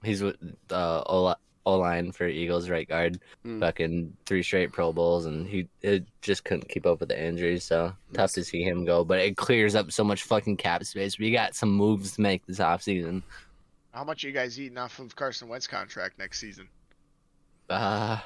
He's 0.04 0.22
with 0.22 0.36
uh, 0.70 1.02
O 1.08 1.34
line 1.78 2.12
for 2.12 2.28
Eagles 2.28 2.68
right 2.70 2.86
guard. 2.88 3.18
Mm. 3.44 3.58
Fucking 3.60 4.16
three 4.26 4.42
straight 4.42 4.70
Pro 4.72 4.92
Bowls, 4.92 5.26
and 5.26 5.46
he 5.48 5.68
it 5.82 6.04
just 6.22 6.44
couldn't 6.44 6.68
keep 6.68 6.86
up 6.86 7.00
with 7.00 7.08
the 7.08 7.20
injuries. 7.20 7.64
So 7.64 7.92
tough 8.12 8.32
to 8.34 8.44
see 8.44 8.62
him 8.62 8.84
go. 8.84 9.02
But 9.04 9.18
it 9.20 9.36
clears 9.36 9.74
up 9.74 9.90
so 9.90 10.04
much 10.04 10.22
fucking 10.22 10.58
cap 10.58 10.84
space. 10.84 11.18
We 11.18 11.32
got 11.32 11.54
some 11.56 11.70
moves 11.70 12.12
to 12.12 12.20
make 12.20 12.46
this 12.46 12.58
offseason. 12.60 13.22
How 13.92 14.04
much 14.04 14.22
are 14.24 14.28
you 14.28 14.34
guys 14.34 14.60
eating 14.60 14.78
off 14.78 14.98
of 15.00 15.16
Carson 15.16 15.48
Wentz 15.48 15.66
contract 15.66 16.18
next 16.18 16.38
season? 16.38 16.68
Uh, 17.68 18.20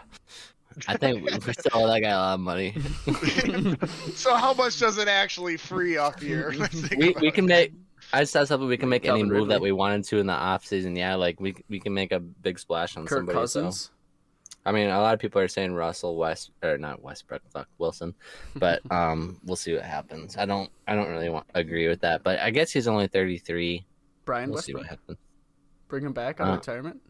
I 0.88 0.96
think 0.96 1.24
we 1.24 1.32
we 1.46 1.52
still 1.52 1.82
owe 1.82 1.86
that 1.88 2.00
guy 2.00 2.10
a 2.10 2.16
lot 2.16 2.34
of 2.34 2.40
money. 2.40 2.74
so 4.14 4.34
how 4.34 4.54
much 4.54 4.78
does 4.78 4.98
it 4.98 5.08
actually 5.08 5.56
free 5.56 5.96
up 5.96 6.20
here? 6.20 6.52
Let's 6.56 6.88
we 6.90 7.10
about 7.10 7.22
we 7.22 7.28
it. 7.28 7.34
can 7.34 7.46
make. 7.46 7.72
I 8.12 8.20
just 8.20 8.32
thought 8.32 8.48
something 8.48 8.68
we 8.68 8.76
can 8.76 8.88
make 8.88 9.04
any 9.04 9.20
Calvin 9.20 9.28
move 9.36 9.48
that 9.48 9.60
we 9.60 9.72
wanted 9.72 10.04
to 10.04 10.18
in 10.18 10.26
the 10.26 10.32
off 10.32 10.64
season. 10.64 10.96
Yeah, 10.96 11.14
like 11.16 11.40
we 11.40 11.54
we 11.68 11.80
can 11.80 11.92
make 11.94 12.12
a 12.12 12.20
big 12.20 12.58
splash 12.58 12.96
on 12.96 13.06
Kirk 13.06 13.18
somebody. 13.18 13.36
so- 13.36 13.40
Cousins. 13.40 13.90
I 14.66 14.72
mean, 14.72 14.90
a 14.90 15.00
lot 15.00 15.14
of 15.14 15.20
people 15.20 15.40
are 15.40 15.48
saying 15.48 15.72
Russell 15.72 16.16
West 16.18 16.50
or 16.62 16.76
not 16.76 17.02
Westbrook, 17.02 17.40
fuck 17.50 17.66
Wilson, 17.78 18.14
but 18.56 18.82
um, 18.92 19.40
we'll 19.44 19.56
see 19.56 19.72
what 19.74 19.84
happens. 19.84 20.36
I 20.36 20.44
don't, 20.44 20.70
I 20.86 20.94
don't 20.94 21.08
really 21.08 21.30
want 21.30 21.46
agree 21.54 21.88
with 21.88 22.00
that, 22.02 22.22
but 22.22 22.38
I 22.40 22.50
guess 22.50 22.70
he's 22.70 22.86
only 22.86 23.06
thirty 23.06 23.38
three. 23.38 23.86
Brian 24.26 24.50
We'll 24.50 24.60
see 24.60 24.74
what 24.74 24.86
happens. 24.86 25.16
Bring 25.88 26.04
him 26.04 26.12
back 26.12 26.40
on 26.40 26.48
Uh, 26.50 26.54
retirement. 26.56 27.00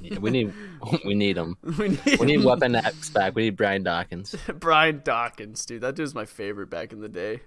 Yeah, 0.00 0.18
we 0.20 0.30
need, 0.30 0.52
we 1.04 1.14
need 1.14 1.36
him. 1.36 1.56
we 1.78 1.88
need, 1.88 2.20
We 2.20 2.26
need 2.26 2.44
Weapon 2.44 2.74
X 2.74 3.10
back. 3.10 3.34
We 3.34 3.44
need 3.44 3.56
Brian 3.56 3.82
Dawkins. 3.82 4.34
Brian 4.54 5.02
Dawkins, 5.04 5.64
dude. 5.66 5.82
That 5.82 5.96
dude's 5.96 6.14
my 6.14 6.24
favorite 6.24 6.70
back 6.70 6.92
in 6.92 7.00
the 7.00 7.08
day. 7.08 7.40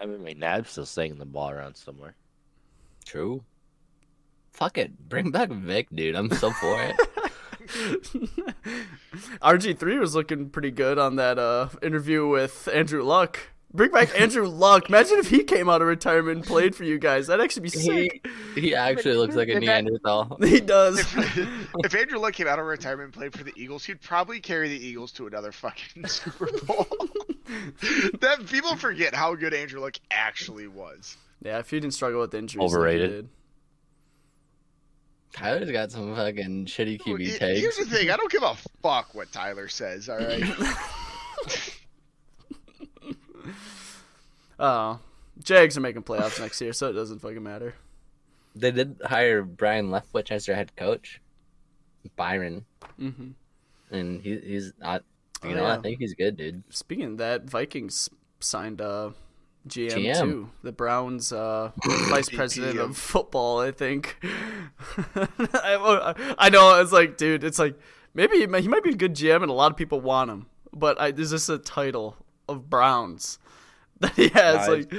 I 0.00 0.06
mean, 0.06 0.38
Nab's 0.38 0.70
still 0.70 0.86
slinging 0.86 1.18
the 1.18 1.26
ball 1.26 1.50
around 1.50 1.76
somewhere. 1.76 2.14
True. 3.04 3.44
Fuck 4.52 4.78
it, 4.78 5.08
bring 5.08 5.30
back 5.30 5.50
Vic, 5.50 5.88
dude. 5.94 6.16
I'm 6.16 6.30
so 6.30 6.50
for 6.50 6.82
it. 6.82 6.96
RG3 9.40 10.00
was 10.00 10.14
looking 10.14 10.50
pretty 10.50 10.70
good 10.70 10.98
on 10.98 11.16
that 11.16 11.38
uh, 11.38 11.68
interview 11.82 12.26
with 12.26 12.68
Andrew 12.72 13.02
Luck. 13.02 13.38
Bring 13.72 13.92
back 13.92 14.18
Andrew 14.20 14.48
Luck. 14.48 14.88
Imagine 14.88 15.18
if 15.18 15.30
he 15.30 15.44
came 15.44 15.68
out 15.68 15.80
of 15.80 15.86
retirement 15.86 16.38
and 16.38 16.44
played 16.46 16.74
for 16.74 16.82
you 16.82 16.98
guys. 16.98 17.28
That'd 17.28 17.44
actually 17.44 17.62
be 17.62 17.68
He, 17.70 17.78
sick. 17.78 18.26
he 18.56 18.74
actually 18.74 19.14
looks 19.16 19.36
like 19.36 19.48
a 19.48 19.60
Neanderthal. 19.60 20.38
He 20.44 20.60
does. 20.60 20.98
if 20.98 21.94
Andrew 21.94 22.18
Luck 22.18 22.34
came 22.34 22.48
out 22.48 22.58
of 22.58 22.66
retirement 22.66 23.06
and 23.06 23.14
played 23.14 23.32
for 23.32 23.44
the 23.44 23.52
Eagles, 23.54 23.84
he'd 23.84 24.00
probably 24.00 24.40
carry 24.40 24.68
the 24.68 24.84
Eagles 24.84 25.12
to 25.12 25.28
another 25.28 25.52
fucking 25.52 26.04
Super 26.08 26.48
Bowl. 26.64 26.84
that 28.20 28.44
people 28.50 28.74
forget 28.74 29.14
how 29.14 29.36
good 29.36 29.54
Andrew 29.54 29.80
Luck 29.80 29.94
actually 30.10 30.66
was. 30.66 31.16
yeah, 31.40 31.58
if 31.60 31.70
he 31.70 31.78
didn't 31.78 31.94
struggle 31.94 32.20
with 32.20 32.34
injuries, 32.34 32.64
Overrated. 32.64 33.10
did. 33.10 33.28
Tyler's 35.32 35.70
got 35.70 35.92
some 35.92 36.16
fucking 36.16 36.66
shitty 36.66 37.00
QB 37.00 37.20
he- 37.20 37.38
takes. 37.38 37.60
Here's 37.60 37.76
the 37.76 37.84
thing: 37.86 38.10
I 38.10 38.16
don't 38.16 38.32
give 38.32 38.42
a 38.42 38.56
fuck 38.82 39.14
what 39.14 39.30
Tyler 39.30 39.68
says. 39.68 40.08
All 40.08 40.18
right. 40.18 40.42
Oh, 44.60 45.00
Jags 45.42 45.76
are 45.76 45.80
making 45.80 46.02
playoffs 46.02 46.38
next 46.38 46.60
year, 46.60 46.72
so 46.72 46.90
it 46.90 46.92
doesn't 46.92 47.20
fucking 47.20 47.42
matter. 47.42 47.74
They 48.54 48.70
did 48.70 49.00
hire 49.04 49.42
Brian 49.42 49.88
Leftwich 49.90 50.30
as 50.30 50.44
their 50.46 50.54
head 50.56 50.76
coach, 50.76 51.20
Byron, 52.16 52.64
hmm 52.98 53.30
and 53.90 54.20
he, 54.22 54.38
he's 54.38 54.72
not. 54.78 55.02
You 55.42 55.50
Oh, 55.50 55.54
know, 55.54 55.62
yeah. 55.62 55.78
I 55.78 55.80
think 55.80 55.98
he's 56.00 56.14
good, 56.14 56.36
dude. 56.36 56.62
Speaking 56.68 57.06
of 57.12 57.18
that, 57.18 57.44
Vikings 57.48 58.10
signed 58.40 58.80
uh, 58.82 59.10
GM, 59.66 59.92
GM. 59.92 60.20
too. 60.20 60.50
The 60.62 60.72
Browns 60.72 61.32
uh, 61.32 61.70
vice 62.08 62.28
president 62.28 62.78
of 62.78 62.90
of 62.90 62.96
football, 62.98 63.58
I 63.60 63.70
think. 63.70 64.16
I, 65.16 66.34
I 66.38 66.50
know. 66.50 66.80
It's 66.80 66.92
like, 66.92 67.16
dude, 67.16 67.42
it's 67.44 67.58
like 67.58 67.78
maybe 68.14 68.36
he 68.38 68.46
might, 68.46 68.62
he 68.62 68.68
might 68.68 68.82
be 68.84 68.90
a 68.90 68.96
good 68.96 69.14
GM, 69.14 69.42
and 69.42 69.50
a 69.50 69.54
lot 69.54 69.70
of 69.70 69.76
people 69.78 70.00
want 70.00 70.30
him. 70.30 70.46
But 70.72 71.00
I, 71.00 71.10
there's 71.10 71.30
just 71.30 71.48
a 71.48 71.58
title 71.58 72.16
of 72.48 72.68
Browns 72.68 73.38
that 74.00 74.12
he 74.14 74.28
has. 74.28 74.66
Nah, 74.66 74.72
like, 74.74 74.94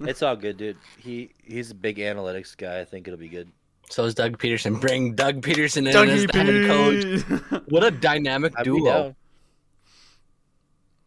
It's 0.00 0.22
all 0.22 0.36
good, 0.36 0.56
dude. 0.56 0.76
He 0.98 1.30
he's 1.44 1.70
a 1.70 1.74
big 1.74 1.98
analytics 1.98 2.56
guy. 2.56 2.80
I 2.80 2.84
think 2.84 3.06
it'll 3.06 3.18
be 3.18 3.28
good. 3.28 3.50
So 3.88 4.04
is 4.04 4.14
Doug 4.14 4.38
Pederson. 4.38 4.80
Bring 4.80 5.14
Doug 5.14 5.42
Pederson 5.42 5.78
in 5.78 5.88
as 5.88 5.94
Dougie 5.94 6.32
the 6.32 6.38
head 6.38 7.50
coach. 7.52 7.62
What 7.68 7.84
a 7.84 7.90
dynamic 7.90 8.54
I'd 8.56 8.64
duo. 8.64 9.14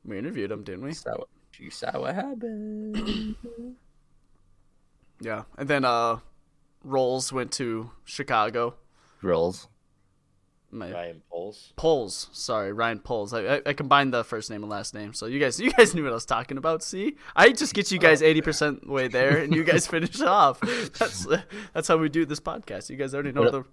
we 0.05 0.17
interviewed 0.17 0.51
him, 0.51 0.63
didn't 0.63 0.83
we? 0.83 0.93
So, 0.93 1.27
you 1.57 1.71
saw 1.71 1.99
what 1.99 2.13
happened. 2.15 3.35
Yeah, 5.21 5.43
and 5.57 5.67
then 5.67 5.83
uh, 5.85 6.19
Rolls 6.83 7.33
went 7.33 7.51
to 7.53 7.89
Chicago. 8.03 8.75
Rolls. 9.21 9.67
My 10.75 10.91
Ryan 10.91 11.21
Poles. 11.31 11.73
Poles, 11.75 12.29
sorry, 12.33 12.73
Ryan 12.73 12.99
Poles. 12.99 13.33
I, 13.33 13.55
I 13.55 13.61
I 13.65 13.73
combined 13.73 14.13
the 14.13 14.23
first 14.23 14.49
name 14.49 14.61
and 14.63 14.69
last 14.69 14.93
name, 14.93 15.13
so 15.13 15.25
you 15.25 15.39
guys 15.39 15.59
you 15.65 15.71
guys 15.71 15.95
knew 15.95 16.03
what 16.03 16.11
I 16.11 16.15
was 16.15 16.25
talking 16.25 16.57
about. 16.57 16.83
See, 16.83 17.15
I 17.35 17.51
just 17.51 17.73
get 17.73 17.91
you 17.91 17.99
guys 17.99 18.21
oh. 18.21 18.25
eighty 18.25 18.41
percent 18.41 18.87
way 18.87 19.07
there, 19.07 19.37
and 19.37 19.53
you 19.55 19.63
guys 19.63 19.87
finish 19.95 20.21
off. 20.21 20.59
That's 20.99 21.27
that's 21.73 21.87
how 21.87 21.97
we 21.97 22.09
do 22.09 22.25
this 22.25 22.39
podcast. 22.39 22.89
You 22.89 22.97
guys 22.97 23.13
already 23.13 23.31
know 23.31 23.41
What- 23.41 23.51
the 23.51 23.63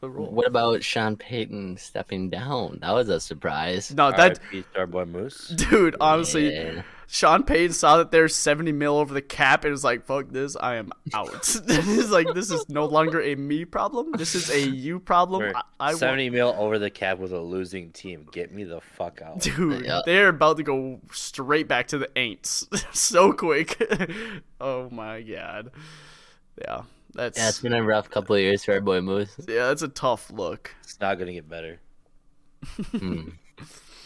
the 0.00 0.10
rule. 0.10 0.30
What 0.30 0.46
about 0.46 0.82
Sean 0.82 1.16
Payton 1.16 1.76
stepping 1.76 2.30
down? 2.30 2.78
That 2.82 2.92
was 2.92 3.08
a 3.08 3.20
surprise. 3.20 3.92
No, 3.94 4.10
that 4.10 4.38
RIP 4.52 4.72
to 4.72 4.78
our 4.80 4.86
boy 4.86 5.04
Moose. 5.04 5.48
dude, 5.48 5.96
honestly, 6.00 6.52
Yeah. 6.54 6.82
Sean 7.12 7.42
Payton 7.42 7.72
saw 7.72 7.96
that 7.96 8.12
there's 8.12 8.36
seventy 8.36 8.70
mil 8.70 8.96
over 8.96 9.12
the 9.12 9.20
cap 9.20 9.64
and 9.64 9.72
was 9.72 9.82
like, 9.82 10.04
"Fuck 10.06 10.28
this, 10.28 10.54
I 10.54 10.76
am 10.76 10.92
out." 11.12 11.44
He's 11.68 12.08
like, 12.10 12.32
"This 12.34 12.52
is 12.52 12.68
no 12.68 12.84
longer 12.84 13.20
a 13.20 13.34
me 13.34 13.64
problem. 13.64 14.12
This 14.12 14.36
is 14.36 14.48
a 14.48 14.60
you 14.60 15.00
problem." 15.00 15.40
We're 15.42 15.52
I, 15.56 15.62
I 15.80 15.86
want- 15.88 15.98
Seventy 15.98 16.30
mil 16.30 16.54
over 16.56 16.78
the 16.78 16.88
cap 16.88 17.18
with 17.18 17.32
a 17.32 17.40
losing 17.40 17.90
team. 17.90 18.28
Get 18.30 18.52
me 18.52 18.62
the 18.62 18.80
fuck 18.80 19.22
out. 19.22 19.40
Dude, 19.40 19.84
Yeah. 19.84 20.02
they're 20.06 20.28
about 20.28 20.58
to 20.58 20.62
go 20.62 21.00
straight 21.10 21.66
back 21.66 21.88
to 21.88 21.98
the 21.98 22.06
Aints 22.14 22.68
so 22.94 23.32
quick. 23.32 23.76
oh 24.60 24.88
my 24.90 25.20
god. 25.22 25.72
Yeah, 26.62 26.82
that's 27.14 27.38
Yeah, 27.38 27.48
it's 27.48 27.60
been 27.60 27.72
a 27.72 27.82
rough 27.82 28.10
couple 28.10 28.36
of 28.36 28.42
years 28.42 28.64
for 28.64 28.72
our 28.74 28.80
boy 28.80 29.00
Moose. 29.00 29.34
yeah, 29.48 29.68
that's 29.68 29.82
a 29.82 29.88
tough 29.88 30.30
look. 30.30 30.74
It's 30.82 31.00
not 31.00 31.18
gonna 31.18 31.32
get 31.32 31.48
better. 31.48 31.78
Hmm. 32.92 33.28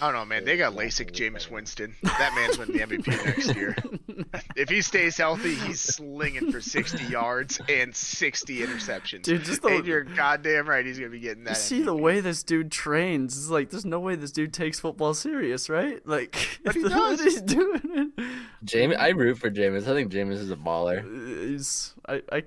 I 0.00 0.08
don't 0.10 0.14
know, 0.20 0.24
man. 0.24 0.44
They 0.44 0.56
got 0.56 0.74
LASIK 0.74 1.12
Jameis 1.12 1.48
Winston. 1.48 1.94
That 2.02 2.32
man's 2.34 2.58
winning 2.58 2.76
the 2.76 2.84
MVP 2.84 3.24
next 3.24 3.54
year. 3.56 3.76
If 4.56 4.68
he 4.68 4.82
stays 4.82 5.16
healthy, 5.16 5.54
he's 5.54 5.80
slinging 5.80 6.50
for 6.52 6.60
60 6.60 7.04
yards 7.04 7.60
and 7.68 7.94
60 7.94 8.58
interceptions. 8.60 9.22
Dude, 9.22 9.44
just 9.44 9.62
the- 9.62 9.68
and 9.68 9.86
you're 9.86 10.02
goddamn 10.04 10.68
right, 10.68 10.84
he's 10.84 10.98
gonna 10.98 11.10
be 11.10 11.20
getting 11.20 11.44
that. 11.44 11.50
You 11.50 11.56
see 11.56 11.82
the 11.82 11.94
way 11.96 12.20
this 12.20 12.42
dude 12.42 12.70
trains. 12.72 13.36
It's 13.36 13.48
like 13.50 13.70
there's 13.70 13.84
no 13.84 13.98
way 14.00 14.14
this 14.16 14.30
dude 14.32 14.52
takes 14.52 14.78
football 14.80 15.14
serious, 15.14 15.68
right? 15.68 16.04
Like 16.06 16.60
But 16.64 16.74
he 16.74 16.82
what 16.82 16.90
does. 16.92 17.20
he's 17.22 17.40
doing. 17.42 18.12
James, 18.64 18.94
I 18.98 19.08
root 19.10 19.38
for 19.38 19.50
Jameis. 19.50 19.82
I 19.82 19.92
think 19.94 20.10
Jameis 20.12 20.34
is 20.38 20.50
a 20.50 20.56
baller. 20.56 21.02
He's 21.50 21.94
I 22.08 22.22
I 22.32 22.42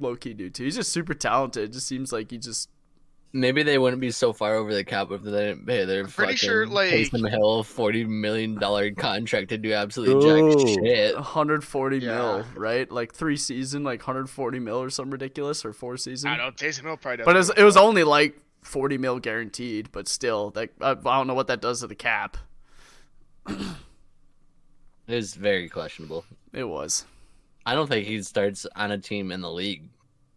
low 0.00 0.16
key 0.16 0.34
do 0.34 0.50
too. 0.50 0.64
He's 0.64 0.76
just 0.76 0.92
super 0.92 1.14
talented. 1.14 1.64
It 1.64 1.72
just 1.72 1.86
seems 1.86 2.12
like 2.12 2.30
he 2.30 2.38
just 2.38 2.68
Maybe 3.32 3.62
they 3.62 3.78
wouldn't 3.78 4.00
be 4.00 4.10
so 4.10 4.32
far 4.32 4.56
over 4.56 4.74
the 4.74 4.82
cap 4.82 5.12
if 5.12 5.22
they 5.22 5.30
didn't 5.30 5.64
pay 5.64 5.84
their 5.84 6.02
pretty 6.02 6.32
fucking 6.32 6.36
sure, 6.36 6.66
like- 6.66 6.90
Taysom 6.92 7.30
Hill 7.30 7.62
forty 7.62 8.04
million 8.04 8.56
dollar 8.56 8.90
contract 8.90 9.50
to 9.50 9.58
do 9.58 9.72
absolutely 9.72 10.20
jack 10.58 10.68
shit. 10.84 11.14
140 11.14 11.98
Yeah. 11.98 12.16
mil, 12.16 12.44
right? 12.56 12.90
Like 12.90 13.14
three 13.14 13.36
season, 13.36 13.84
like 13.84 14.00
140 14.00 14.58
mil 14.58 14.82
or 14.82 14.90
something 14.90 15.12
ridiculous, 15.12 15.64
or 15.64 15.72
four 15.72 15.96
season. 15.96 16.28
I 16.28 16.38
don't. 16.38 16.56
Taysom 16.56 16.82
Hill 16.82 16.96
probably. 16.96 17.24
But 17.24 17.36
it 17.36 17.38
was, 17.38 17.50
it 17.56 17.62
was 17.62 17.76
only 17.76 18.02
like 18.02 18.36
40 18.62 18.98
mil 18.98 19.20
guaranteed, 19.20 19.92
but 19.92 20.08
still, 20.08 20.52
like 20.56 20.72
I, 20.80 20.90
I 20.90 20.94
don't 20.94 21.28
know 21.28 21.34
what 21.34 21.46
that 21.46 21.60
does 21.62 21.82
to 21.82 21.86
the 21.86 21.94
cap. 21.94 22.36
It 25.10 25.16
was 25.16 25.34
very 25.34 25.68
questionable. 25.68 26.24
It 26.52 26.64
was. 26.64 27.04
I 27.66 27.74
don't 27.74 27.88
think 27.88 28.06
he 28.06 28.22
starts 28.22 28.66
on 28.76 28.90
a 28.92 28.98
team 28.98 29.32
in 29.32 29.40
the 29.40 29.50
league. 29.50 29.88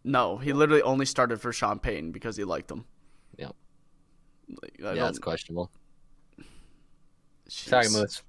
No, 0.04 0.36
he 0.36 0.52
literally 0.52 0.82
only 0.82 1.06
started 1.06 1.40
for 1.40 1.52
Sean 1.52 1.78
Payton 1.78 2.12
because 2.12 2.36
he 2.36 2.44
liked 2.44 2.70
him. 2.70 2.84
Yep. 3.38 3.54
Like, 4.60 4.76
yeah, 4.78 4.94
that's 4.94 5.18
don't- 5.18 5.22
questionable. 5.22 5.70
Sorry, 7.48 7.86
jeez. 7.86 8.00
Moose. 8.00 8.22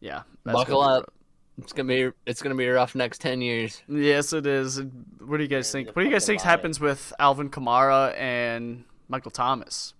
Yeah. 0.00 0.22
Buckle 0.44 0.80
gonna 0.82 0.98
up. 1.00 1.12
It's 1.58 1.72
gonna 1.72 1.88
be 1.88 2.10
it's 2.26 2.42
gonna 2.42 2.54
be 2.54 2.66
a 2.66 2.74
rough 2.74 2.94
next 2.94 3.20
ten 3.20 3.40
years. 3.40 3.82
Yes, 3.88 4.32
it 4.32 4.46
is. 4.46 4.82
What 5.20 5.38
do 5.38 5.42
you 5.42 5.48
guys 5.48 5.68
Yeah, 5.68 5.72
think? 5.84 5.88
What 5.96 6.02
do 6.02 6.06
you 6.08 6.12
guys 6.12 6.26
think 6.26 6.40
Lions. 6.40 6.50
happens 6.50 6.80
with 6.80 7.12
Alvin 7.18 7.48
Kamara 7.50 8.14
and 8.16 8.84
Michael 9.08 9.30
Thomas? 9.30 9.94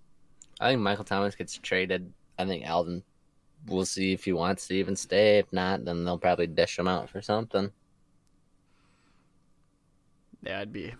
I 0.59 0.69
think 0.69 0.81
Michael 0.81 1.03
Thomas 1.03 1.35
gets 1.35 1.57
traded. 1.57 2.13
I 2.37 2.45
think 2.45 2.63
Alvin. 2.65 3.03
We'll 3.67 3.85
see 3.85 4.13
if 4.13 4.23
he 4.25 4.33
wants 4.33 4.67
to 4.67 4.75
even 4.75 4.95
stay. 4.95 5.39
If 5.39 5.51
not, 5.51 5.83
then 5.85 6.05
they'll 6.05 6.17
probably 6.17 6.47
dish 6.47 6.79
him 6.79 6.87
out 6.87 7.09
for 7.09 7.21
something. 7.21 7.71
Yeah, 10.43 10.61
I'd 10.61 10.71
be. 10.71 10.93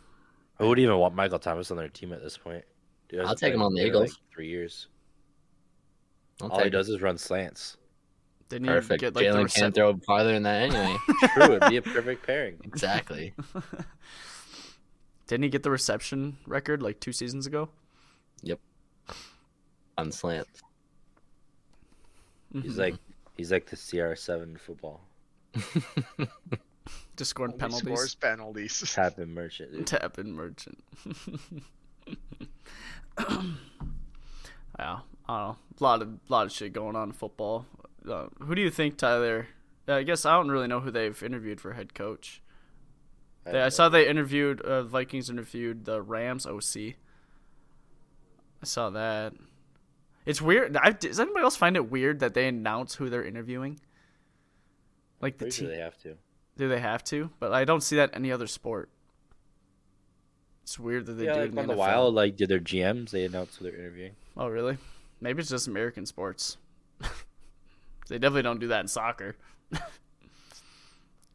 Who 0.60 0.68
would 0.68 0.80
even 0.80 0.98
want 0.98 1.16
Michael 1.16 1.40
Thomas 1.40 1.72
on 1.72 1.78
their 1.78 1.88
team 1.88 2.12
at 2.12 2.22
this 2.22 2.38
point? 2.38 2.64
Dude, 3.10 3.22
I'll 3.22 3.36
take 3.36 3.54
him 3.54 3.62
on 3.62 3.74
the 3.74 3.82
in, 3.82 3.94
like, 3.94 4.08
Eagles. 4.08 4.20
three 4.34 4.50
years. 4.50 4.88
I'll 6.42 6.50
All 6.50 6.58
he 6.58 6.64
take 6.66 6.74
does 6.74 6.90
is 6.90 7.02
run 7.02 7.18
slants. 7.18 7.78
Didn't 8.50 8.68
he 8.68 8.74
perfect. 8.74 9.02
get 9.02 9.16
like 9.16 9.26
Jalen 9.26 9.46
recep- 9.46 9.56
can't 9.56 9.76
throw 9.76 9.98
farther 10.06 10.34
than 10.34 10.44
that 10.44 10.64
anyway. 10.64 10.98
True, 11.34 11.56
it'd 11.56 11.70
be 11.70 11.78
a 11.78 11.82
perfect 11.82 12.26
pairing. 12.26 12.58
exactly. 12.64 13.34
Didn't 15.28 15.44
he 15.44 15.50
get 15.50 15.64
the 15.64 15.72
reception 15.72 16.38
record 16.46 16.82
like 16.82 17.00
two 17.00 17.12
seasons 17.12 17.46
ago? 17.46 17.70
Yep. 18.44 18.60
On 19.98 20.12
slants. 20.12 20.62
He's 22.54 22.78
like 22.78 22.96
he's 23.36 23.52
like 23.52 23.70
the 23.70 23.76
CR7 23.76 24.60
football. 24.60 25.02
Just 27.18 27.32
scoring 27.32 27.54
Only 27.54 27.60
penalties. 27.60 27.88
Scores 27.88 28.16
penalties. 28.16 28.92
Tap 28.96 29.18
and 29.18 29.34
merchant. 29.34 29.72
Dude. 29.74 29.88
Tap 29.88 30.20
in 30.20 30.34
merchant. 30.34 30.84
yeah, 31.08 32.16
I 33.20 33.24
don't 34.78 35.00
know. 35.28 35.58
A 35.80 35.84
lot 35.84 36.02
of 36.02 36.20
lot 36.30 36.46
of 36.46 36.52
shit 36.52 36.74
going 36.74 36.96
on 36.96 37.10
in 37.10 37.14
football. 37.14 37.66
Uh, 38.08 38.28
who 38.40 38.56
do 38.56 38.62
you 38.62 38.70
think, 38.70 38.98
Tyler? 38.98 39.48
Uh, 39.88 39.96
I 39.96 40.04
guess 40.04 40.26
I 40.26 40.36
don't 40.38 40.50
really 40.50 40.68
know 40.68 40.80
who 40.80 40.92
they've 40.92 41.22
interviewed 41.24 41.60
for 41.60 41.74
head 41.74 41.94
coach. 41.94 42.42
They, 43.46 43.62
I 43.62 43.70
saw 43.70 43.90
they 43.90 44.08
interviewed 44.08 44.62
uh, 44.62 44.84
Vikings 44.84 45.30
interviewed 45.30 45.86
the 45.86 46.02
Rams 46.02 46.46
OC. 46.46 46.96
I 48.62 48.66
saw 48.66 48.90
that. 48.90 49.34
It's 50.28 50.42
weird. 50.42 50.76
I, 50.76 50.92
does 50.92 51.22
anybody 51.22 51.44
else 51.44 51.56
find 51.56 51.78
it 51.78 51.90
weird 51.90 52.20
that 52.20 52.34
they 52.34 52.50
announce 52.50 52.96
who 52.96 53.10
they're 53.10 53.24
interviewing? 53.24 53.80
Like 55.22 55.38
the 55.38 55.46
Pretty 55.46 55.56
sure 55.56 55.68
team. 55.70 55.78
they 55.78 55.82
have 55.82 55.98
to. 56.00 56.16
Do 56.58 56.68
they 56.68 56.82
have 56.82 57.02
to? 57.06 57.30
But 57.40 57.54
I 57.54 57.64
don't 57.64 57.82
see 57.82 57.96
that 57.96 58.10
any 58.14 58.32
other 58.34 58.46
sport. 58.46 58.90
It's 60.64 60.78
weird 60.78 61.06
that 61.06 61.14
they 61.14 61.26
yeah, 61.26 61.34
do 61.34 61.40
like 61.40 61.50
it 61.50 61.52
in 61.54 61.60
on 61.60 61.68
the 61.68 61.74
the. 61.74 61.80
Wild, 61.80 62.14
like 62.14 62.36
did 62.36 62.50
their 62.50 62.60
GMs 62.60 63.12
they 63.12 63.24
announce 63.24 63.56
who 63.56 63.64
they're 63.64 63.80
interviewing. 63.80 64.16
Oh, 64.36 64.50
really? 64.50 64.78
Maybe 65.22 65.40
it's 65.40 65.50
just 65.50 65.68
American 65.68 66.06
sports. 66.06 66.58
they 68.10 68.20
definitely 68.20 68.42
don't 68.42 68.60
do 68.60 68.68
that 68.68 68.82
in 68.82 68.90
soccer. 68.90 69.38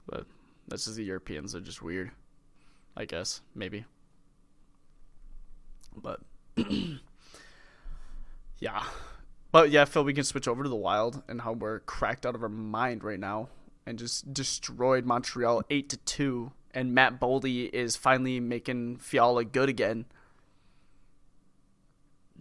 but 0.07 0.27
that's 0.69 0.85
just 0.85 0.97
the 0.97 1.05
Europeans. 1.05 1.53
They're 1.53 1.63
just 1.63 1.81
weird. 1.81 2.11
I 2.95 3.07
guess. 3.07 3.41
Maybe. 3.55 3.87
But. 5.97 6.21
yeah. 8.63 8.85
But 9.51 9.71
yeah, 9.71 9.85
Phil, 9.85 10.05
we 10.05 10.15
can 10.15 10.23
switch 10.23 10.47
over 10.47 10.63
to 10.63 10.69
the 10.69 10.77
Wild 10.77 11.23
and 11.29 11.41
how 11.41 11.53
we're 11.53 11.81
cracked 11.81 12.25
out 12.25 12.37
of 12.37 12.45
our 12.45 12.49
mind 12.49 13.03
right 13.03 13.19
now 13.19 13.49
and 13.85 13.99
just 13.99 14.33
destroyed 14.33 15.05
Montreal 15.05 15.65
8 15.69 15.89
to 15.89 15.97
2. 15.97 16.53
And 16.73 16.95
Matt 16.95 17.21
Boldy 17.21 17.69
is 17.69 17.97
finally 17.97 18.39
making 18.39 18.99
Fiala 18.99 19.45
good 19.45 19.69
again. 19.69 20.05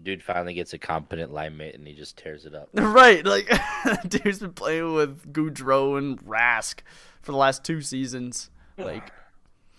Dude 0.01 0.23
finally 0.23 0.53
gets 0.53 0.73
a 0.73 0.77
competent 0.77 1.33
line 1.33 1.57
mate 1.57 1.73
and 1.75 1.87
he 1.87 1.93
just 1.95 2.17
tears 2.17 2.45
it 2.45 2.53
up. 2.53 2.69
Right, 2.73 3.25
like 3.25 3.51
dude's 4.07 4.39
been 4.39 4.53
playing 4.53 4.93
with 4.93 5.33
Gaudreau 5.33 5.97
and 5.97 6.19
Rask 6.21 6.81
for 7.21 7.31
the 7.31 7.37
last 7.37 7.63
two 7.63 7.81
seasons. 7.81 8.51
Like, 8.77 9.11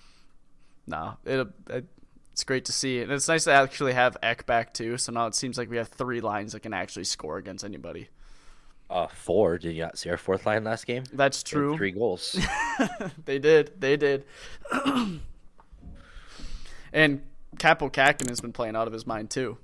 no, 0.89 1.17
it, 1.25 1.49
it 1.71 1.87
it's 2.33 2.45
great 2.45 2.65
to 2.65 2.73
see, 2.73 3.01
and 3.01 3.13
it's 3.13 3.29
nice 3.29 3.45
to 3.45 3.53
actually 3.53 3.93
have 3.93 4.17
Eck 4.23 4.47
back 4.47 4.73
too. 4.73 4.97
So 4.97 5.13
now 5.13 5.27
it 5.27 5.35
seems 5.35 5.59
like 5.59 5.69
we 5.69 5.77
have 5.77 5.89
three 5.89 6.21
lines 6.21 6.53
that 6.53 6.61
can 6.61 6.73
actually 6.73 7.05
score 7.05 7.37
against 7.37 7.65
anybody. 7.65 8.09
Uh, 8.89 9.07
four. 9.07 9.59
Did 9.59 9.75
you 9.75 9.83
not 9.83 9.99
see 9.99 10.11
our 10.11 10.17
fourth 10.17 10.47
line 10.47 10.65
last 10.65 10.87
game? 10.87 11.05
That's 11.13 11.43
true. 11.43 11.77
Three 11.77 11.93
goals. 11.93 12.39
they 13.25 13.39
did, 13.39 13.73
they 13.79 13.97
did. 13.97 14.25
and 16.93 17.23
Kaapo 17.57 17.91
Kahkonen 17.93 18.29
has 18.29 18.41
been 18.41 18.53
playing 18.53 18.77
out 18.77 18.87
of 18.87 18.93
his 18.93 19.07
mind 19.07 19.31
too. 19.31 19.59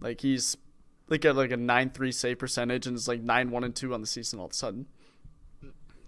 Like 0.00 0.20
he's 0.20 0.56
like 1.08 1.24
at 1.24 1.36
like 1.36 1.50
a 1.50 1.56
nine 1.56 1.90
three 1.90 2.12
save 2.12 2.38
percentage 2.38 2.86
and 2.86 2.96
it's 2.96 3.08
like 3.08 3.22
nine 3.22 3.50
one 3.50 3.64
and 3.64 3.74
two 3.74 3.92
on 3.92 4.00
the 4.00 4.06
season 4.06 4.38
all 4.38 4.46
of 4.46 4.52
a 4.52 4.54
sudden. 4.54 4.86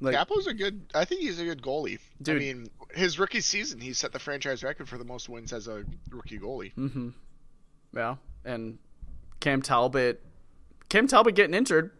Like 0.00 0.14
Kaapo's 0.14 0.46
a 0.46 0.54
good. 0.54 0.90
I 0.94 1.04
think 1.04 1.22
he's 1.22 1.40
a 1.40 1.44
good 1.44 1.62
goalie. 1.62 1.98
Dude. 2.20 2.36
I 2.36 2.38
mean, 2.38 2.66
his 2.94 3.18
rookie 3.18 3.40
season, 3.40 3.80
he 3.80 3.92
set 3.94 4.12
the 4.12 4.18
franchise 4.18 4.62
record 4.62 4.88
for 4.88 4.98
the 4.98 5.04
most 5.04 5.28
wins 5.28 5.52
as 5.52 5.68
a 5.68 5.84
rookie 6.10 6.38
goalie. 6.38 6.74
Mm-hmm. 6.74 7.08
Yeah, 7.94 8.16
and 8.44 8.78
Cam 9.40 9.62
Talbot, 9.62 10.22
Cam 10.90 11.06
Talbot 11.06 11.34
getting 11.34 11.54
injured 11.54 11.92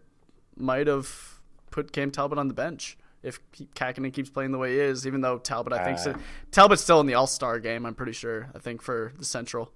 might 0.56 0.86
have 0.86 1.40
put 1.70 1.92
Cam 1.92 2.10
Talbot 2.10 2.38
on 2.38 2.48
the 2.48 2.54
bench 2.54 2.98
if 3.22 3.40
he- 3.52 3.66
Kahkonen 3.74 4.12
keeps 4.12 4.28
playing 4.30 4.52
the 4.52 4.58
way 4.58 4.74
he 4.74 4.80
is. 4.80 5.06
Even 5.06 5.22
though 5.22 5.38
Talbot, 5.38 5.72
I 5.72 5.84
think, 5.84 5.98
Uh. 5.98 6.02
so, 6.02 6.14
Talbot's 6.50 6.82
still 6.82 7.00
in 7.00 7.06
the 7.06 7.14
All 7.14 7.26
Star 7.26 7.58
game. 7.60 7.86
I'm 7.86 7.94
pretty 7.94 8.12
sure. 8.12 8.50
I 8.54 8.58
think 8.58 8.82
for 8.82 9.12
the 9.18 9.24
Central, 9.24 9.72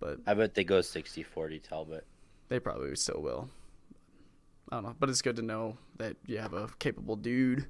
but 0.00 0.18
I 0.26 0.34
bet 0.34 0.54
they 0.54 0.64
go 0.64 0.80
60-40 0.80 1.62
Talbot. 1.62 2.06
they 2.50 2.58
probably 2.60 2.94
still 2.96 3.22
will. 3.22 3.48
I 4.70 4.76
don't 4.76 4.82
know, 4.84 4.96
but 4.98 5.08
it's 5.08 5.22
good 5.22 5.36
to 5.36 5.42
know 5.42 5.78
that 5.96 6.16
you 6.26 6.38
have 6.38 6.52
a 6.52 6.68
capable 6.78 7.16
dude. 7.16 7.66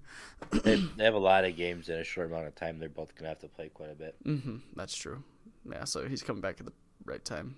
They, 0.65 0.77
they 0.97 1.05
have 1.05 1.15
a 1.15 1.19
lot 1.19 1.45
of 1.45 1.57
games 1.57 1.89
in 1.89 1.97
a 1.99 2.05
short 2.05 2.29
amount 2.31 2.47
of 2.49 2.55
time. 2.57 2.79
They're 2.79 2.89
both 2.89 3.15
gonna 3.15 3.29
have 3.29 3.39
to 3.41 3.49
play 3.49 3.69
quite 3.69 3.91
a 3.91 3.95
bit. 3.95 4.17
hmm 4.25 4.57
That's 4.75 4.97
true. 4.97 5.23
Yeah, 5.71 5.85
so 5.85 6.09
he's 6.09 6.23
coming 6.23 6.41
back 6.43 6.57
at 6.59 6.67
the 6.67 6.73
right 7.05 7.25
time. 7.25 7.57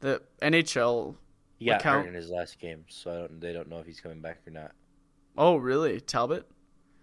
The 0.00 0.22
NHL. 0.42 1.16
He 1.58 1.66
got 1.66 1.80
account- 1.80 2.04
hurt 2.04 2.08
in 2.08 2.14
his 2.14 2.30
last 2.30 2.58
game, 2.60 2.84
so 2.88 3.10
I 3.10 3.14
don't. 3.18 3.40
They 3.40 3.52
don't 3.52 3.68
know 3.68 3.78
if 3.80 3.86
he's 3.86 4.00
coming 4.00 4.20
back 4.20 4.38
or 4.46 4.50
not. 4.50 4.72
Oh, 5.36 5.56
really? 5.56 6.00
Talbot? 6.00 6.46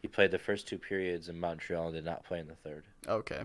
He 0.01 0.07
played 0.07 0.31
the 0.31 0.39
first 0.39 0.67
two 0.67 0.77
periods 0.77 1.27
in 1.29 1.39
Montreal 1.39 1.87
and 1.87 1.95
did 1.95 2.05
not 2.05 2.23
play 2.23 2.39
in 2.39 2.47
the 2.47 2.55
third. 2.55 2.85
Okay. 3.07 3.41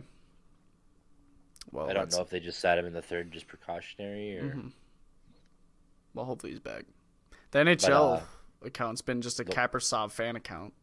Well, 1.71 1.85
I 1.89 1.93
don't 1.93 2.03
that's- 2.05 2.17
know 2.17 2.23
if 2.23 2.31
they 2.31 2.41
just 2.41 2.61
sat 2.61 2.79
him 2.79 2.87
in 2.87 2.93
the 2.93 3.03
third 3.03 3.31
just 3.33 3.47
precautionary 3.47 4.39
or. 4.39 4.55
Mhm. 4.55 4.73
Well, 6.15 6.25
hopefully 6.27 6.53
he's 6.53 6.61
back. 6.61 6.85
The 7.53 7.59
NHL 7.61 8.19
uh, 8.19 8.21
account's 8.65 9.01
been 9.03 9.23
just 9.23 9.39
a 9.41 9.45
the- 9.45 9.53
Kaprizov 9.53 10.11
fan 10.11 10.37
account 10.37 10.75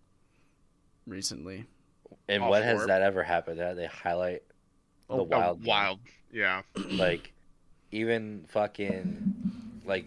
recently. 1.05 1.65
And 2.27 2.43
All 2.43 2.51
when 2.51 2.63
has 2.63 2.85
that 2.87 3.01
ever 3.01 3.23
happened? 3.23 3.59
That 3.59 3.75
they 3.75 3.85
highlight 3.87 4.43
the 5.07 5.15
Oh, 5.15 5.23
wild, 5.23 5.59
game. 5.61 5.67
wild. 5.67 5.99
Yeah. 6.31 6.61
like 6.91 7.33
even 7.91 8.45
fucking 8.47 9.33
like 9.85 10.05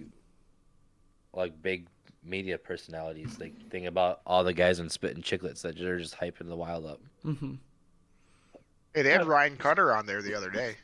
like 1.32 1.60
big 1.62 1.86
media 2.24 2.58
personalities. 2.58 3.38
Like 3.40 3.54
think 3.70 3.86
about 3.86 4.20
all 4.26 4.44
the 4.44 4.52
guys 4.52 4.78
in 4.78 4.88
Spittin' 4.88 5.22
Chiclets 5.22 5.62
that 5.62 5.80
are 5.80 5.98
just 5.98 6.16
hyping 6.16 6.48
the 6.48 6.56
wild 6.56 6.86
up. 6.86 7.00
Mm-hmm. 7.24 7.54
Hey, 8.94 9.02
they 9.02 9.10
had 9.10 9.26
Ryan 9.26 9.56
Cutter 9.56 9.92
on 9.94 10.06
there 10.06 10.22
the 10.22 10.34
other 10.34 10.50
day. 10.50 10.76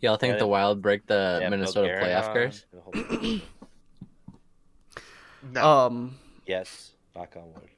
Y'all 0.00 0.16
think 0.16 0.34
Yeah, 0.34 0.38
the 0.38 0.46
Wild 0.46 0.80
break 0.82 1.06
the 1.06 1.38
Yeah, 1.42 1.48
Minnesota 1.48 1.88
playoff 2.00 2.32
curse? 2.32 2.64
the 5.52 5.60
whole- 5.60 5.70
No, 5.80 5.86
Um, 5.86 6.18
yes, 6.46 6.92
knock 7.14 7.34
on 7.36 7.52
wood. 7.54 7.68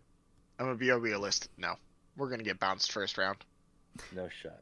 I'm 0.58 0.66
gonna 0.66 0.78
be 0.78 0.88
a 0.90 0.98
realist. 0.98 1.48
No, 1.58 1.74
we're 2.16 2.30
gonna 2.30 2.42
get 2.42 2.58
bounced 2.58 2.92
first 2.92 3.18
round. 3.18 3.38
No 4.14 4.28
shot. 4.42 4.60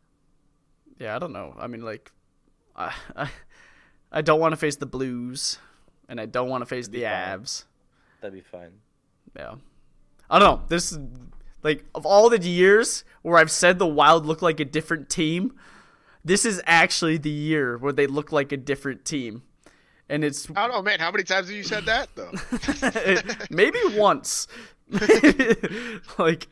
yeah, 0.98 1.14
I 1.16 1.18
don't 1.18 1.32
know. 1.32 1.54
I 1.58 1.66
mean, 1.66 1.82
like, 1.82 2.10
I, 2.76 2.94
I, 3.16 3.30
I 4.12 4.22
don't 4.22 4.40
want 4.40 4.52
to 4.52 4.56
face 4.56 4.76
the 4.76 4.86
Blues, 4.86 5.58
and 6.08 6.20
I 6.20 6.26
don't 6.26 6.48
want 6.48 6.62
to 6.62 6.66
face 6.66 6.84
It'd 6.88 6.92
the 7.00 7.02
fine. 7.02 7.40
Avs. 7.40 7.64
That'd 8.20 8.34
be 8.34 8.40
fine. 8.40 8.72
Yeah. 9.36 9.56
I 10.30 10.38
don't 10.38 10.60
know. 10.60 10.66
This 10.68 10.96
like 11.62 11.84
of 11.94 12.06
all 12.06 12.28
the 12.30 12.38
years 12.40 13.04
where 13.22 13.36
I've 13.38 13.50
said 13.50 13.78
the 13.78 13.86
Wild 13.86 14.24
look 14.26 14.40
like 14.42 14.60
a 14.60 14.64
different 14.64 15.08
team, 15.10 15.54
this 16.24 16.44
is 16.44 16.62
actually 16.66 17.18
the 17.18 17.30
year 17.30 17.76
where 17.76 17.92
they 17.92 18.06
look 18.06 18.32
like 18.32 18.50
a 18.52 18.56
different 18.56 19.04
team. 19.04 19.42
And 20.08 20.22
it's 20.24 20.48
I 20.50 20.66
don't 20.66 20.76
know, 20.76 20.82
man. 20.82 21.00
How 21.00 21.10
many 21.10 21.24
times 21.24 21.48
have 21.48 21.56
you 21.56 21.62
said 21.62 21.86
that 21.86 22.08
though? 22.14 22.32
maybe 23.50 23.78
once. 23.96 24.46
like 26.18 26.48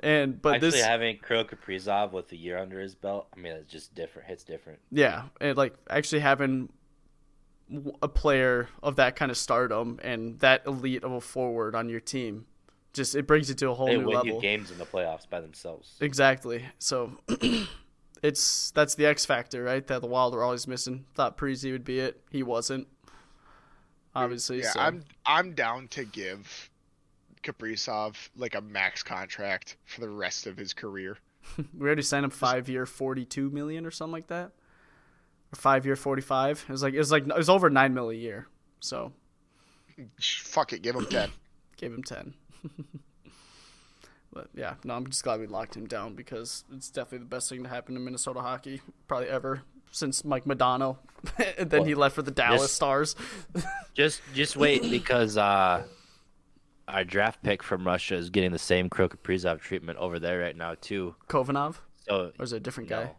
and 0.00 0.40
but 0.40 0.56
Actually, 0.56 0.70
this 0.70 0.82
having 0.84 1.18
Kirill 1.18 1.44
Kaprizov 1.44 2.12
with 2.12 2.30
a 2.32 2.36
year 2.36 2.58
under 2.58 2.80
his 2.80 2.94
belt, 2.94 3.28
I 3.36 3.40
mean, 3.40 3.52
it's 3.52 3.70
just 3.72 3.94
different. 3.94 4.28
Hits 4.28 4.44
different. 4.44 4.80
yeah, 4.90 5.24
and 5.40 5.56
like 5.56 5.74
actually 5.88 6.20
having 6.20 6.70
a 8.02 8.08
player 8.08 8.68
of 8.82 8.96
that 8.96 9.16
kind 9.16 9.30
of 9.30 9.36
stardom 9.38 9.98
and 10.02 10.38
that 10.40 10.66
elite 10.66 11.02
of 11.02 11.12
a 11.12 11.20
forward 11.20 11.74
on 11.74 11.88
your 11.88 12.00
team 12.00 12.44
just 12.92 13.14
it 13.14 13.26
brings 13.26 13.50
it 13.50 13.58
to 13.58 13.70
a 13.70 13.74
whole 13.74 13.86
They 13.86 13.96
new 13.96 14.06
win 14.06 14.16
level. 14.16 14.34
you 14.34 14.40
games 14.40 14.70
in 14.70 14.78
the 14.78 14.84
playoffs 14.84 15.28
by 15.28 15.40
themselves. 15.40 15.96
Exactly. 16.00 16.64
So 16.78 17.12
it's 18.24 18.70
that's 18.70 18.94
the 18.94 19.04
X 19.04 19.26
factor, 19.26 19.62
right? 19.62 19.86
That 19.86 20.00
the 20.00 20.06
Wild 20.06 20.34
are 20.34 20.42
always 20.42 20.66
missing. 20.66 21.04
Thought 21.14 21.36
Preezy 21.36 21.72
would 21.72 21.84
be 21.84 22.00
it. 22.00 22.22
He 22.30 22.42
wasn't. 22.42 22.88
Obviously, 24.14 24.60
yeah, 24.60 24.70
so 24.70 24.80
I'm 24.80 25.04
I'm 25.26 25.52
down 25.52 25.88
to 25.88 26.04
give 26.04 26.70
Kaprizov 27.42 28.16
like 28.34 28.54
a 28.54 28.62
max 28.62 29.02
contract 29.02 29.76
for 29.84 30.00
the 30.00 30.08
rest 30.08 30.46
of 30.46 30.56
his 30.56 30.72
career. 30.72 31.18
we 31.58 31.86
already 31.86 32.00
signed 32.00 32.24
him 32.24 32.30
five 32.30 32.66
year, 32.68 32.86
forty 32.86 33.26
two 33.26 33.50
million 33.50 33.84
or 33.84 33.90
something 33.90 34.12
like 34.12 34.28
that, 34.28 34.52
or 35.52 35.56
five 35.56 35.84
year, 35.84 35.94
forty 35.94 36.22
five. 36.22 36.64
It 36.66 36.72
was 36.72 36.82
like 36.82 36.94
it 36.94 36.98
was 36.98 37.12
like 37.12 37.26
it 37.26 37.36
was 37.36 37.50
over 37.50 37.68
nine 37.68 37.92
mil 37.92 38.08
a 38.08 38.14
year. 38.14 38.46
So 38.80 39.12
Fuck 40.18 40.72
it, 40.72 40.80
give 40.80 40.96
him 40.96 41.06
ten. 41.06 41.30
give 41.76 41.92
him 41.92 42.02
ten. 42.02 42.32
but 44.34 44.48
yeah, 44.54 44.74
no, 44.84 44.94
I'm 44.94 45.06
just 45.06 45.22
glad 45.24 45.40
we 45.40 45.46
locked 45.46 45.76
him 45.76 45.86
down 45.86 46.14
because 46.14 46.64
it's 46.74 46.90
definitely 46.90 47.18
the 47.18 47.24
best 47.26 47.48
thing 47.48 47.62
to 47.62 47.68
happen 47.68 47.94
to 47.94 48.00
Minnesota 48.00 48.40
hockey 48.40 48.82
probably 49.08 49.28
ever 49.28 49.62
since 49.90 50.24
Mike 50.24 50.44
Modano, 50.44 50.98
and 51.58 51.70
then 51.70 51.86
he 51.86 51.94
left 51.94 52.16
for 52.16 52.22
the 52.22 52.30
Dallas 52.32 52.62
Just- 52.62 52.74
Stars. 52.74 53.16
Just, 53.94 54.20
just 54.34 54.56
wait 54.56 54.82
because 54.90 55.36
uh, 55.36 55.84
our 56.88 57.04
draft 57.04 57.42
pick 57.44 57.62
from 57.62 57.86
Russia 57.86 58.16
is 58.16 58.28
getting 58.28 58.50
the 58.50 58.58
same 58.58 58.90
Kirill 58.90 59.08
Kaprizov 59.08 59.60
treatment 59.60 59.98
over 59.98 60.18
there 60.18 60.40
right 60.40 60.56
now 60.56 60.74
too. 60.80 61.14
Kovanov, 61.28 61.76
So 62.08 62.32
or 62.38 62.44
is 62.44 62.52
it 62.52 62.56
a 62.56 62.60
different 62.60 62.88
guy? 62.90 63.12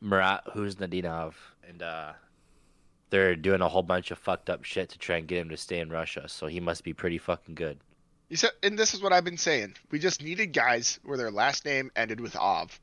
Marat, 0.00 0.42
who's 0.52 0.76
Nadinov, 0.76 1.32
and 1.66 1.82
uh, 1.82 2.12
they're 3.08 3.34
doing 3.36 3.62
a 3.62 3.68
whole 3.68 3.82
bunch 3.82 4.10
of 4.10 4.18
fucked 4.18 4.50
up 4.50 4.64
shit 4.64 4.90
to 4.90 4.98
try 4.98 5.16
and 5.16 5.26
get 5.26 5.38
him 5.38 5.48
to 5.48 5.56
stay 5.56 5.78
in 5.80 5.88
Russia. 5.88 6.28
So 6.28 6.46
he 6.46 6.60
must 6.60 6.84
be 6.84 6.92
pretty 6.92 7.16
fucking 7.16 7.54
good. 7.54 7.78
You 8.34 8.38
said, 8.38 8.50
and 8.64 8.76
this 8.76 8.94
is 8.94 9.00
what 9.00 9.12
I've 9.12 9.22
been 9.22 9.38
saying. 9.38 9.76
We 9.92 10.00
just 10.00 10.20
needed 10.20 10.52
guys 10.52 10.98
where 11.04 11.16
their 11.16 11.30
last 11.30 11.64
name 11.64 11.92
ended 11.94 12.18
with 12.18 12.34
Ov. 12.34 12.80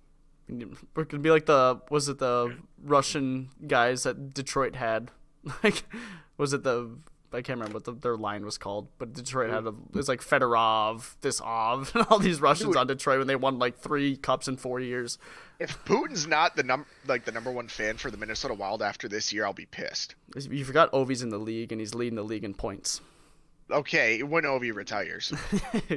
We're 0.47 1.03
gonna 1.03 1.21
be 1.21 1.29
like 1.29 1.45
the 1.45 1.81
was 1.89 2.07
it 2.07 2.19
the 2.19 2.55
Russian 2.81 3.49
guys 3.67 4.03
that 4.03 4.33
Detroit 4.33 4.77
had? 4.77 5.11
Like, 5.61 5.83
was 6.37 6.53
it 6.53 6.63
the 6.63 6.91
I 7.33 7.41
can't 7.41 7.59
remember 7.59 7.73
what 7.73 7.83
the, 7.83 7.91
their 7.91 8.15
line 8.15 8.45
was 8.45 8.57
called, 8.57 8.87
but 8.97 9.11
Detroit 9.11 9.49
had 9.49 9.65
a 9.65 9.69
it 9.69 9.95
was 9.95 10.07
like 10.07 10.21
Fedorov, 10.21 11.15
this 11.19 11.41
Ov, 11.41 11.91
and 11.95 12.05
all 12.09 12.19
these 12.19 12.39
Russians 12.39 12.69
Dude. 12.69 12.77
on 12.77 12.87
Detroit 12.87 13.17
when 13.17 13.27
they 13.27 13.35
won 13.35 13.59
like 13.59 13.77
three 13.77 14.15
cups 14.15 14.47
in 14.47 14.55
four 14.55 14.79
years. 14.79 15.17
If 15.59 15.83
Putin's 15.83 16.27
not 16.27 16.55
the 16.55 16.63
num 16.63 16.85
like 17.07 17.25
the 17.25 17.31
number 17.33 17.51
one 17.51 17.67
fan 17.67 17.97
for 17.97 18.09
the 18.09 18.15
Minnesota 18.15 18.53
Wild 18.53 18.81
after 18.81 19.09
this 19.09 19.33
year, 19.33 19.43
I'll 19.43 19.51
be 19.51 19.65
pissed. 19.65 20.15
You 20.33 20.63
forgot 20.63 20.93
Ovi's 20.93 21.21
in 21.21 21.29
the 21.29 21.39
league 21.39 21.73
and 21.73 21.81
he's 21.81 21.93
leading 21.93 22.15
the 22.15 22.23
league 22.23 22.45
in 22.45 22.53
points. 22.53 23.01
Okay, 23.71 24.23
when 24.23 24.43
Ovi 24.43 24.73
retires. 24.73 25.33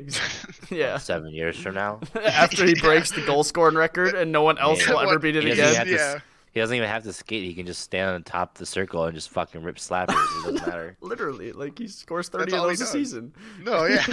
yeah, 0.70 0.98
Seven 0.98 1.30
years 1.30 1.56
from 1.58 1.74
now, 1.74 2.00
after 2.24 2.64
he 2.64 2.74
breaks 2.80 3.10
the 3.10 3.22
goal 3.26 3.44
scoring 3.44 3.76
record 3.76 4.14
and 4.14 4.30
no 4.32 4.42
one 4.42 4.58
else 4.58 4.86
Yeah. 4.86 4.92
will 4.94 5.00
ever 5.00 5.18
beat 5.18 5.36
it 5.36 5.44
he 5.44 5.50
again. 5.50 5.66
doesn't, 5.72 5.86
to, 5.86 5.92
Yeah. 5.92 6.18
he 6.52 6.60
doesn't 6.60 6.76
even 6.76 6.88
have 6.88 7.02
to 7.04 7.12
skate. 7.12 7.42
He 7.44 7.54
can 7.54 7.66
just 7.66 7.80
stand 7.82 8.10
on 8.10 8.22
top 8.22 8.52
of 8.52 8.58
the 8.58 8.66
circle 8.66 9.04
and 9.04 9.14
just 9.14 9.30
fucking 9.30 9.62
rip 9.62 9.76
slappers. 9.76 10.10
It 10.10 10.52
doesn't 10.52 10.54
matter. 10.66 10.96
Literally, 11.00 11.52
like 11.52 11.78
he 11.78 11.88
scores 11.88 12.28
thirty 12.28 12.52
of 12.52 12.60
all 12.60 12.66
those 12.68 12.80
a 12.80 12.86
season. 12.86 13.32
No, 13.62 13.86
yeah. 13.86 14.04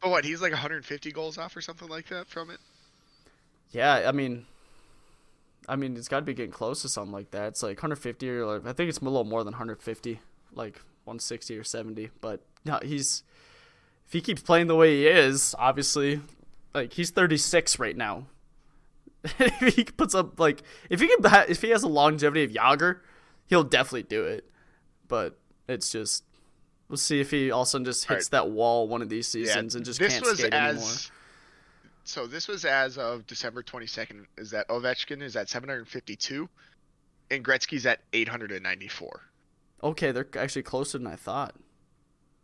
but 0.00 0.10
what? 0.10 0.24
He's 0.24 0.40
like 0.42 0.52
150 0.52 1.12
goals 1.12 1.38
off 1.38 1.56
or 1.56 1.60
something 1.60 1.88
like 1.88 2.08
that 2.08 2.26
from 2.28 2.50
it. 2.50 2.58
Yeah, 3.70 4.04
I 4.08 4.12
mean, 4.12 4.46
I 5.68 5.76
mean, 5.76 5.96
it's 5.96 6.08
got 6.08 6.20
to 6.20 6.24
be 6.24 6.32
getting 6.32 6.52
close 6.52 6.80
to 6.82 6.88
something 6.88 7.12
like 7.12 7.32
that. 7.32 7.48
It's 7.48 7.62
like 7.62 7.76
150 7.76 8.28
or 8.30 8.46
like 8.46 8.66
I 8.66 8.72
think 8.72 8.88
it's 8.88 8.98
a 8.98 9.04
little 9.04 9.24
more 9.24 9.44
than 9.44 9.52
150, 9.52 10.20
like 10.54 10.80
160 11.08 11.58
or 11.58 11.64
70. 11.64 12.10
But 12.20 12.42
no, 12.64 12.78
he's 12.82 13.22
if 14.06 14.12
he 14.12 14.20
keeps 14.20 14.42
playing 14.42 14.68
the 14.68 14.76
way 14.76 14.96
he 14.96 15.06
is, 15.06 15.54
obviously, 15.58 16.20
like 16.74 16.92
he's 16.92 17.10
36 17.10 17.78
right 17.78 17.96
now. 17.96 18.26
if 19.24 19.74
he 19.74 19.84
puts 19.84 20.14
up 20.14 20.38
like 20.38 20.62
if 20.88 21.00
he 21.00 21.08
can 21.08 21.44
if 21.48 21.60
he 21.60 21.70
has 21.70 21.82
a 21.82 21.88
longevity 21.88 22.44
of 22.44 22.50
Jagr, 22.50 23.00
he'll 23.46 23.64
definitely 23.64 24.04
do 24.04 24.24
it. 24.24 24.48
But 25.08 25.38
it's 25.68 25.90
just 25.90 26.24
we'll 26.88 26.96
see 26.96 27.20
if 27.20 27.30
he 27.30 27.50
all 27.50 27.62
of 27.62 27.66
a 27.66 27.70
sudden 27.70 27.84
just 27.84 28.06
hits 28.06 28.28
that 28.28 28.50
wall 28.50 28.88
one 28.88 29.02
of 29.02 29.08
these 29.08 29.26
seasons 29.26 29.74
and 29.74 29.84
just 29.84 29.98
can't 29.98 30.24
skate 30.24 30.54
as. 30.54 30.76
anymore. 30.76 30.90
So 32.04 32.26
this 32.26 32.48
was 32.48 32.64
as 32.64 32.96
of 32.96 33.26
December 33.26 33.62
22nd. 33.62 34.24
Is 34.38 34.50
that 34.52 34.66
Ovechkin 34.68 35.20
is 35.20 35.36
at 35.36 35.50
752, 35.50 36.48
and 37.30 37.44
Gretzky's 37.44 37.84
at 37.84 38.00
894. 38.14 39.20
Okay, 39.82 40.10
they're 40.12 40.26
actually 40.36 40.62
closer 40.62 40.98
than 40.98 41.06
I 41.06 41.16
thought. 41.16 41.54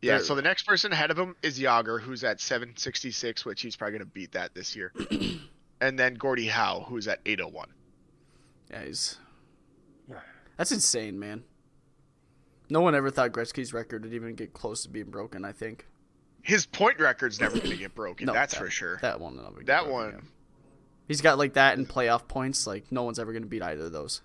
Yeah, 0.02 0.16
They're- 0.18 0.24
so 0.24 0.34
the 0.34 0.42
next 0.42 0.64
person 0.66 0.92
ahead 0.92 1.10
of 1.10 1.18
him 1.18 1.34
is 1.42 1.58
Jagr, 1.58 2.00
who's 2.00 2.22
at 2.24 2.40
766, 2.40 3.44
which 3.44 3.62
he's 3.62 3.74
probably 3.74 3.98
going 3.98 4.06
to 4.08 4.12
beat 4.14 4.32
that 4.32 4.54
this 4.54 4.76
year. 4.76 4.92
and 5.80 5.98
then 5.98 6.14
Gordie 6.14 6.46
Howe, 6.48 6.84
who's 6.88 7.08
at 7.08 7.20
801. 7.26 7.68
Yeah, 8.70 8.84
he's. 8.84 9.16
That's 10.56 10.70
insane, 10.70 11.18
man. 11.18 11.42
No 12.70 12.80
one 12.80 12.94
ever 12.94 13.10
thought 13.10 13.32
Gretzky's 13.32 13.72
record 13.72 14.04
would 14.04 14.14
even 14.14 14.34
get 14.36 14.52
close 14.52 14.84
to 14.84 14.88
being 14.88 15.10
broken. 15.10 15.44
I 15.44 15.50
think 15.52 15.86
His 16.42 16.64
point 16.66 17.00
record's 17.00 17.40
never 17.40 17.56
going 17.58 17.70
to 17.70 17.76
get 17.76 17.94
broken. 17.94 18.26
No, 18.26 18.32
that's 18.32 18.54
that- 18.54 18.60
for 18.60 18.70
sure. 18.70 18.98
that 19.02 19.18
one. 19.20 19.36
will 19.36 19.42
never 19.44 19.56
get 19.56 19.66
That 19.66 19.84
broken, 19.84 19.92
one. 19.94 20.10
yeah. 20.12 20.20
He's 21.08 21.20
got 21.20 21.38
like 21.38 21.54
that 21.54 21.76
in 21.76 21.86
playoff 21.86 22.28
points. 22.28 22.66
Like 22.66 22.92
no 22.92 23.02
one's 23.02 23.18
ever 23.18 23.32
going 23.32 23.42
to 23.42 23.48
beat 23.48 23.62
either 23.62 23.84
of 23.86 23.92
those. 23.92 24.22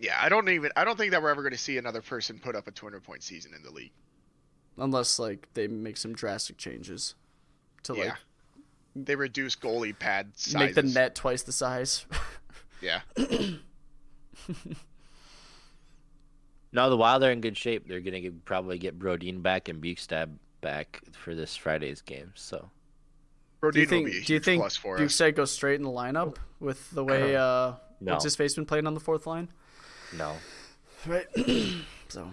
Yeah, 0.00 0.18
I 0.20 0.28
don't 0.30 0.48
even. 0.48 0.70
I 0.76 0.84
don't 0.84 0.96
think 0.98 1.10
that 1.12 1.22
we're 1.22 1.28
ever 1.30 1.42
going 1.42 1.52
to 1.52 1.58
see 1.58 1.76
another 1.78 2.00
person 2.02 2.38
put 2.42 2.56
up 2.56 2.66
a 2.66 2.70
200 2.70 3.04
point 3.04 3.22
season 3.22 3.52
in 3.54 3.62
the 3.62 3.70
league. 3.70 3.92
unless 4.78 5.18
like 5.18 5.46
they 5.54 5.68
make 5.68 5.96
some 5.98 6.14
drastic 6.14 6.56
changes 6.56 7.14
to 7.82 7.92
like 7.92 8.04
yeah, 8.06 8.14
they 8.96 9.14
reduce 9.14 9.54
goalie 9.56 9.96
pad 9.98 10.32
sizes. 10.36 10.54
make 10.58 10.74
the 10.74 10.82
net 10.82 11.14
twice 11.14 11.42
the 11.42 11.52
size. 11.52 12.06
Yeah, 12.82 13.00
No, 16.72 16.88
the 16.88 16.96
Wild 16.96 17.22
are 17.24 17.30
in 17.32 17.40
good 17.40 17.56
shape. 17.56 17.88
They're 17.88 18.00
gonna 18.00 18.30
probably 18.44 18.78
get 18.78 18.98
Brodin 18.98 19.42
back 19.42 19.68
and 19.68 19.82
Bjugstad 19.82 20.36
back 20.60 21.02
for 21.12 21.34
this 21.34 21.56
Friday's 21.56 22.00
game. 22.00 22.32
So 22.36 22.70
Brodin 23.60 23.72
do 23.72 23.80
you 23.80 23.86
think? 23.86 24.06
be 24.06 24.12
Do 24.12 24.16
you 24.18 24.22
huge 24.24 24.44
think 24.44 24.60
plus. 24.62 24.78
Bjugstad 24.78 25.34
goes 25.34 25.50
straight 25.50 25.74
in 25.74 25.82
the 25.82 25.90
lineup 25.90 26.36
with 26.60 26.90
the 26.92 27.04
way 27.04 27.34
uh, 27.36 27.72
No. 28.00 28.12
what's 28.12 28.24
his 28.24 28.36
face 28.36 28.54
been 28.54 28.66
playing 28.66 28.86
on 28.86 28.94
the 28.94 29.00
fourth 29.00 29.26
line? 29.26 29.48
No, 30.16 30.36
Right. 31.06 31.26
so, 32.08 32.28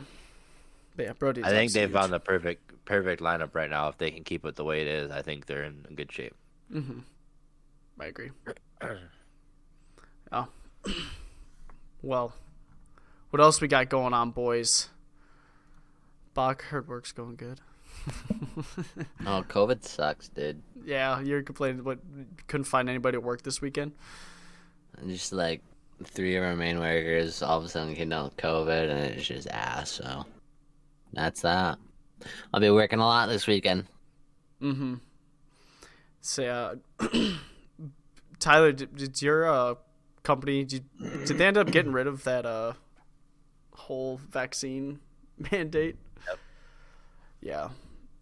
but 0.95 1.05
yeah, 1.05 1.13
Brody. 1.13 1.43
I 1.43 1.49
think 1.49 1.71
they've 1.71 1.91
found 1.91 2.11
the 2.11 2.19
perfect 2.19 2.85
perfect 2.85 3.21
lineup 3.21 3.53
right 3.53 3.69
now. 3.69 3.87
If 3.89 3.97
they 3.97 4.11
can 4.11 4.23
keep 4.23 4.45
it 4.45 4.55
the 4.55 4.63
way 4.63 4.81
it 4.81 4.87
is, 4.87 5.11
I 5.11 5.21
think 5.21 5.45
they're 5.45 5.63
in 5.63 5.85
good 5.95 6.11
shape. 6.11 6.35
Mm-hmm. 6.73 6.99
I 7.99 8.05
agree. 8.05 8.31
oh. 10.31 10.47
well, 12.01 12.33
what 13.29 13.41
else 13.41 13.61
we 13.61 13.67
got 13.67 13.89
going 13.89 14.13
on, 14.13 14.31
boys? 14.31 14.89
Bach 16.33 16.61
heard 16.63 16.87
work's 16.87 17.11
going 17.11 17.35
good. 17.35 17.61
Oh, 19.25 19.43
COVID 19.47 19.83
sucks, 19.83 20.29
dude. 20.29 20.61
Yeah, 20.85 21.19
you're 21.19 21.43
complaining 21.43 21.83
what 21.83 21.99
couldn't 22.47 22.63
find 22.63 22.89
anybody 22.89 23.17
to 23.17 23.21
work 23.21 23.43
this 23.43 23.61
weekend. 23.61 23.91
I'm 24.99 25.09
just 25.09 25.33
like 25.33 25.61
three 26.03 26.35
of 26.35 26.43
our 26.43 26.55
main 26.55 26.79
workers 26.79 27.41
all 27.41 27.57
of 27.57 27.65
a 27.65 27.69
sudden 27.69 27.95
came 27.95 28.09
down 28.09 28.25
with 28.25 28.37
COVID, 28.37 28.89
and 28.89 28.99
it's 28.99 29.27
just 29.27 29.47
ass. 29.49 29.91
So 29.91 30.25
that's 31.13 31.41
that. 31.41 31.77
I'll 32.53 32.59
be 32.59 32.69
working 32.69 32.99
a 32.99 33.05
lot 33.05 33.29
this 33.29 33.47
weekend. 33.47 33.85
Mm-hmm. 34.61 34.95
So, 36.21 36.79
uh, 36.99 37.07
Tyler, 38.39 38.71
did, 38.71 38.95
did 38.95 39.21
your 39.21 39.47
uh, 39.47 39.75
company 40.27 40.65
did, 40.65 40.83
did 41.25 41.37
they 41.37 41.47
end 41.47 41.57
up 41.57 41.71
getting 41.71 41.93
rid 41.93 42.05
of 42.05 42.25
that 42.25 42.45
uh 42.45 42.73
whole 43.71 44.19
vaccine 44.29 44.99
mandate? 45.51 45.95
Yep. 46.27 46.39
Yeah, 47.39 47.69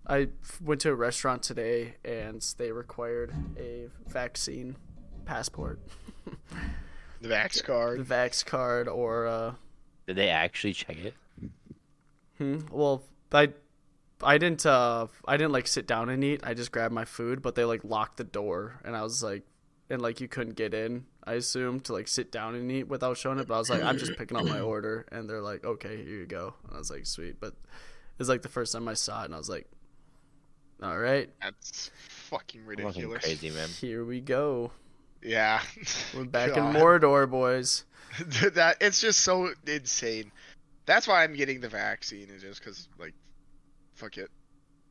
I 0.06 0.28
went 0.64 0.82
to 0.82 0.92
a 0.92 0.96
restaurant 0.96 1.42
today 1.42 1.96
and 2.06 2.46
they 2.58 2.72
required 2.72 3.34
a 3.58 3.88
vaccine 4.08 4.76
passport, 5.26 5.80
the 7.22 7.30
Vax 7.30 7.64
card. 7.64 8.00
the. 8.06 8.14
Vax 8.14 8.46
card, 8.46 8.88
or 8.88 9.28
uh, 9.28 9.54
Did 10.08 10.16
they 10.18 10.30
actually 10.30 10.74
check 10.74 10.98
it? 10.98 11.14
hmm, 12.38 12.60
well, 12.72 13.04
I 13.32 13.50
I 14.24 14.38
didn't 14.38 14.66
uh 14.66 15.08
I 15.28 15.38
didn't 15.38 15.52
like 15.52 15.68
sit 15.68 15.88
down 15.88 16.10
and 16.10 16.24
eat. 16.24 16.42
I 16.44 16.54
just 16.54 16.72
grabbed 16.72 16.94
my 16.94 17.06
food, 17.06 17.42
but 17.42 17.56
they 17.56 17.66
like 17.66 17.84
locked 17.84 18.18
the 18.18 18.24
door 18.24 18.80
and 18.86 18.96
I 18.96 19.04
was 19.04 19.22
like 19.24 19.44
and 19.90 20.02
like 20.02 20.20
you 20.20 20.28
couldn't 20.28 20.56
get 20.56 20.74
in, 20.74 21.06
I 21.24 21.34
assume, 21.34 21.80
to 21.82 21.94
like 21.94 22.08
sit 22.08 22.32
down 22.32 22.56
and 22.56 22.72
eat 22.72 22.88
without 22.88 23.18
showing 23.18 23.40
it. 23.40 23.48
But 23.48 23.56
I 23.56 23.60
was 23.60 23.70
like, 23.70 23.84
I'm 23.84 23.98
just 23.98 24.18
picking 24.18 24.36
up 24.38 24.46
my 24.46 24.60
order 24.74 25.06
and 25.12 25.30
they're 25.30 25.42
like, 25.42 25.64
Okay, 25.66 25.98
here 25.98 26.16
you 26.20 26.26
go. 26.26 26.54
And 26.66 26.76
I 26.76 26.78
was 26.80 26.90
like, 26.90 27.06
Sweet. 27.06 27.40
But 27.40 27.54
it's 28.20 28.30
like 28.30 28.42
the 28.42 28.50
first 28.50 28.74
time 28.74 28.88
I 28.88 28.94
saw 28.96 29.22
it 29.22 29.26
and 29.26 29.36
I 29.36 29.38
was 29.38 29.50
like, 29.50 29.68
All 30.82 30.98
right, 30.98 31.30
That's 31.42 31.92
fucking 32.30 32.62
Fucking 32.62 32.66
ridiculous. 32.66 33.24
crazy, 33.24 33.50
man. 33.52 33.70
here 33.70 34.04
we 34.06 34.22
go. 34.22 34.72
Yeah. 35.26 35.62
We're 36.16 36.26
back 36.26 36.50
in 36.50 36.56
God. 36.56 36.76
Mordor, 36.76 37.30
boys. 37.30 37.84
that 38.54 38.78
it's 38.80 39.02
just 39.02 39.22
so 39.22 39.50
insane. 39.66 40.32
That's 40.86 41.08
why 41.08 41.24
I'm 41.24 41.34
getting 41.34 41.60
the 41.60 41.68
vaccine 41.68 42.30
is 42.30 42.44
just 42.44 42.60
because 42.60 42.88
like, 43.00 43.14
fuck 43.96 44.18
it, 44.18 44.30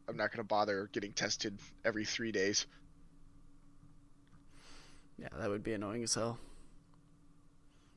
I'm 0.09 0.16
not 0.16 0.32
gonna 0.32 0.45
bother 0.45 0.91
getting 0.93 1.12
tested 1.12 1.57
every 1.85 2.05
three 2.05 2.32
days. 2.32 2.66
Yeah, 5.18 5.28
that 5.39 5.49
would 5.49 5.62
be 5.62 5.72
annoying 5.72 6.03
as 6.03 6.14
hell. 6.14 6.39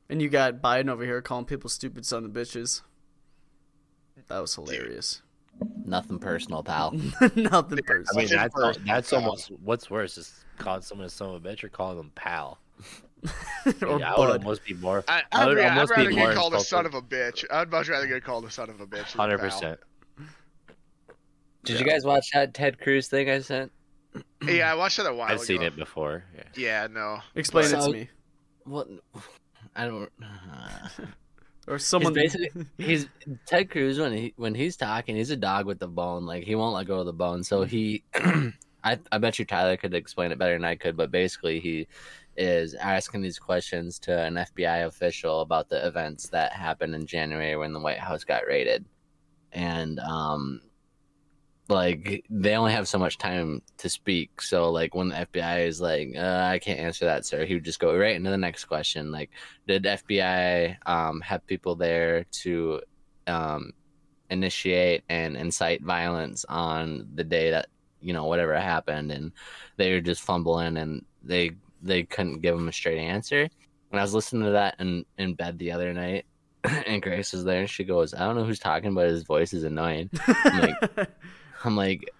And 0.08 0.22
you 0.22 0.28
got 0.28 0.62
Biden 0.62 0.88
over 0.88 1.04
here 1.04 1.20
calling 1.20 1.44
people 1.44 1.68
stupid 1.68 2.06
son 2.06 2.24
of 2.24 2.30
bitches. 2.30 2.82
That 4.28 4.40
was 4.40 4.54
hilarious. 4.54 5.22
Nothing 5.84 6.18
personal, 6.18 6.62
pal. 6.62 6.92
Nothing 7.36 7.36
personal. 7.36 7.48
I 7.50 7.78
personal. 7.86 8.16
mean, 8.16 8.28
that's 8.28 8.54
personal, 8.54 8.86
that's 8.86 9.10
pal. 9.10 9.20
almost 9.20 9.50
what's 9.62 9.90
worse 9.90 10.18
is 10.18 10.44
calling 10.58 10.82
someone 10.82 11.06
a 11.06 11.10
son 11.10 11.34
of 11.34 11.44
a 11.44 11.48
bitch 11.48 11.64
or 11.64 11.68
calling 11.68 11.96
them 11.96 12.12
pal. 12.14 12.58
or 13.24 13.30
I 13.66 13.70
would 13.70 14.00
bud. 14.00 14.38
almost 14.40 14.64
be 14.64 14.74
more. 14.74 15.04
I, 15.08 15.22
I 15.32 15.42
I'd, 15.42 15.46
would 15.48 15.58
ra- 15.58 15.64
I'd 15.64 15.90
rather 15.90 16.08
be 16.08 16.16
more 16.16 16.28
get 16.28 16.36
called 16.36 16.54
a 16.54 16.60
son 16.60 16.86
of 16.86 16.94
a 16.94 17.02
bitch. 17.02 17.44
I'd 17.50 17.70
much 17.70 17.88
rather 17.88 18.06
get 18.06 18.22
called 18.22 18.44
a 18.44 18.50
son 18.50 18.70
of 18.70 18.80
a 18.80 18.86
bitch. 18.86 19.14
Hundred 19.14 19.38
percent. 19.38 19.80
Did 21.64 21.80
you 21.80 21.86
guys 21.86 22.04
watch 22.04 22.30
that 22.32 22.54
Ted 22.54 22.80
Cruz 22.80 23.08
thing 23.08 23.28
I 23.28 23.40
sent? 23.40 23.72
Yeah, 24.46 24.70
I 24.72 24.74
watched 24.74 24.98
it 24.98 25.06
a 25.06 25.12
while 25.12 25.30
I've 25.30 25.40
seen 25.40 25.62
it 25.62 25.76
before. 25.76 26.24
Yeah. 26.34 26.42
Yeah, 26.56 26.86
no. 26.90 27.18
Explain 27.34 27.66
it 27.66 27.80
to 27.80 27.90
me. 27.90 28.08
What? 28.64 28.88
I 29.76 29.86
don't. 29.86 30.10
Uh, 30.22 30.88
Or 31.68 31.78
someone 31.78 32.14
He's 32.14 32.32
basically 32.36 32.66
he's 32.78 33.08
Ted 33.46 33.70
Cruz 33.70 33.98
when 33.98 34.12
he 34.12 34.32
when 34.36 34.54
he's 34.54 34.76
talking, 34.76 35.16
he's 35.16 35.30
a 35.30 35.36
dog 35.36 35.66
with 35.66 35.78
the 35.78 35.88
bone. 35.88 36.24
Like 36.24 36.44
he 36.44 36.54
won't 36.54 36.74
let 36.74 36.86
go 36.86 37.00
of 37.00 37.06
the 37.06 37.12
bone. 37.12 37.44
So 37.44 37.62
he, 37.62 38.02
I 38.84 38.98
I 39.12 39.18
bet 39.18 39.38
you 39.38 39.44
Tyler 39.44 39.76
could 39.76 39.94
explain 39.94 40.32
it 40.32 40.38
better 40.38 40.54
than 40.54 40.64
I 40.64 40.76
could. 40.76 40.96
But 40.96 41.10
basically, 41.10 41.60
he 41.60 41.86
is 42.36 42.74
asking 42.74 43.20
these 43.20 43.38
questions 43.38 43.98
to 43.98 44.18
an 44.18 44.34
FBI 44.34 44.86
official 44.86 45.40
about 45.40 45.68
the 45.68 45.86
events 45.86 46.28
that 46.28 46.52
happened 46.52 46.94
in 46.94 47.06
January 47.06 47.56
when 47.56 47.72
the 47.72 47.80
White 47.80 47.98
House 47.98 48.24
got 48.24 48.46
raided, 48.46 48.84
and 49.52 49.98
um, 50.00 50.62
like 51.68 52.24
they 52.30 52.54
only 52.54 52.72
have 52.72 52.88
so 52.88 52.98
much 52.98 53.18
time 53.18 53.62
to 53.76 53.88
speak. 53.88 54.40
So 54.40 54.70
like 54.70 54.94
when 54.94 55.10
the 55.10 55.26
FBI 55.32 55.66
is 55.66 55.80
like, 55.80 56.14
uh, 56.16 56.48
I 56.50 56.58
can't 56.58 56.80
answer 56.80 57.04
that, 57.04 57.26
sir, 57.26 57.44
he 57.44 57.54
would 57.54 57.64
just 57.64 57.78
go 57.78 57.96
right 57.96 58.16
into 58.16 58.30
the 58.30 58.38
next 58.38 58.64
question. 58.64 59.12
Like, 59.12 59.30
did 59.66 59.84
FBI 59.84 60.76
um, 60.86 61.20
have 61.20 61.46
people 61.46 61.74
there 61.74 62.24
to 62.42 62.80
um, 63.26 63.72
initiate 64.30 65.04
and 65.08 65.36
incite 65.36 65.82
violence 65.82 66.44
on 66.48 67.08
the 67.14 67.24
day 67.24 67.50
that 67.50 67.68
you 68.00 68.12
know 68.12 68.24
whatever 68.24 68.58
happened, 68.58 69.12
and 69.12 69.32
they 69.76 69.92
were 69.92 70.00
just 70.00 70.22
fumbling 70.22 70.76
and 70.78 71.04
they 71.22 71.50
they 71.82 72.04
couldn't 72.04 72.40
give 72.40 72.54
him 72.54 72.68
a 72.68 72.72
straight 72.72 72.98
answer. 72.98 73.48
And 73.90 74.00
I 74.00 74.02
was 74.02 74.14
listening 74.14 74.44
to 74.44 74.52
that 74.52 74.76
in 74.78 75.04
in 75.18 75.34
bed 75.34 75.58
the 75.58 75.72
other 75.72 75.92
night. 75.92 76.24
And 76.86 77.00
Grace 77.00 77.32
was 77.32 77.44
there, 77.44 77.60
and 77.60 77.70
she 77.70 77.84
goes, 77.84 78.14
"I 78.14 78.20
don't 78.20 78.36
know 78.36 78.44
who's 78.44 78.58
talking, 78.58 78.92
but 78.92 79.08
his 79.08 79.22
voice 79.22 79.52
is 79.52 79.64
annoying." 79.64 80.10
I'm 80.26 80.60
like, 80.60 81.08
I'm 81.64 81.76
like, 81.76 82.10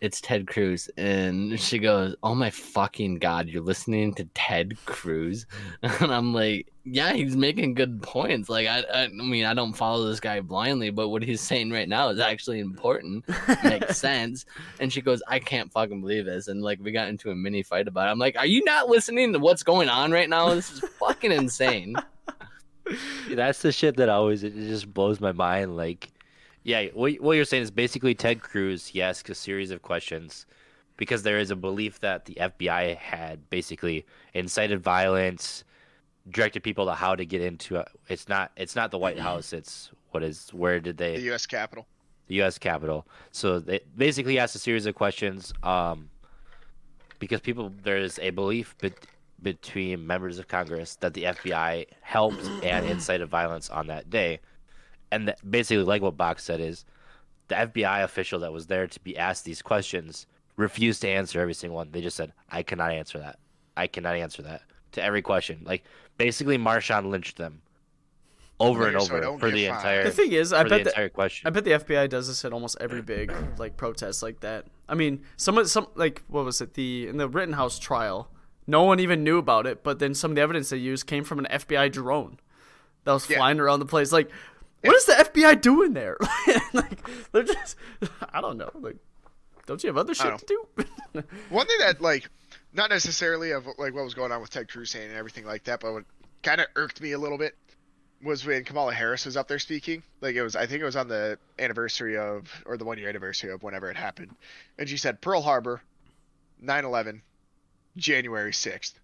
it's 0.00 0.20
Ted 0.20 0.46
Cruz. 0.46 0.88
And 0.96 1.58
she 1.58 1.78
goes, 1.78 2.14
Oh 2.22 2.34
my 2.34 2.50
fucking 2.50 3.16
God, 3.16 3.48
you're 3.48 3.62
listening 3.62 4.14
to 4.14 4.24
Ted 4.34 4.76
Cruz? 4.86 5.46
And 5.82 6.12
I'm 6.12 6.32
like, 6.32 6.72
Yeah, 6.84 7.12
he's 7.12 7.36
making 7.36 7.74
good 7.74 8.00
points. 8.02 8.48
Like, 8.48 8.68
I, 8.68 8.84
I, 8.92 9.04
I 9.04 9.08
mean, 9.08 9.44
I 9.44 9.54
don't 9.54 9.72
follow 9.72 10.08
this 10.08 10.20
guy 10.20 10.40
blindly, 10.40 10.90
but 10.90 11.08
what 11.08 11.22
he's 11.22 11.40
saying 11.40 11.70
right 11.70 11.88
now 11.88 12.10
is 12.10 12.20
actually 12.20 12.60
important. 12.60 13.24
Makes 13.64 13.98
sense. 13.98 14.46
And 14.78 14.92
she 14.92 15.00
goes, 15.00 15.22
I 15.26 15.38
can't 15.38 15.72
fucking 15.72 16.00
believe 16.00 16.26
this. 16.26 16.48
And 16.48 16.62
like, 16.62 16.78
we 16.80 16.92
got 16.92 17.08
into 17.08 17.30
a 17.30 17.34
mini 17.34 17.62
fight 17.62 17.88
about 17.88 18.08
it. 18.08 18.12
I'm 18.12 18.18
like, 18.18 18.36
Are 18.36 18.46
you 18.46 18.62
not 18.64 18.88
listening 18.88 19.32
to 19.32 19.38
what's 19.38 19.62
going 19.62 19.88
on 19.88 20.12
right 20.12 20.28
now? 20.28 20.54
This 20.54 20.72
is 20.72 20.80
fucking 20.98 21.32
insane. 21.32 21.96
That's 23.30 23.60
the 23.62 23.72
shit 23.72 23.96
that 23.96 24.08
always 24.08 24.44
it 24.44 24.54
just 24.54 24.92
blows 24.94 25.20
my 25.20 25.32
mind. 25.32 25.76
Like, 25.76 26.08
yeah, 26.68 26.88
what 26.92 27.14
what 27.14 27.32
you're 27.32 27.46
saying 27.46 27.62
is 27.62 27.70
basically 27.70 28.14
Ted 28.14 28.42
Cruz. 28.42 28.88
He 28.88 29.00
asked 29.00 29.30
a 29.30 29.34
series 29.34 29.70
of 29.70 29.80
questions 29.80 30.44
because 30.98 31.22
there 31.22 31.38
is 31.38 31.50
a 31.50 31.56
belief 31.56 32.00
that 32.00 32.26
the 32.26 32.34
FBI 32.34 32.94
had 32.98 33.48
basically 33.48 34.04
incited 34.34 34.82
violence, 34.82 35.64
directed 36.28 36.62
people 36.62 36.84
to 36.84 36.92
how 36.92 37.14
to 37.14 37.24
get 37.24 37.40
into. 37.40 37.78
A, 37.78 37.86
it's 38.08 38.28
not 38.28 38.52
it's 38.54 38.76
not 38.76 38.90
the 38.90 38.98
White 38.98 39.18
House. 39.18 39.54
It's 39.54 39.90
what 40.10 40.22
is 40.22 40.50
where 40.52 40.78
did 40.78 40.98
they 40.98 41.16
The 41.16 41.22
U.S. 41.32 41.46
Capitol. 41.46 41.86
the 42.26 42.34
U.S. 42.34 42.58
Capitol. 42.58 43.06
So 43.32 43.60
they 43.60 43.80
basically 43.96 44.38
asked 44.38 44.54
a 44.54 44.58
series 44.58 44.84
of 44.84 44.94
questions 44.94 45.54
um, 45.62 46.10
because 47.18 47.40
people 47.40 47.72
there's 47.82 48.18
a 48.18 48.28
belief 48.28 48.76
bet 48.76 48.92
between 49.42 50.06
members 50.06 50.38
of 50.38 50.48
Congress 50.48 50.96
that 50.96 51.14
the 51.14 51.22
FBI 51.22 51.86
helped 52.02 52.44
and 52.62 52.84
incited 52.84 53.26
violence 53.28 53.70
on 53.70 53.86
that 53.86 54.10
day, 54.10 54.40
and 55.10 55.28
that 55.28 55.50
basically, 55.50 55.84
like 55.84 56.02
what 56.02 56.16
Box 56.16 56.44
said, 56.44 56.60
is 56.60 56.84
the 57.48 57.54
FBI 57.54 58.02
official 58.02 58.40
that 58.40 58.52
was 58.52 58.66
there 58.66 58.86
to 58.86 59.00
be 59.00 59.16
asked 59.16 59.44
these 59.44 59.62
questions 59.62 60.26
refused 60.56 61.00
to 61.02 61.08
answer 61.08 61.40
every 61.40 61.54
single 61.54 61.76
one. 61.76 61.90
They 61.92 62.00
just 62.02 62.16
said, 62.16 62.32
"I 62.50 62.62
cannot 62.62 62.92
answer 62.92 63.18
that. 63.18 63.38
I 63.76 63.86
cannot 63.86 64.16
answer 64.16 64.42
that." 64.42 64.62
To 64.92 65.02
every 65.02 65.22
question, 65.22 65.60
like 65.64 65.84
basically, 66.16 66.58
Marshawn 66.58 67.10
lynched 67.10 67.36
them 67.36 67.62
over 68.60 68.88
and 68.88 68.96
Okay, 68.96 69.04
so 69.06 69.12
over 69.14 69.20
don't 69.22 69.38
for 69.38 69.50
the 69.50 69.66
fined. 69.66 69.76
entire 69.76 70.04
The 70.04 70.10
thing 70.10 70.32
is, 70.32 70.52
I 70.52 70.62
bet 70.64 70.70
the 70.70 70.76
that 70.78 70.86
entire 70.88 71.08
question. 71.10 71.46
I 71.46 71.50
bet 71.50 71.64
the 71.64 71.72
FBI 71.72 72.08
does 72.08 72.26
this 72.26 72.44
at 72.44 72.52
almost 72.52 72.76
every 72.80 73.02
big 73.02 73.32
like 73.58 73.76
protest 73.76 74.22
like 74.22 74.40
that. 74.40 74.66
I 74.88 74.94
mean, 74.94 75.20
some 75.36 75.58
of 75.58 75.68
some 75.70 75.86
like 75.94 76.22
what 76.28 76.44
was 76.44 76.60
it 76.60 76.74
the 76.74 77.06
in 77.06 77.18
the 77.18 77.28
Rittenhouse 77.28 77.78
trial, 77.78 78.30
no 78.66 78.82
one 78.82 78.98
even 78.98 79.22
knew 79.22 79.38
about 79.38 79.66
it, 79.66 79.84
but 79.84 79.98
then 80.00 80.14
some 80.14 80.32
of 80.32 80.34
the 80.34 80.40
evidence 80.42 80.70
they 80.70 80.76
used 80.78 81.06
came 81.06 81.22
from 81.22 81.38
an 81.38 81.46
FBI 81.50 81.88
drone 81.92 82.38
that 83.04 83.12
was 83.12 83.28
Yeah. 83.30 83.36
flying 83.36 83.60
around 83.60 83.78
the 83.80 83.86
place. 83.86 84.10
Like, 84.10 84.30
what 84.82 84.96
is 84.96 85.04
the 85.04 85.12
FBI 85.12 85.60
doing 85.60 85.92
there? 85.92 86.16
like, 86.72 87.08
they're 87.32 87.42
just 87.42 87.76
I 88.32 88.40
don't 88.40 88.56
know. 88.58 88.70
Like, 88.74 88.96
don't 89.66 89.82
you 89.82 89.88
have 89.88 89.96
other 89.96 90.14
shit 90.14 90.38
to 90.38 90.46
do? 90.46 91.22
One 91.50 91.66
thing 91.66 91.78
that 91.80 92.00
like, 92.00 92.28
not 92.72 92.90
necessarily 92.90 93.52
of 93.52 93.66
like 93.66 93.94
what 93.94 94.04
was 94.04 94.14
going 94.14 94.32
on 94.32 94.40
with 94.40 94.50
Ted 94.50 94.68
Cruz 94.68 94.90
saying 94.90 95.08
and 95.08 95.16
everything 95.16 95.44
like 95.44 95.64
that, 95.64 95.80
but 95.80 95.92
what 95.92 96.04
kind 96.42 96.60
of 96.60 96.68
irked 96.76 97.00
me 97.00 97.12
a 97.12 97.18
little 97.18 97.38
bit 97.38 97.56
was 98.22 98.44
when 98.44 98.64
Kamala 98.64 98.92
Harris 98.92 99.26
was 99.26 99.36
up 99.36 99.48
there 99.48 99.58
speaking. 99.58 100.02
Like 100.20 100.34
it 100.34 100.42
was, 100.42 100.56
I 100.56 100.66
think 100.66 100.82
it 100.82 100.84
was 100.84 100.96
on 100.96 101.08
the 101.08 101.38
anniversary 101.58 102.16
of 102.16 102.50
or 102.66 102.76
the 102.76 102.84
one 102.84 102.98
year 102.98 103.08
anniversary 103.08 103.50
of 103.52 103.62
whenever 103.62 103.90
it 103.90 103.96
happened, 103.96 104.34
and 104.78 104.88
she 104.88 104.96
said 104.96 105.20
Pearl 105.20 105.42
Harbor, 105.42 105.82
9/11, 106.62 107.20
January 107.96 108.52
6th. 108.52 108.94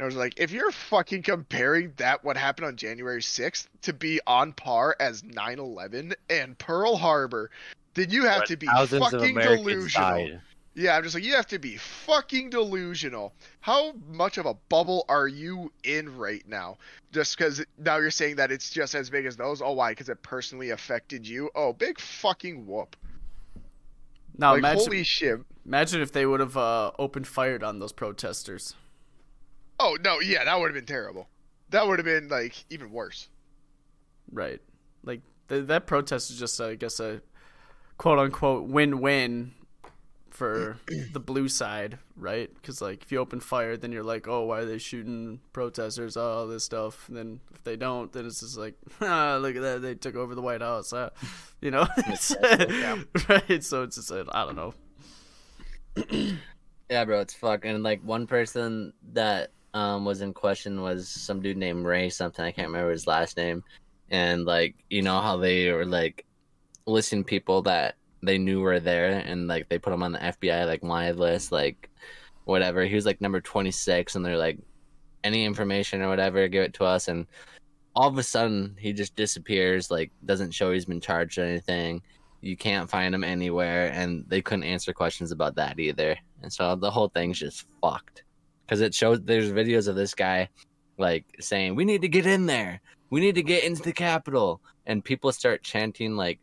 And 0.00 0.04
I 0.04 0.06
was 0.06 0.16
like, 0.16 0.32
if 0.38 0.50
you're 0.50 0.70
fucking 0.70 1.24
comparing 1.24 1.92
that 1.98 2.24
what 2.24 2.34
happened 2.34 2.68
on 2.68 2.76
January 2.76 3.20
6th 3.20 3.68
to 3.82 3.92
be 3.92 4.18
on 4.26 4.54
par 4.54 4.96
as 4.98 5.20
9/11 5.20 6.14
and 6.30 6.56
Pearl 6.56 6.96
Harbor, 6.96 7.50
then 7.92 8.08
you 8.08 8.24
have 8.24 8.46
to 8.46 8.56
be 8.56 8.66
Thousands 8.66 9.10
fucking 9.10 9.34
delusional. 9.34 10.08
died. 10.08 10.40
Yeah, 10.72 10.96
I'm 10.96 11.02
just 11.02 11.14
like, 11.14 11.22
you 11.22 11.34
have 11.34 11.48
to 11.48 11.58
be 11.58 11.76
fucking 11.76 12.48
delusional. 12.48 13.34
How 13.60 13.92
much 14.08 14.38
of 14.38 14.46
a 14.46 14.54
bubble 14.70 15.04
are 15.10 15.28
you 15.28 15.70
in 15.84 16.16
right 16.16 16.48
now? 16.48 16.78
Just 17.12 17.36
because 17.36 17.62
now 17.76 17.98
you're 17.98 18.10
saying 18.10 18.36
that 18.36 18.50
it's 18.50 18.70
just 18.70 18.94
as 18.94 19.10
big 19.10 19.26
as 19.26 19.36
those? 19.36 19.60
Oh, 19.60 19.72
why? 19.72 19.90
Because 19.92 20.08
it 20.08 20.22
personally 20.22 20.70
affected 20.70 21.28
you? 21.28 21.50
Oh, 21.54 21.74
big 21.74 22.00
fucking 22.00 22.66
whoop. 22.66 22.96
now 24.38 24.52
like, 24.52 24.60
imagine 24.60 24.78
holy 24.78 25.02
shit. 25.02 25.40
imagine 25.66 26.00
if 26.00 26.10
they 26.10 26.24
would 26.24 26.40
have 26.40 26.56
uh, 26.56 26.92
opened 26.98 27.26
fired 27.26 27.62
on 27.62 27.80
those 27.80 27.92
protesters. 27.92 28.74
Oh, 29.82 29.96
no, 30.04 30.20
yeah, 30.20 30.44
that 30.44 30.58
would 30.60 30.66
have 30.66 30.74
been 30.74 30.84
terrible. 30.84 31.26
That 31.70 31.86
would 31.88 31.98
have 31.98 32.04
been, 32.06 32.28
like, 32.28 32.64
even 32.70 32.90
worse. 32.92 33.28
Right. 34.30 34.60
Like 35.02 35.22
th- 35.48 35.66
that 35.68 35.86
protest 35.86 36.30
is 36.30 36.38
just, 36.38 36.60
I 36.60 36.74
guess, 36.74 37.00
a 37.00 37.22
quote 37.96 38.18
unquote 38.18 38.68
win 38.68 39.00
win 39.00 39.52
for 40.30 40.76
the 41.12 41.18
blue 41.20 41.48
side, 41.48 41.98
right? 42.16 42.48
Because 42.54 42.80
like 42.82 43.02
if 43.02 43.10
you 43.10 43.18
open 43.18 43.40
fire, 43.40 43.76
then 43.76 43.90
you're 43.92 44.04
like, 44.04 44.28
oh, 44.28 44.44
why 44.44 44.60
are 44.60 44.64
they 44.66 44.78
shooting 44.78 45.40
protesters? 45.52 46.16
All 46.16 46.46
this 46.46 46.62
stuff. 46.64 47.08
And 47.08 47.16
then 47.16 47.40
if 47.54 47.64
they 47.64 47.76
don't, 47.76 48.12
then 48.12 48.26
it's 48.26 48.40
just 48.40 48.56
like, 48.58 48.74
ah, 49.00 49.38
look 49.40 49.56
at 49.56 49.62
that, 49.62 49.82
they 49.82 49.94
took 49.94 50.14
over 50.14 50.34
the 50.34 50.42
White 50.42 50.60
House. 50.60 50.92
Uh, 50.92 51.10
you 51.60 51.70
know, 51.70 51.86
It's- 51.98 52.36
right? 53.28 53.64
So 53.64 53.82
it's 53.84 53.96
just, 53.96 54.12
uh, 54.12 54.24
I 54.30 54.44
don't 54.44 54.56
know. 54.56 54.74
Yeah, 56.90 57.04
bro, 57.04 57.20
it's 57.20 57.34
fucking 57.34 57.84
like 57.84 58.02
one 58.02 58.26
person 58.26 58.92
that 59.12 59.52
um 59.74 60.04
was 60.04 60.20
in 60.20 60.34
question 60.34 60.82
was 60.82 61.08
some 61.08 61.40
dude 61.40 61.56
named 61.56 61.84
Ray 61.84 62.10
something. 62.10 62.44
I 62.44 62.52
can't 62.52 62.68
remember 62.68 62.90
his 62.90 63.06
last 63.06 63.36
name. 63.36 63.62
And 64.10 64.44
like 64.44 64.74
you 64.90 65.02
know 65.02 65.20
how 65.20 65.36
they 65.36 65.70
were 65.70 65.86
like 65.86 66.26
listing 66.86 67.24
people 67.24 67.62
that 67.62 67.96
they 68.22 68.38
knew 68.38 68.60
were 68.60 68.80
there 68.80 69.22
and 69.24 69.46
like 69.46 69.68
they 69.68 69.78
put 69.78 69.92
him 69.92 70.02
on 70.02 70.12
the 70.12 70.18
FBI 70.18 70.66
like 70.66 70.82
wanted 70.82 71.16
list 71.16 71.52
like 71.52 71.88
whatever. 72.44 72.84
He 72.84 72.94
was 72.94 73.06
like 73.06 73.20
number 73.20 73.40
26 73.40 74.16
and 74.16 74.24
they're 74.24 74.36
like 74.36 74.58
any 75.22 75.44
information 75.44 76.02
or 76.02 76.08
whatever 76.08 76.48
give 76.48 76.64
it 76.64 76.74
to 76.74 76.84
us 76.84 77.08
and 77.08 77.26
all 77.94 78.08
of 78.08 78.18
a 78.18 78.22
sudden 78.22 78.76
he 78.78 78.92
just 78.92 79.16
disappears 79.16 79.90
like 79.90 80.10
doesn't 80.24 80.52
show 80.52 80.72
he's 80.72 80.84
been 80.84 81.00
charged 81.00 81.38
or 81.38 81.44
anything. 81.44 82.02
You 82.40 82.56
can't 82.56 82.90
find 82.90 83.14
him 83.14 83.24
anywhere 83.24 83.92
and 83.92 84.24
they 84.28 84.42
couldn't 84.42 84.64
answer 84.64 84.92
questions 84.92 85.30
about 85.30 85.56
that 85.56 85.78
either. 85.78 86.16
And 86.42 86.52
so 86.52 86.74
the 86.74 86.90
whole 86.90 87.08
thing's 87.08 87.38
just 87.38 87.66
fucked 87.80 88.24
cuz 88.70 88.80
it 88.80 88.94
shows 88.94 89.20
there's 89.22 89.50
videos 89.52 89.88
of 89.88 89.96
this 89.96 90.14
guy 90.14 90.48
like 90.96 91.24
saying 91.40 91.74
we 91.74 91.84
need 91.84 92.02
to 92.02 92.08
get 92.08 92.26
in 92.26 92.46
there. 92.46 92.80
We 93.10 93.20
need 93.20 93.34
to 93.34 93.42
get 93.42 93.64
into 93.64 93.82
the 93.82 93.92
Capitol 93.92 94.60
and 94.86 95.04
people 95.04 95.32
start 95.32 95.62
chanting 95.62 96.16
like 96.16 96.38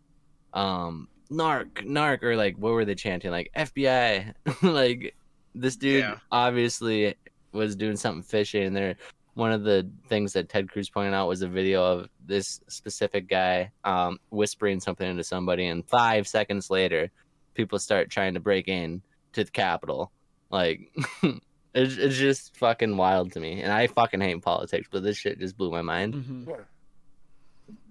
um 0.54 1.08
narc 1.32 1.86
narc 1.86 2.24
or 2.24 2.36
like 2.36 2.58
what 2.58 2.72
were 2.72 2.86
they 2.86 2.96
chanting 2.96 3.30
like 3.32 3.52
fbi 3.56 4.34
like 4.62 5.14
this 5.54 5.76
dude 5.76 6.00
Yeah. 6.04 6.20
obviously 6.32 7.16
was 7.52 7.76
doing 7.76 7.98
something 7.98 8.24
fishy 8.24 8.62
and 8.62 8.74
there 8.76 8.96
one 9.34 9.52
of 9.52 9.64
the 9.64 9.90
things 10.08 10.32
that 10.34 10.48
ted 10.48 10.70
cruz 10.72 10.90
pointed 10.90 11.14
out 11.14 11.28
was 11.28 11.42
a 11.42 11.48
video 11.50 11.84
of 11.84 12.08
this 12.26 12.62
specific 12.70 13.28
guy 13.28 13.70
um 13.84 14.20
whispering 14.30 14.80
something 14.80 15.10
into 15.10 15.24
somebody 15.24 15.68
and 15.68 15.86
five 15.90 16.26
seconds 16.28 16.70
later 16.70 17.12
people 17.56 17.78
start 17.78 18.10
trying 18.10 18.34
to 18.34 18.40
break 18.40 18.70
in 18.70 19.02
to 19.34 19.44
the 19.44 19.52
capitol 19.52 20.12
like 20.50 20.80
it's, 21.74 21.96
it's 21.98 22.16
just 22.18 22.56
fucking 22.58 22.96
wild 22.98 23.32
to 23.34 23.40
me 23.40 23.62
and 23.62 23.72
i 23.72 23.88
fucking 23.88 24.22
hate 24.22 24.42
politics 24.42 24.88
but 24.92 25.04
this 25.04 25.18
shit 25.18 25.40
just 25.40 25.58
blew 25.58 25.70
my 25.72 25.82
mind 25.82 26.14
Mm-hmm. 26.16 26.52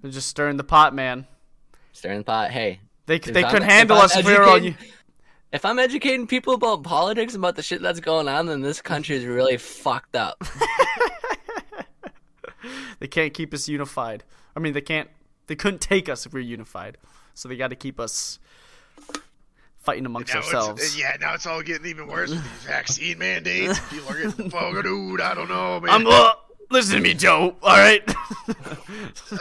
They're 0.03 0.11
just 0.11 0.29
stirring 0.29 0.57
the 0.57 0.65
pot, 0.65 0.95
man. 0.95 1.27
stirring 1.93 2.19
the 2.19 2.25
pot 2.25 2.51
hey 2.51 2.81
They 3.07 3.19
they 3.19 3.43
I'm- 3.43 3.51
couldn't 3.53 3.69
if 3.69 3.75
handle 3.75 3.99
us 3.99 4.17
if 4.17 4.25
we 4.27 4.33
were 4.35 4.45
on 4.49 4.65
you. 4.65 4.75
If 5.53 5.65
I'm 5.65 5.79
educating 5.79 6.27
people 6.27 6.55
about 6.55 6.83
politics 6.83 7.35
about 7.35 7.55
the 7.57 7.63
shit 7.63 7.81
that's 7.81 8.01
going 8.01 8.29
on, 8.29 8.47
then 8.47 8.63
this 8.63 8.83
country 8.83 9.17
is 9.17 9.25
really 9.25 9.57
fucked 9.57 10.17
up. 10.17 10.43
They 12.99 13.07
can't 13.07 13.33
keep 13.35 13.53
us 13.55 13.69
unified. 13.69 14.25
I 14.57 14.61
mean, 14.61 14.73
they 14.73 14.81
can't. 14.81 15.09
They 15.47 15.55
couldn't 15.55 15.81
take 15.81 16.09
us 16.09 16.27
if 16.27 16.33
we 16.33 16.41
are 16.41 16.45
unified. 16.45 16.97
So 17.35 17.49
they 17.49 17.57
got 17.57 17.69
to 17.69 17.77
keep 17.77 18.01
us 18.01 18.39
fighting 19.87 20.05
amongst 20.05 20.35
Now 20.35 20.41
ourselves. 20.41 20.99
yeah, 20.99 21.17
now 21.21 21.35
it's 21.35 21.47
all 21.47 21.63
getting 21.63 21.87
even 21.87 22.09
worse 22.09 22.31
with 22.31 22.43
these 22.43 22.65
vaccine 22.65 23.19
mandates. 23.19 23.79
People 23.89 24.11
are 24.11 24.23
getting 24.23 24.51
fucking 24.51 24.83
dude. 24.83 25.21
I 25.21 25.35
don't 25.35 25.49
know, 25.49 25.81
man. 25.81 25.91
I'm. 25.91 26.07
Uh, 26.07 26.33
listen 26.71 26.97
to 26.97 27.01
me, 27.01 27.15
Joe. 27.15 27.57
All 27.63 27.77
right. 27.77 28.03
All 29.33 29.39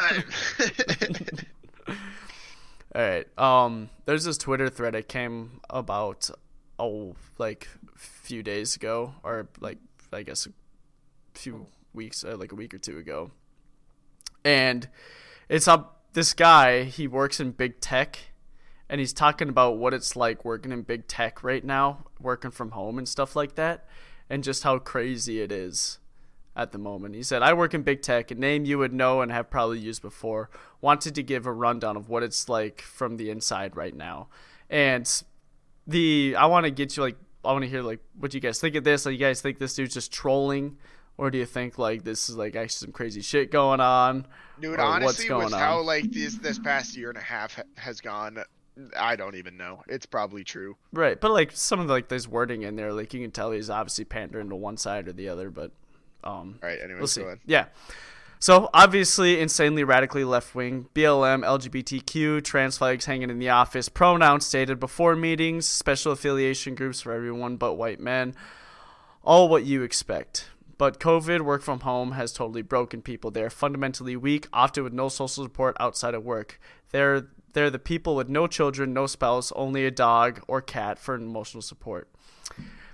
right. 3.01 3.27
Um, 3.37 3.89
there's 4.05 4.23
this 4.23 4.37
Twitter 4.37 4.69
thread 4.69 4.93
that 4.93 5.09
came 5.09 5.59
about 5.69 6.29
oh 6.79 7.15
like 7.37 7.67
a 7.93 7.97
few 7.97 8.41
days 8.41 8.77
ago, 8.77 9.15
or 9.23 9.49
like 9.59 9.79
I 10.13 10.23
guess 10.23 10.45
a 10.45 10.51
few 11.37 11.65
weeks, 11.93 12.23
uh, 12.23 12.37
like 12.37 12.53
a 12.53 12.55
week 12.55 12.73
or 12.73 12.77
two 12.77 12.97
ago, 12.97 13.31
and 14.45 14.87
it's 15.49 15.67
up. 15.67 16.03
This 16.13 16.33
guy 16.33 16.83
he 16.83 17.09
works 17.09 17.41
in 17.41 17.51
big 17.51 17.81
tech, 17.81 18.17
and 18.89 18.99
he's 18.99 19.13
talking 19.13 19.49
about 19.49 19.77
what 19.77 19.93
it's 19.93 20.15
like 20.15 20.45
working 20.45 20.71
in 20.71 20.83
big 20.83 21.07
tech 21.07 21.43
right 21.43 21.63
now, 21.63 22.05
working 22.19 22.51
from 22.51 22.71
home 22.71 22.97
and 22.97 23.07
stuff 23.07 23.35
like 23.35 23.55
that, 23.55 23.87
and 24.29 24.43
just 24.43 24.63
how 24.63 24.79
crazy 24.79 25.41
it 25.41 25.51
is 25.51 25.99
at 26.55 26.71
the 26.71 26.77
moment. 26.77 27.15
He 27.15 27.23
said, 27.23 27.41
I 27.41 27.53
work 27.53 27.73
in 27.73 27.83
big 27.83 28.01
tech, 28.01 28.31
a 28.31 28.35
name 28.35 28.65
you 28.65 28.77
would 28.77 28.93
know 28.93 29.21
and 29.21 29.31
have 29.31 29.49
probably 29.49 29.79
used 29.79 30.01
before. 30.01 30.49
Wanted 30.81 31.15
to 31.15 31.23
give 31.23 31.45
a 31.45 31.51
rundown 31.51 31.97
of 31.97 32.09
what 32.09 32.23
it's 32.23 32.47
like 32.47 32.81
from 32.81 33.17
the 33.17 33.29
inside 33.29 33.75
right 33.75 33.95
now. 33.95 34.27
And 34.69 35.09
the 35.87 36.35
I 36.37 36.45
want 36.45 36.65
to 36.65 36.71
get 36.71 36.95
you 36.95 37.03
like 37.03 37.17
I 37.43 37.51
want 37.51 37.63
to 37.63 37.69
hear 37.69 37.81
like 37.81 37.99
what 38.17 38.33
you 38.33 38.39
guys 38.39 38.59
think 38.59 38.75
of 38.75 38.83
this. 38.83 39.05
Like 39.05 39.13
you 39.13 39.19
guys 39.19 39.41
think 39.41 39.59
this 39.59 39.75
dude's 39.75 39.93
just 39.93 40.11
trolling 40.11 40.77
or 41.17 41.31
do 41.31 41.37
you 41.37 41.45
think 41.45 41.77
like 41.77 42.03
this 42.03 42.29
is 42.29 42.35
like 42.35 42.55
actually 42.55 42.87
some 42.87 42.91
crazy 42.91 43.21
shit 43.21 43.51
going 43.51 43.79
on? 43.79 44.25
Dude, 44.59 44.79
honestly, 44.79 45.31
with 45.33 45.53
on? 45.53 45.59
how 45.59 45.81
like 45.81 46.11
this 46.11 46.35
this 46.35 46.59
past 46.59 46.95
year 46.95 47.09
and 47.09 47.17
a 47.17 47.21
half 47.21 47.55
ha- 47.55 47.63
has 47.77 48.01
gone, 48.01 48.37
I 48.97 49.15
don't 49.15 49.35
even 49.35 49.57
know. 49.57 49.83
It's 49.87 50.05
probably 50.05 50.43
true. 50.43 50.77
Right, 50.91 51.19
but 51.19 51.31
like 51.31 51.51
some 51.53 51.79
of 51.79 51.87
like 51.87 52.09
there's 52.09 52.27
wording 52.27 52.63
in 52.63 52.75
there, 52.75 52.93
like 52.93 53.13
you 53.13 53.21
can 53.21 53.31
tell 53.31 53.51
he's 53.51 53.69
obviously 53.69 54.05
pandering 54.05 54.49
to 54.49 54.55
one 54.55 54.77
side 54.77 55.07
or 55.07 55.13
the 55.13 55.29
other, 55.29 55.49
but 55.49 55.71
um 56.23 56.59
All 56.61 56.69
right. 56.69 56.79
Anyways, 56.79 56.99
we'll 56.99 57.07
see. 57.07 57.21
go 57.21 57.27
ahead. 57.27 57.39
Yeah. 57.45 57.65
So 58.39 58.69
obviously, 58.73 59.39
insanely 59.39 59.83
radically 59.83 60.23
left 60.23 60.53
wing, 60.53 60.87
BLM, 60.93 61.43
LGBTQ, 61.45 62.43
trans 62.43 62.77
flags 62.77 63.05
hanging 63.05 63.29
in 63.29 63.39
the 63.39 63.49
office, 63.49 63.89
pronouns 63.89 64.45
stated 64.45 64.79
before 64.79 65.15
meetings, 65.15 65.67
special 65.67 66.11
affiliation 66.11 66.75
groups 66.75 67.01
for 67.01 67.13
everyone 67.13 67.55
but 67.55 67.75
white 67.75 67.99
men, 67.99 68.35
all 69.23 69.49
what 69.49 69.63
you 69.63 69.83
expect. 69.83 70.49
But 70.77 70.99
COVID, 70.99 71.41
work 71.41 71.61
from 71.61 71.79
home, 71.79 72.11
has 72.11 72.33
totally 72.33 72.61
broken 72.61 73.01
people. 73.01 73.31
They 73.31 73.43
are 73.43 73.49
fundamentally 73.49 74.17
weak, 74.17 74.47
often 74.51 74.83
with 74.83 74.93
no 74.93 75.07
social 75.07 75.45
support 75.45 75.77
outside 75.79 76.13
of 76.13 76.25
work. 76.25 76.59
They're 76.91 77.27
they're 77.55 77.69
the 77.69 77.79
people 77.79 78.17
with 78.17 78.27
no 78.27 78.47
children, 78.47 78.93
no 78.93 79.07
spouse, 79.07 79.53
only 79.53 79.85
a 79.85 79.91
dog 79.91 80.41
or 80.45 80.61
cat 80.61 80.99
for 80.99 81.15
emotional 81.15 81.61
support. 81.61 82.09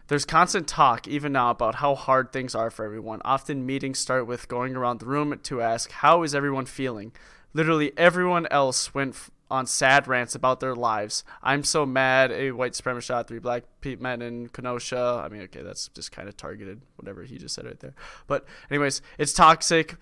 There's 0.07 0.23
constant 0.23 0.67
talk, 0.67 1.07
even 1.07 1.31
now, 1.31 1.49
about 1.49 1.75
how 1.75 1.95
hard 1.95 2.31
things 2.31 2.53
are 2.53 2.69
for 2.69 2.85
everyone. 2.85 3.21
Often 3.25 3.65
meetings 3.65 3.97
start 3.97 4.27
with 4.27 4.47
going 4.47 4.75
around 4.75 4.99
the 4.99 5.07
room 5.07 5.37
to 5.41 5.61
ask, 5.61 5.89
How 5.91 6.21
is 6.21 6.35
everyone 6.35 6.67
feeling? 6.67 7.11
Literally 7.53 7.91
everyone 7.97 8.45
else 8.51 8.93
went 8.93 9.15
on 9.49 9.65
sad 9.65 10.07
rants 10.07 10.35
about 10.35 10.59
their 10.59 10.75
lives. 10.75 11.23
I'm 11.41 11.63
so 11.63 11.83
mad. 11.83 12.31
A 12.31 12.51
white 12.51 12.73
supremacist 12.73 13.03
shot 13.03 13.27
three 13.27 13.39
black 13.39 13.63
men 13.99 14.21
in 14.21 14.49
Kenosha. 14.49 15.23
I 15.25 15.27
mean, 15.27 15.41
okay, 15.41 15.63
that's 15.63 15.87
just 15.87 16.11
kind 16.11 16.29
of 16.29 16.37
targeted, 16.37 16.81
whatever 16.97 17.23
he 17.23 17.39
just 17.39 17.55
said 17.55 17.65
right 17.65 17.79
there. 17.79 17.95
But, 18.27 18.45
anyways, 18.69 19.01
it's 19.17 19.33
toxic. 19.33 19.95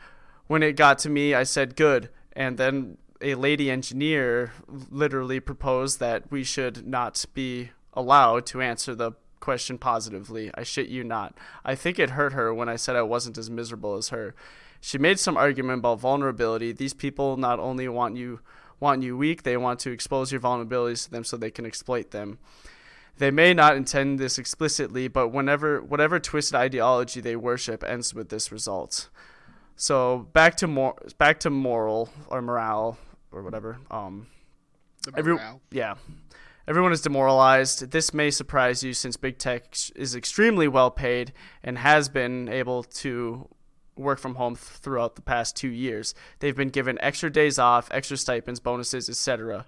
When 0.48 0.64
it 0.64 0.74
got 0.74 1.00
to 1.00 1.10
me, 1.10 1.34
I 1.34 1.44
said, 1.44 1.78
Good. 1.78 2.10
And 2.34 2.58
then 2.58 2.98
a 3.22 3.36
lady 3.36 3.70
engineer 3.70 4.54
literally 4.90 5.40
proposed 5.40 6.00
that 6.00 6.32
we 6.32 6.44
should 6.44 6.88
not 6.88 7.26
be 7.34 7.72
allowed 7.94 8.46
to 8.48 8.62
answer 8.62 8.96
the 8.96 9.12
question 9.40 9.78
positively. 9.78 10.52
I 10.56 10.64
shit 10.64 10.88
you 10.88 11.04
not. 11.04 11.38
I 11.66 11.76
think 11.76 12.00
it 12.00 12.12
hurt 12.12 12.34
her 12.34 12.54
when 12.54 12.70
I 12.70 12.76
said 12.76 12.96
I 12.96 13.02
wasn't 13.02 13.38
as 13.38 13.50
miserable 13.50 13.96
as 13.96 14.10
her. 14.10 14.36
She 14.82 14.98
made 14.98 15.20
some 15.20 15.38
argument 15.38 15.80
about 15.80 16.00
vulnerability. 16.00 16.72
These 16.72 16.94
people 16.94 17.38
not 17.38 17.60
only 17.60 17.88
want 17.88 18.16
you 18.16 18.40
want 18.80 19.04
you 19.04 19.18
weak, 19.18 19.44
they 19.44 19.58
want 19.58 19.80
to 19.82 19.92
expose 19.92 20.32
your 20.32 20.40
vulnerabilities 20.40 21.04
to 21.06 21.12
them 21.12 21.26
so 21.26 21.36
they 21.36 21.52
can 21.52 21.66
exploit 21.66 22.12
them. 22.12 22.40
They 23.18 23.32
may 23.32 23.54
not 23.54 23.76
intend 23.76 24.20
this 24.20 24.38
explicitly, 24.38 25.10
but 25.10 25.30
whenever 25.30 25.82
whatever 25.82 26.20
twisted 26.20 26.56
ideology 26.56 27.20
they 27.20 27.36
worship 27.36 27.84
ends 27.84 28.14
with 28.14 28.30
this 28.30 28.52
result. 28.52 29.10
So 29.76 30.30
back 30.32 30.56
to 30.58 30.68
mor- 30.68 31.02
back 31.18 31.42
to 31.42 31.50
moral 31.50 32.10
or 32.30 32.42
morale 32.42 32.98
or 33.32 33.44
whatever. 33.44 33.80
Um, 33.92 34.28
Every- 35.16 35.38
yeah. 35.72 35.96
Everyone 36.68 36.92
is 36.92 37.02
demoralized. 37.02 37.90
This 37.92 38.14
may 38.14 38.30
surprise 38.30 38.84
you 38.84 38.94
since 38.94 39.18
big 39.18 39.40
tech 39.40 39.74
is 39.96 40.14
extremely 40.16 40.68
well 40.68 40.92
paid 40.92 41.34
and 41.64 41.80
has 41.80 42.10
been 42.10 42.48
able 42.48 42.84
to 42.84 43.48
work 43.96 44.20
from 44.20 44.36
home 44.36 44.56
th- 44.56 44.64
throughout 44.66 45.16
the 45.16 45.22
past 45.22 45.56
2 45.56 45.68
years. 45.70 46.14
They've 46.40 46.56
been 46.56 46.70
given 46.70 46.98
extra 47.02 47.32
days 47.32 47.58
off, 47.58 47.88
extra 47.92 48.18
stipends, 48.18 48.60
bonuses, 48.60 49.10
etc. 49.10 49.66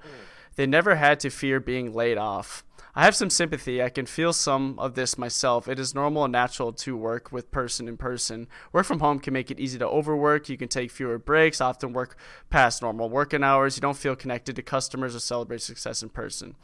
They 0.55 0.65
never 0.65 0.95
had 0.95 1.19
to 1.21 1.29
fear 1.29 1.59
being 1.59 1.93
laid 1.93 2.17
off. 2.17 2.63
I 2.93 3.05
have 3.05 3.15
some 3.15 3.29
sympathy. 3.29 3.81
I 3.81 3.89
can 3.89 4.05
feel 4.05 4.33
some 4.33 4.77
of 4.77 4.95
this 4.95 5.17
myself. 5.17 5.67
It 5.69 5.79
is 5.79 5.95
normal 5.95 6.25
and 6.25 6.31
natural 6.33 6.73
to 6.73 6.97
work 6.97 7.31
with 7.31 7.51
person 7.51 7.87
in 7.87 7.95
person. 7.95 8.47
Work 8.73 8.85
from 8.85 8.99
home 8.99 9.19
can 9.19 9.33
make 9.33 9.49
it 9.49 9.61
easy 9.61 9.79
to 9.79 9.87
overwork. 9.87 10.49
You 10.49 10.57
can 10.57 10.67
take 10.67 10.91
fewer 10.91 11.17
breaks, 11.17 11.61
often 11.61 11.93
work 11.93 12.17
past 12.49 12.81
normal 12.81 13.09
working 13.09 13.43
hours. 13.43 13.77
You 13.77 13.81
don't 13.81 13.97
feel 13.97 14.15
connected 14.15 14.57
to 14.57 14.61
customers 14.61 15.15
or 15.15 15.19
celebrate 15.19 15.61
success 15.61 16.03
in 16.03 16.09
person. 16.09 16.55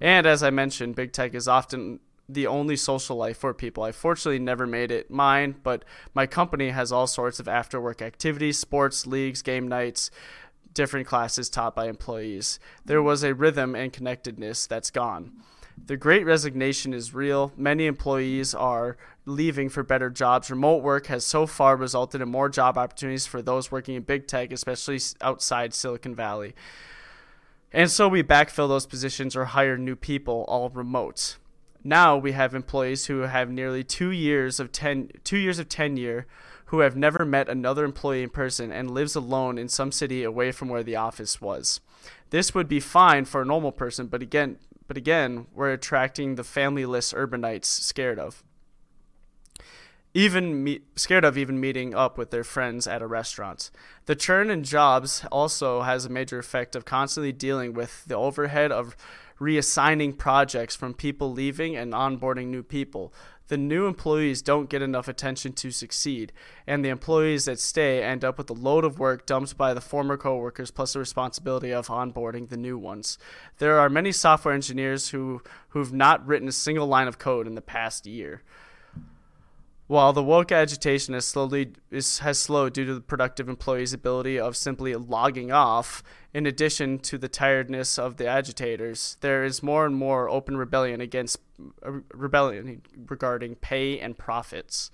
And 0.00 0.26
as 0.26 0.42
I 0.42 0.50
mentioned, 0.50 0.96
big 0.96 1.12
tech 1.12 1.34
is 1.34 1.46
often 1.46 2.00
the 2.28 2.46
only 2.46 2.76
social 2.76 3.16
life 3.16 3.38
for 3.38 3.52
people. 3.54 3.82
I 3.82 3.92
fortunately 3.92 4.38
never 4.38 4.66
made 4.66 4.90
it 4.90 5.10
mine, 5.10 5.56
but 5.62 5.84
my 6.14 6.26
company 6.26 6.70
has 6.70 6.90
all 6.92 7.06
sorts 7.06 7.40
of 7.40 7.48
after 7.48 7.80
work 7.80 8.02
activities, 8.02 8.58
sports, 8.58 9.06
leagues, 9.06 9.42
game 9.42 9.68
nights, 9.68 10.10
different 10.74 11.06
classes 11.06 11.48
taught 11.48 11.74
by 11.74 11.88
employees. 11.88 12.58
There 12.84 13.02
was 13.02 13.22
a 13.22 13.34
rhythm 13.34 13.74
and 13.74 13.92
connectedness 13.92 14.66
that's 14.66 14.90
gone. 14.90 15.32
The 15.86 15.96
great 15.96 16.26
resignation 16.26 16.92
is 16.92 17.14
real. 17.14 17.52
Many 17.56 17.86
employees 17.86 18.54
are 18.54 18.96
leaving 19.24 19.68
for 19.68 19.82
better 19.82 20.10
jobs. 20.10 20.50
Remote 20.50 20.82
work 20.82 21.06
has 21.06 21.24
so 21.24 21.46
far 21.46 21.76
resulted 21.76 22.20
in 22.20 22.28
more 22.28 22.48
job 22.48 22.76
opportunities 22.76 23.26
for 23.26 23.40
those 23.40 23.70
working 23.70 23.94
in 23.94 24.02
big 24.02 24.26
tech, 24.26 24.52
especially 24.52 24.98
outside 25.20 25.72
Silicon 25.72 26.14
Valley. 26.14 26.54
And 27.72 27.90
so 27.90 28.08
we 28.08 28.22
backfill 28.22 28.68
those 28.68 28.86
positions 28.86 29.36
or 29.36 29.46
hire 29.46 29.78
new 29.78 29.96
people, 29.96 30.44
all 30.48 30.68
remote. 30.70 31.36
Now 31.82 32.16
we 32.16 32.32
have 32.32 32.54
employees 32.54 33.06
who 33.06 33.20
have 33.20 33.48
nearly 33.48 33.84
two 33.84 34.10
years 34.10 34.60
of 34.60 34.72
ten 34.72 35.10
two 35.24 35.38
years 35.38 35.58
of 35.58 35.68
tenure, 35.68 36.26
who 36.70 36.80
have 36.80 36.96
never 36.96 37.24
met 37.24 37.48
another 37.48 37.84
employee 37.84 38.22
in 38.22 38.30
person 38.30 38.70
and 38.70 38.92
lives 38.92 39.16
alone 39.16 39.58
in 39.58 39.68
some 39.68 39.90
city 39.90 40.22
away 40.22 40.52
from 40.52 40.68
where 40.68 40.84
the 40.84 40.94
office 40.94 41.40
was. 41.40 41.80
This 42.30 42.54
would 42.54 42.68
be 42.68 42.78
fine 42.78 43.24
for 43.24 43.42
a 43.42 43.44
normal 43.44 43.72
person, 43.72 44.06
but 44.06 44.22
again, 44.22 44.56
but 44.86 44.96
again, 44.96 45.46
we're 45.52 45.72
attracting 45.72 46.36
the 46.36 46.44
familyless 46.44 47.12
urbanites 47.12 47.64
scared 47.64 48.20
of. 48.20 48.44
Even 50.14 50.62
me- 50.62 50.82
scared 50.94 51.24
of 51.24 51.36
even 51.36 51.58
meeting 51.58 51.92
up 51.92 52.16
with 52.16 52.30
their 52.30 52.44
friends 52.44 52.86
at 52.86 53.02
a 53.02 53.06
restaurant. 53.06 53.72
The 54.06 54.14
churn 54.14 54.48
in 54.48 54.62
jobs 54.62 55.24
also 55.32 55.82
has 55.82 56.04
a 56.04 56.08
major 56.08 56.38
effect 56.38 56.76
of 56.76 56.84
constantly 56.84 57.32
dealing 57.32 57.74
with 57.74 58.04
the 58.04 58.16
overhead 58.16 58.70
of 58.70 58.96
reassigning 59.40 60.16
projects 60.16 60.76
from 60.76 60.94
people 60.94 61.32
leaving 61.32 61.74
and 61.74 61.92
onboarding 61.92 62.46
new 62.46 62.62
people. 62.62 63.12
The 63.50 63.58
new 63.58 63.88
employees 63.88 64.42
don't 64.42 64.70
get 64.70 64.80
enough 64.80 65.08
attention 65.08 65.54
to 65.54 65.72
succeed, 65.72 66.32
and 66.68 66.84
the 66.84 66.88
employees 66.88 67.46
that 67.46 67.58
stay 67.58 68.00
end 68.00 68.24
up 68.24 68.38
with 68.38 68.48
a 68.48 68.52
load 68.52 68.84
of 68.84 69.00
work 69.00 69.26
dumped 69.26 69.58
by 69.58 69.74
the 69.74 69.80
former 69.80 70.16
coworkers 70.16 70.70
plus 70.70 70.92
the 70.92 71.00
responsibility 71.00 71.72
of 71.72 71.88
onboarding 71.88 72.48
the 72.48 72.56
new 72.56 72.78
ones. 72.78 73.18
There 73.58 73.80
are 73.80 73.88
many 73.90 74.12
software 74.12 74.54
engineers 74.54 75.08
who 75.08 75.42
who've 75.70 75.92
not 75.92 76.24
written 76.24 76.46
a 76.46 76.52
single 76.52 76.86
line 76.86 77.08
of 77.08 77.18
code 77.18 77.48
in 77.48 77.56
the 77.56 77.60
past 77.60 78.06
year. 78.06 78.42
While 79.90 80.12
the 80.12 80.22
woke 80.22 80.52
agitation 80.52 81.14
has 81.14 81.24
slowly 81.24 81.72
is, 81.90 82.20
has 82.20 82.38
slowed 82.38 82.74
due 82.74 82.84
to 82.84 82.94
the 82.94 83.00
productive 83.00 83.48
employees' 83.48 83.92
ability 83.92 84.38
of 84.38 84.56
simply 84.56 84.94
logging 84.94 85.50
off, 85.50 86.04
in 86.32 86.46
addition 86.46 87.00
to 87.00 87.18
the 87.18 87.26
tiredness 87.26 87.98
of 87.98 88.16
the 88.16 88.28
agitators, 88.28 89.16
there 89.20 89.42
is 89.42 89.64
more 89.64 89.84
and 89.84 89.96
more 89.96 90.28
open 90.28 90.56
rebellion 90.56 91.00
against 91.00 91.38
uh, 91.84 91.90
rebellion 92.14 92.82
regarding 93.08 93.56
pay 93.56 93.98
and 93.98 94.16
profits. 94.16 94.92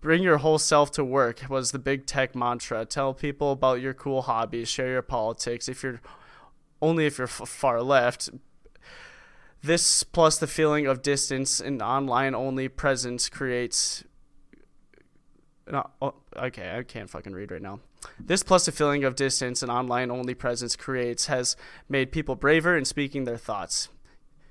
Bring 0.00 0.24
your 0.24 0.38
whole 0.38 0.58
self 0.58 0.90
to 0.94 1.04
work 1.04 1.42
was 1.48 1.70
the 1.70 1.78
big 1.78 2.04
tech 2.04 2.34
mantra. 2.34 2.84
Tell 2.84 3.14
people 3.14 3.52
about 3.52 3.80
your 3.80 3.94
cool 3.94 4.22
hobbies, 4.22 4.68
share 4.68 4.88
your 4.88 5.02
politics. 5.02 5.68
If 5.68 5.84
you're 5.84 6.00
only 6.82 7.06
if 7.06 7.18
you're 7.18 7.28
f- 7.28 7.48
far 7.48 7.80
left, 7.80 8.30
this 9.62 10.02
plus 10.02 10.36
the 10.36 10.48
feeling 10.48 10.88
of 10.88 11.00
distance 11.00 11.60
and 11.60 11.80
online 11.80 12.34
only 12.34 12.66
presence 12.66 13.28
creates 13.28 14.02
no, 15.70 15.90
oh, 16.00 16.14
okay, 16.36 16.76
I 16.76 16.82
can't 16.82 17.10
fucking 17.10 17.32
read 17.32 17.50
right 17.50 17.62
now. 17.62 17.80
This 18.20 18.42
plus 18.42 18.68
a 18.68 18.72
feeling 18.72 19.04
of 19.04 19.16
distance 19.16 19.62
and 19.62 19.70
online 19.70 20.10
only 20.10 20.34
presence 20.34 20.76
creates 20.76 21.26
has 21.26 21.56
made 21.88 22.12
people 22.12 22.36
braver 22.36 22.76
in 22.76 22.84
speaking 22.84 23.24
their 23.24 23.36
thoughts. 23.36 23.88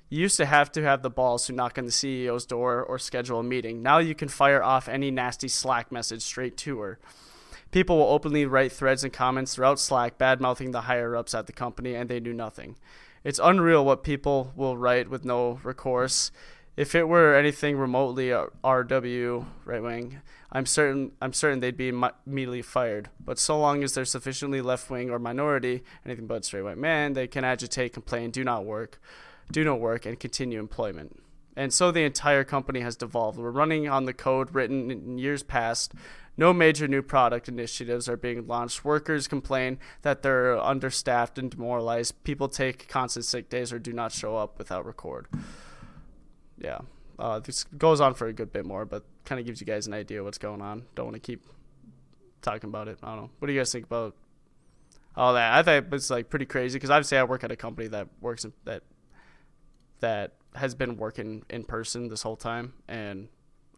You 0.09 0.21
used 0.21 0.37
to 0.37 0.45
have 0.45 0.71
to 0.73 0.83
have 0.83 1.01
the 1.01 1.09
balls 1.09 1.45
to 1.47 1.53
knock 1.53 1.77
on 1.77 1.85
the 1.85 1.91
CEO's 1.91 2.45
door 2.45 2.83
or 2.83 2.99
schedule 2.99 3.39
a 3.39 3.43
meeting. 3.43 3.81
Now 3.81 3.97
you 3.97 4.13
can 4.13 4.27
fire 4.27 4.61
off 4.61 4.87
any 4.87 5.09
nasty 5.09 5.47
Slack 5.47 5.91
message 5.91 6.21
straight 6.21 6.57
to 6.57 6.79
her. 6.79 6.99
People 7.71 7.97
will 7.97 8.13
openly 8.13 8.45
write 8.45 8.71
threads 8.71 9.03
and 9.03 9.11
comments 9.11 9.55
throughout 9.55 9.79
Slack 9.79 10.17
bad 10.17 10.39
mouthing 10.39 10.71
the 10.71 10.81
higher 10.81 11.15
ups 11.15 11.33
at 11.33 11.47
the 11.47 11.53
company, 11.53 11.95
and 11.95 12.09
they 12.09 12.19
do 12.19 12.33
nothing. 12.33 12.75
It's 13.23 13.39
unreal 13.43 13.83
what 13.83 14.03
people 14.03 14.53
will 14.55 14.77
write 14.77 15.09
with 15.09 15.25
no 15.25 15.59
recourse. 15.63 16.31
If 16.77 16.93
it 16.93 17.07
were 17.07 17.35
anything 17.35 17.77
remotely 17.77 18.33
uh, 18.33 18.47
RW 18.61 19.45
right 19.63 19.81
wing, 19.81 20.21
I'm 20.51 20.65
certain 20.65 21.13
I'm 21.21 21.31
certain 21.31 21.61
they'd 21.61 21.77
be 21.77 21.87
immediately 21.87 22.61
fired. 22.61 23.09
But 23.17 23.39
so 23.39 23.57
long 23.57 23.81
as 23.81 23.93
they're 23.93 24.03
sufficiently 24.03 24.61
left 24.61 24.89
wing 24.89 25.09
or 25.09 25.17
minority, 25.17 25.83
anything 26.05 26.27
but 26.27 26.43
straight 26.43 26.63
white 26.63 26.77
man, 26.77 27.13
they 27.13 27.27
can 27.27 27.45
agitate, 27.45 27.93
complain, 27.93 28.29
do 28.29 28.43
not 28.43 28.65
work, 28.65 29.01
do 29.51 29.63
no 29.63 29.75
work, 29.75 30.05
and 30.05 30.19
continue 30.19 30.59
employment. 30.59 31.21
And 31.55 31.73
so 31.73 31.91
the 31.91 32.03
entire 32.03 32.43
company 32.43 32.81
has 32.81 32.97
devolved. 32.97 33.39
We're 33.39 33.51
running 33.51 33.87
on 33.87 34.03
the 34.03 34.13
code 34.13 34.53
written 34.53 34.91
in 34.91 35.17
years 35.17 35.43
past. 35.43 35.93
No 36.35 36.51
major 36.51 36.89
new 36.89 37.01
product 37.01 37.47
initiatives 37.47 38.09
are 38.09 38.17
being 38.17 38.45
launched. 38.45 38.83
Workers 38.83 39.29
complain 39.29 39.79
that 40.01 40.21
they're 40.21 40.57
understaffed 40.57 41.39
and 41.39 41.49
demoralized. 41.49 42.21
People 42.25 42.49
take 42.49 42.89
constant 42.89 43.23
sick 43.23 43.49
days 43.49 43.71
or 43.71 43.79
do 43.79 43.93
not 43.93 44.11
show 44.11 44.35
up 44.35 44.57
without 44.57 44.85
record 44.85 45.27
yeah, 46.57 46.79
uh, 47.17 47.39
this 47.39 47.63
goes 47.63 48.01
on 48.01 48.13
for 48.13 48.27
a 48.27 48.33
good 48.33 48.51
bit 48.51 48.65
more, 48.65 48.85
but 48.85 49.03
kind 49.25 49.39
of 49.39 49.45
gives 49.45 49.59
you 49.59 49.67
guys 49.67 49.87
an 49.87 49.93
idea 49.93 50.23
what's 50.23 50.37
going 50.37 50.61
on. 50.61 50.85
Don't 50.95 51.05
want 51.07 51.15
to 51.15 51.19
keep 51.19 51.45
talking 52.41 52.69
about 52.69 52.87
it. 52.87 52.99
I 53.03 53.07
don't 53.07 53.23
know. 53.23 53.29
What 53.39 53.47
do 53.47 53.53
you 53.53 53.59
guys 53.59 53.71
think 53.71 53.85
about 53.85 54.15
all 55.15 55.33
that? 55.33 55.53
I 55.53 55.63
think 55.63 55.93
it's 55.93 56.09
like 56.09 56.29
pretty 56.29 56.45
crazy 56.45 56.77
because 56.77 56.89
obviously 56.89 57.17
I 57.17 57.23
work 57.23 57.43
at 57.43 57.51
a 57.51 57.55
company 57.55 57.87
that 57.89 58.07
works 58.21 58.45
in, 58.45 58.53
that 58.65 58.83
that 59.99 60.33
has 60.55 60.75
been 60.75 60.97
working 60.97 61.43
in 61.49 61.63
person 61.63 62.09
this 62.09 62.21
whole 62.21 62.35
time, 62.35 62.73
and 62.87 63.27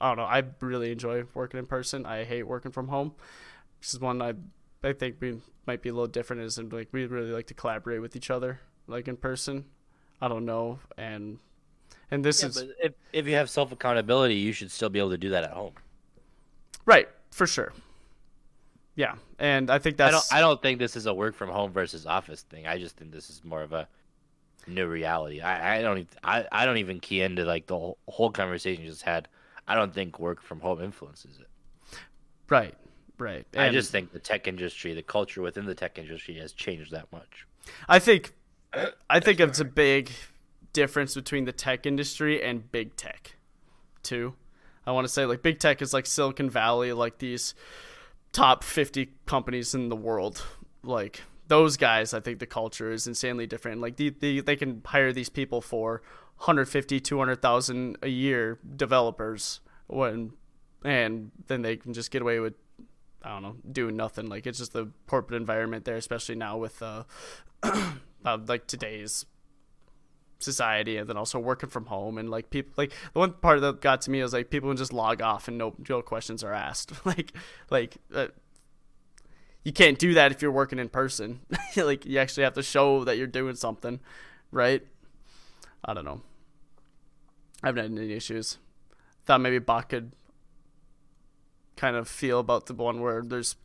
I 0.02 0.10
don't 0.10 0.18
know. 0.18 0.24
I 0.24 0.44
really 0.60 0.92
enjoy 0.92 1.24
working 1.34 1.60
in 1.60 1.66
person. 1.66 2.06
I 2.06 2.24
hate 2.24 2.44
working 2.44 2.72
from 2.72 2.88
home. 2.88 3.14
This 3.82 3.94
is 3.94 4.00
one 4.00 4.22
I 4.22 4.34
I 4.84 4.94
think 4.94 5.18
we 5.20 5.42
might 5.66 5.82
be 5.82 5.90
a 5.90 5.94
little 5.94 6.08
different. 6.08 6.42
Is 6.44 6.60
like 6.60 6.90
we 6.92 7.06
really 7.06 7.32
like 7.32 7.48
to 7.48 7.54
collaborate 7.54 8.02
with 8.02 8.16
each 8.16 8.30
other, 8.30 8.60
like 8.88 9.08
in 9.08 9.18
person. 9.18 9.66
I 10.20 10.28
don't 10.28 10.46
know, 10.46 10.80
and 10.98 11.38
and 12.12 12.24
this 12.24 12.42
yeah, 12.42 12.50
is 12.50 12.56
but 12.56 12.70
if 12.82 12.94
if 13.14 13.28
you 13.28 13.36
have 13.36 13.50
self 13.50 13.72
accountability, 13.72 14.36
you 14.36 14.54
should 14.54 14.72
still 14.72 14.90
be 14.90 15.00
able 15.00 15.12
to 15.12 15.18
do 15.18 15.30
that 15.30 15.44
at 15.44 15.52
home. 15.52 15.74
Right, 16.86 17.10
for 17.32 17.46
sure. 17.48 17.74
Yeah, 18.96 19.16
and 19.38 19.70
I 19.70 19.78
think 19.78 19.98
that's. 19.98 20.10
I 20.10 20.12
don't. 20.12 20.26
I 20.38 20.48
don't 20.48 20.62
think 20.62 20.80
this 20.80 20.96
is 20.96 21.06
a 21.06 21.14
work 21.14 21.36
from 21.36 21.50
home 21.50 21.72
versus 21.72 22.06
office 22.06 22.42
thing. 22.42 22.66
I 22.66 22.80
just 22.80 22.98
think 22.98 23.12
this 23.12 23.30
is 23.30 23.44
more 23.44 23.62
of 23.62 23.74
a 23.74 23.88
new 24.68 24.88
reality. 24.88 25.42
I, 25.42 25.78
I 25.78 25.82
don't. 25.82 26.00
Even, 26.00 26.18
I 26.24 26.46
I 26.52 26.66
don't 26.66 26.78
even 26.78 27.00
key 27.00 27.22
into 27.22 27.46
like 27.46 27.68
the 27.68 27.78
whole, 27.78 27.98
whole 28.08 28.32
conversation 28.32 28.84
you 28.84 28.90
just 28.90 29.04
had. 29.04 29.28
I 29.68 29.76
don't 29.76 29.94
think 29.94 30.18
work 30.20 30.42
from 30.42 30.62
home 30.62 30.82
influences 30.82 31.40
it. 31.40 32.00
Right. 32.50 32.74
Right. 33.20 33.46
And 33.54 33.64
I 33.64 33.70
just 33.70 33.92
think 33.92 34.14
the 34.14 34.20
tech 34.20 34.48
industry, 34.48 34.94
the 34.94 35.02
culture 35.02 35.42
within 35.42 35.66
the 35.66 35.76
tech 35.76 36.00
industry, 36.00 36.36
has 36.36 36.54
changed 36.54 36.92
that 36.92 37.12
much. 37.12 37.46
I 37.90 38.00
think. 38.00 38.34
I 39.10 39.20
think 39.20 39.40
it's 39.40 39.60
a 39.60 39.66
big 39.66 40.12
difference 40.78 41.16
between 41.16 41.46
the 41.46 41.52
tech 41.52 41.88
industry 41.88 42.44
and 42.44 42.72
big 42.72 42.96
tech, 42.96 43.36
too. 44.04 44.36
I 44.86 44.92
want 44.92 45.06
to 45.06 45.12
say 45.12 45.26
like 45.26 45.42
big 45.42 45.58
tech 45.58 45.82
is 45.82 45.92
like 45.92 46.06
Silicon 46.06 46.52
Valley, 46.52 46.94
like 46.94 47.18
these 47.18 47.56
top 48.32 48.64
50 48.64 49.10
companies 49.26 49.74
in 49.74 49.90
the 49.90 49.96
world. 49.96 50.46
Like 50.84 51.24
those 51.48 51.78
guys, 51.78 52.14
I 52.14 52.20
think 52.20 52.38
the 52.38 52.46
culture 52.46 52.92
is 52.92 53.08
insanely 53.08 53.48
different. 53.48 53.82
Like 53.82 53.96
the, 53.96 54.12
the, 54.12 54.42
they 54.42 54.56
can 54.56 54.84
hire 54.86 55.12
these 55.12 55.30
people 55.30 55.62
for 55.62 56.04
150, 56.38 57.00
200,000 57.00 57.98
a 58.04 58.08
year 58.08 58.60
developers 58.76 59.60
when, 59.88 60.34
and 60.86 61.32
then 61.48 61.64
they 61.64 61.76
can 61.76 61.92
just 61.92 62.12
get 62.12 62.22
away 62.22 62.40
with, 62.40 62.54
I 63.24 63.30
don't 63.30 63.42
know, 63.42 63.56
doing 63.72 63.98
nothing. 63.98 64.28
Like 64.28 64.46
it's 64.46 64.60
just 64.60 64.74
the 64.74 64.92
corporate 65.08 65.42
environment 65.42 65.86
there, 65.86 65.96
especially 65.96 66.36
now 66.36 66.56
with, 66.56 66.84
uh, 66.84 67.06
uh 67.64 68.38
like 68.48 68.68
today's 68.68 69.26
society 70.40 70.98
and 70.98 71.10
then 71.10 71.18
also 71.18 71.40
working 71.40 71.70
from 71.70 71.88
home 71.88 72.18
and 72.18 72.30
like 72.30 72.50
people 72.50 72.72
like 72.78 72.92
the 73.14 73.20
one 73.20 73.34
part 73.34 73.60
that 73.62 73.82
got 73.82 74.02
to 74.02 74.12
me 74.12 74.22
was 74.22 74.34
like 74.34 74.50
people 74.50 74.74
just 74.74 74.94
log 74.94 75.22
off 75.22 75.48
and 75.48 75.58
no 75.58 75.74
no 75.90 76.02
questions 76.02 76.44
are 76.44 76.54
asked. 76.54 76.92
Like 77.06 77.34
like 77.70 77.98
uh, 78.14 78.28
you 79.64 79.74
can't 79.74 79.98
do 79.98 80.14
that 80.14 80.32
if 80.32 80.42
you're 80.42 80.52
working 80.52 80.80
in 80.80 80.90
person. 80.90 81.40
Like 81.76 82.06
you 82.06 82.20
actually 82.20 82.44
have 82.44 82.54
to 82.54 82.64
show 82.64 83.04
that 83.04 83.18
you're 83.18 83.28
doing 83.28 83.56
something 83.56 84.00
right? 84.52 84.82
I 85.84 85.94
don't 85.94 86.06
know. 86.06 86.22
I 87.64 87.68
haven't 87.68 87.84
had 87.84 88.04
any 88.04 88.14
issues. 88.14 88.58
Thought 89.26 89.42
maybe 89.42 89.60
bot 89.60 89.90
could 89.90 90.12
kind 91.76 91.96
of 91.96 92.08
feel 92.08 92.40
about 92.40 92.66
the 92.66 92.74
one 92.74 93.02
where 93.02 93.22
there's 93.22 93.56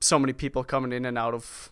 so 0.00 0.18
many 0.18 0.32
people 0.32 0.64
coming 0.64 0.92
in 0.92 1.04
and 1.04 1.18
out 1.18 1.34
of 1.34 1.70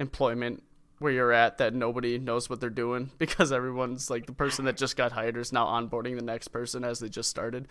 employment 0.00 0.62
where 0.98 1.12
you're 1.12 1.32
at 1.32 1.58
that 1.58 1.74
nobody 1.74 2.18
knows 2.18 2.50
what 2.50 2.60
they're 2.60 2.70
doing 2.70 3.10
because 3.18 3.52
everyone's 3.52 4.10
like 4.10 4.26
the 4.26 4.32
person 4.32 4.64
that 4.66 4.76
just 4.76 4.96
got 4.96 5.12
hired 5.12 5.36
is 5.36 5.52
now 5.52 5.66
onboarding 5.66 6.16
the 6.16 6.24
next 6.24 6.48
person 6.48 6.84
as 6.84 6.98
they 7.00 7.08
just 7.08 7.30
started. 7.30 7.68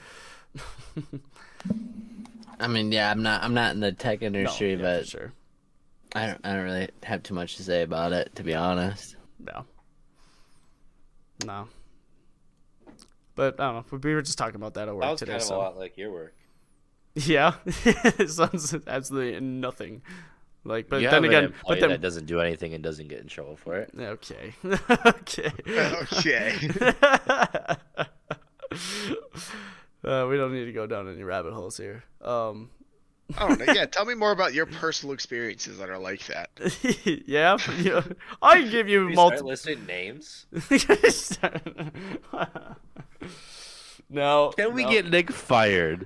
I 2.59 2.67
mean, 2.67 2.91
yeah, 2.91 3.11
I'm 3.11 3.21
not 3.21 3.43
I'm 3.43 3.53
not 3.53 3.75
in 3.75 3.81
the 3.81 3.91
tech 3.91 4.21
industry, 4.21 4.75
no, 4.75 4.83
yeah, 4.83 4.97
but 4.97 5.07
sure. 5.07 5.33
I 6.15 6.27
don't 6.27 6.39
I 6.43 6.55
don't 6.55 6.63
really 6.63 6.89
have 7.03 7.23
too 7.23 7.33
much 7.33 7.57
to 7.57 7.63
say 7.63 7.83
about 7.83 8.13
it, 8.13 8.35
to 8.35 8.43
be 8.43 8.55
honest. 8.55 9.15
No. 9.39 9.65
No. 11.45 11.67
But 13.35 13.59
I 13.59 13.71
don't 13.71 13.91
know. 13.91 13.99
We 14.01 14.15
were 14.15 14.23
just 14.23 14.37
talking 14.37 14.55
about 14.55 14.73
that 14.73 14.87
at 14.87 14.95
work 14.95 15.03
that 15.03 15.11
was 15.11 15.19
today. 15.19 15.31
Kind 15.33 15.41
of 15.41 15.47
so. 15.47 15.55
a 15.55 15.57
lot 15.57 15.77
like 15.77 15.97
your 15.97 16.11
work. 16.11 16.33
Yeah, 17.25 17.55
it 17.65 18.29
sounds 18.29 18.75
absolutely 18.85 19.39
nothing. 19.39 20.03
Like, 20.67 20.89
but 20.89 21.01
you 21.01 21.09
then 21.09 21.23
have 21.23 21.31
again, 21.31 21.43
an 21.45 21.53
but 21.65 21.79
then 21.79 21.89
that 21.91 22.01
doesn't 22.01 22.25
do 22.25 22.41
anything 22.41 22.73
and 22.73 22.83
doesn't 22.83 23.07
get 23.07 23.21
in 23.21 23.27
trouble 23.27 23.55
for 23.55 23.77
it. 23.77 23.89
Okay. 23.97 24.53
okay. 25.05 25.51
Okay. 25.69 26.53
uh, 30.03 30.27
we 30.29 30.35
don't 30.35 30.51
need 30.51 30.65
to 30.65 30.73
go 30.73 30.85
down 30.85 31.09
any 31.09 31.23
rabbit 31.23 31.53
holes 31.53 31.77
here. 31.77 32.03
Um. 32.21 32.69
I. 33.37 33.55
Yeah, 33.73 33.85
tell 33.85 34.05
me 34.05 34.13
more 34.13 34.31
about 34.31 34.53
your 34.53 34.65
personal 34.65 35.13
experiences 35.13 35.77
that 35.77 35.89
are 35.89 35.97
like 35.97 36.25
that. 36.27 36.49
yeah, 37.25 37.57
yeah. 37.79 38.01
I 38.41 38.61
can 38.61 38.69
give 38.69 38.89
you 38.89 39.07
we 39.07 39.15
multiple. 39.15 39.55
Start 39.55 39.77
listing 39.77 39.85
names. 39.85 40.45
No. 44.09 44.53
Can 44.55 44.73
we 44.73 44.83
no. 44.83 44.89
get 44.89 45.09
Nick 45.09 45.31
fired? 45.31 46.05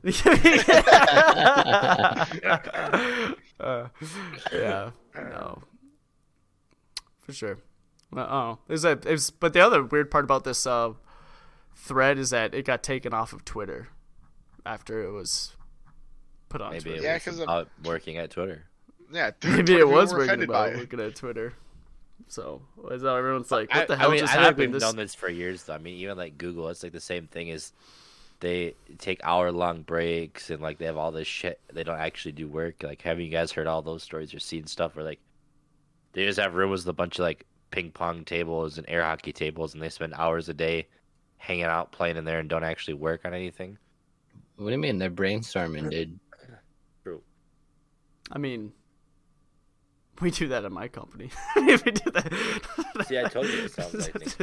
Uh, 3.62 3.88
yeah. 4.52 4.92
No. 5.16 5.64
For 7.20 7.34
sure. 7.34 7.58
Well, 8.12 8.28
Oh, 8.30 8.74
is 8.74 8.82
that 8.82 9.06
is 9.06 9.30
but 9.32 9.54
the 9.54 9.62
other 9.62 9.84
weird 9.84 10.12
part 10.12 10.24
about 10.26 10.44
this 10.44 10.66
uh, 10.68 10.94
thread 11.76 12.18
is 12.18 12.32
that 12.32 12.54
it 12.54 12.66
got 12.66 12.84
taken 12.84 13.14
off 13.14 13.32
of 13.34 13.46
Twitter 13.46 13.88
after 14.66 15.04
it 15.04 15.12
was 15.12 15.54
put 16.50 16.62
on 16.62 16.72
Maybe 16.72 16.84
Twitter. 16.84 16.98
it 16.98 17.04
Yeah, 17.04 17.14
was 17.14 17.24
'cause 17.24 17.36
of- 17.38 17.44
about 17.44 17.70
working 17.84 18.18
at 18.18 18.32
Twitter. 18.32 18.66
Yeah, 19.12 19.32
Maybe 19.44 19.56
Twitter 19.64 19.80
it 19.80 19.88
was 19.88 20.12
working 20.12 20.26
offended 20.30 20.50
about 20.50 20.68
by 20.70 20.74
it. 20.74 20.78
looking 20.80 21.00
at 21.00 21.16
Twitter. 21.16 21.54
So 22.28 22.62
is 22.92 23.02
that 23.02 23.14
everyone's 23.16 23.52
like, 23.52 23.70
what 23.74 23.84
I, 23.84 23.86
the 23.86 23.98
hell 23.98 24.10
I 24.10 24.12
mean, 24.12 24.20
just 24.22 24.34
I've 24.34 24.40
happened? 24.40 24.58
been 24.58 24.72
This- 24.72 24.84
known 24.84 24.96
this 24.96 25.16
for 25.16 25.30
years. 25.30 25.64
Though. 25.64 25.74
I 25.74 25.78
mean, 25.80 25.96
even 25.98 26.18
like 26.18 26.38
Google, 26.38 26.68
it's 26.70 26.84
like 26.84 26.92
the 26.94 27.00
same 27.00 27.28
thing. 27.28 27.48
Is 27.50 27.74
they 28.42 28.76
take 28.98 29.22
hour 29.24 29.52
long 29.52 29.84
breaks 29.84 30.50
and 30.50 30.62
like 30.62 30.78
they 30.78 30.86
have 30.86 30.98
all 30.98 31.12
this 31.12 31.28
shit. 31.28 31.62
They 31.72 31.84
don't 31.84 32.00
actually 32.00 32.34
do 32.34 32.48
work. 32.48 32.84
Like, 32.84 33.02
have 33.04 33.20
you 33.20 33.30
guys 33.30 33.52
heard 33.52 33.68
all 33.68 33.82
those 33.82 34.04
stories 34.04 34.34
or 34.34 34.40
seen 34.40 34.68
stuff 34.68 34.96
where 34.96 35.06
like 35.06 35.20
they 36.12 36.26
just 36.26 36.40
have 36.40 36.56
rooms 36.56 36.82
with 36.82 36.90
a 36.90 36.94
bunch 36.94 37.20
of 37.20 37.24
like 37.24 37.46
ping 37.70 37.92
pong 37.92 38.26
tables 38.26 38.78
and 38.78 38.90
air 38.90 39.04
hockey 39.04 39.32
tables, 39.32 39.74
and 39.74 39.82
they 39.82 39.90
spend 39.90 40.14
hours 40.16 40.50
a 40.50 40.54
day 40.54 40.88
hanging 41.38 41.64
out 41.64 41.92
playing 41.92 42.18
in 42.18 42.26
there 42.26 42.40
and 42.40 42.50
don't 42.50 42.64
actually 42.64 42.96
work 42.96 43.22
on 43.24 43.34
anything. 43.34 43.78
What 44.58 44.68
do 44.68 44.72
you 44.72 44.78
mean? 44.78 44.98
They're 44.98 45.10
brainstorming, 45.10 45.90
dude. 45.90 46.20
True. 47.04 47.22
I 48.32 48.38
mean, 48.38 48.74
we 50.22 50.32
do 50.32 50.48
that 50.50 50.64
at 50.66 50.72
my 50.72 50.88
company. 50.88 51.30
we 51.56 51.76
do 51.78 52.12
that. 52.12 53.06
See, 53.08 53.20
I 53.20 53.24
told 53.28 53.48
you 53.48 53.64
it 53.66 53.72
sounds 53.72 53.94
like 53.94 54.16
Nick's 54.20 54.38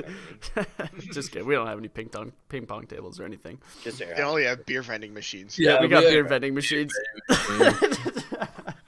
Just 1.15 1.31
kidding. 1.33 1.47
We 1.47 1.55
don't 1.55 1.67
have 1.67 1.79
any 1.79 1.89
ping 1.89 2.09
pong 2.09 2.33
ping 2.49 2.67
pong 2.67 2.87
tables 2.87 3.19
or 3.21 3.25
anything. 3.25 3.59
Just 3.83 4.03
air 4.03 4.15
They 4.17 4.23
only 4.23 4.45
have 4.45 4.67
beer 4.67 4.83
vending 4.83 5.15
machines. 5.15 5.59
Yeah, 5.59 5.81
we 5.81 5.89
got 5.89 6.03
beer 6.03 6.25
vending 6.25 6.55
machines. 6.55 6.93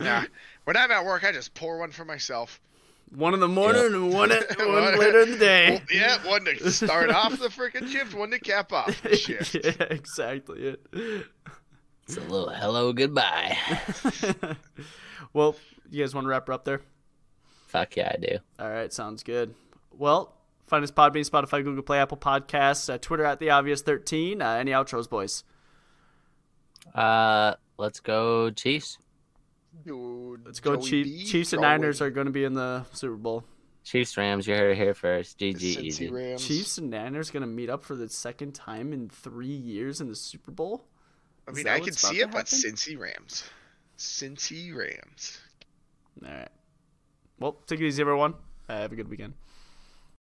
Nah. 0.01 0.25
When 0.65 0.77
I'm 0.77 0.91
at 0.91 1.05
work, 1.05 1.25
I 1.25 1.33
just 1.33 1.55
pour 1.55 1.79
one 1.79 1.91
for 1.91 2.05
myself. 2.05 2.61
one 3.15 3.35
in 3.35 3.41
the 3.41 3.49
morning 3.49 3.85
and 3.87 4.13
one, 4.13 4.33
at, 4.33 4.59
one 4.59 4.69
One- 4.73 4.99
later 4.99 5.21
in 5.21 5.33
the 5.33 5.39
day. 5.39 5.71
Well, 5.71 5.81
yeah, 5.93 6.27
one 6.29 6.45
to 6.47 6.71
start 6.71 7.11
off 7.11 7.39
the 7.39 7.49
freaking 7.49 7.89
shift, 7.89 8.15
one 8.15 8.31
to 8.31 8.39
cap 8.39 8.73
off 8.73 9.03
the 9.03 9.17
shift. 9.17 9.55
yeah, 9.63 9.73
exactly 9.91 10.63
it. 10.69 10.87
It's 12.07 12.17
a 12.17 12.21
little 12.23 12.49
hello 12.51 12.93
goodbye. 12.93 13.57
well, 15.33 15.55
you 15.91 16.03
guys 16.03 16.15
want 16.15 16.25
to 16.25 16.29
wrap 16.29 16.47
her 16.47 16.53
up 16.53 16.65
there? 16.65 16.81
Fuck 17.67 17.97
yeah, 17.97 18.13
I 18.15 18.21
do. 18.21 18.39
All 18.59 18.71
right, 18.71 18.93
sounds 18.93 19.23
good. 19.23 19.55
Well, 19.93 20.35
find 20.67 20.83
us 20.83 20.91
Podbean, 20.91 21.29
Spotify, 21.29 21.63
Google 21.63 21.83
Play, 21.83 21.99
Apple 21.99 22.17
Podcasts, 22.17 22.93
uh, 22.93 22.99
Twitter 22.99 23.25
at 23.25 23.39
the 23.39 23.51
obvious 23.51 23.83
thirteen. 23.83 24.43
Uh, 24.43 24.55
any 24.55 24.73
outros, 24.73 25.09
boys? 25.09 25.45
Uh, 26.95 27.55
let's 27.79 28.01
go 28.01 28.51
Chiefs. 28.51 28.99
Dude, 29.85 30.45
Let's 30.45 30.61
go. 30.61 30.77
Joey 30.77 30.89
Chief, 31.05 31.29
Chiefs 31.29 31.53
and. 31.53 31.63
Niners 31.63 32.01
are 32.01 32.11
going 32.11 32.27
to 32.27 32.33
be 32.33 32.45
in 32.45 32.55
the 32.55 32.85
Super 32.93 33.17
Bowl. 33.17 33.45
Chiefs 33.85 34.17
Rams. 34.17 34.47
You 34.47 34.55
heard 34.55 34.73
it 34.73 34.77
here 34.77 34.95
first. 34.95 35.39
The 35.39 35.55
GG 35.55 35.63
easy. 35.63 36.11
Rams. 36.11 36.47
Chiefs 36.47 36.79
and 36.79 36.91
Niners 36.91 37.31
going 37.31 37.43
to 37.43 37.47
meet 37.47 37.71
up 37.71 37.83
for 37.83 37.95
the 37.95 38.09
second 38.09 38.55
time 38.55 38.93
in 38.93 39.09
three 39.09 39.47
years 39.47 40.01
in 40.01 40.09
the 40.09 40.17
Super 40.17 40.51
Bowl. 40.51 40.85
I 41.49 41.53
mean, 41.53 41.67
I 41.67 41.81
can 41.81 41.93
see 41.93 42.21
it, 42.21 42.31
but 42.31 42.49
happen? 42.49 42.59
Cincy 42.59 42.99
Rams. 42.99 43.45
Cincy 43.99 44.75
Rams. 44.75 45.41
All 46.25 46.31
right. 46.31 46.49
Well, 47.39 47.53
take 47.67 47.81
it 47.81 47.87
easy, 47.87 48.03
everyone. 48.03 48.35
Uh, 48.69 48.79
have 48.81 48.93
a 48.93 48.97
good 48.97 49.09
weekend. 49.09 49.35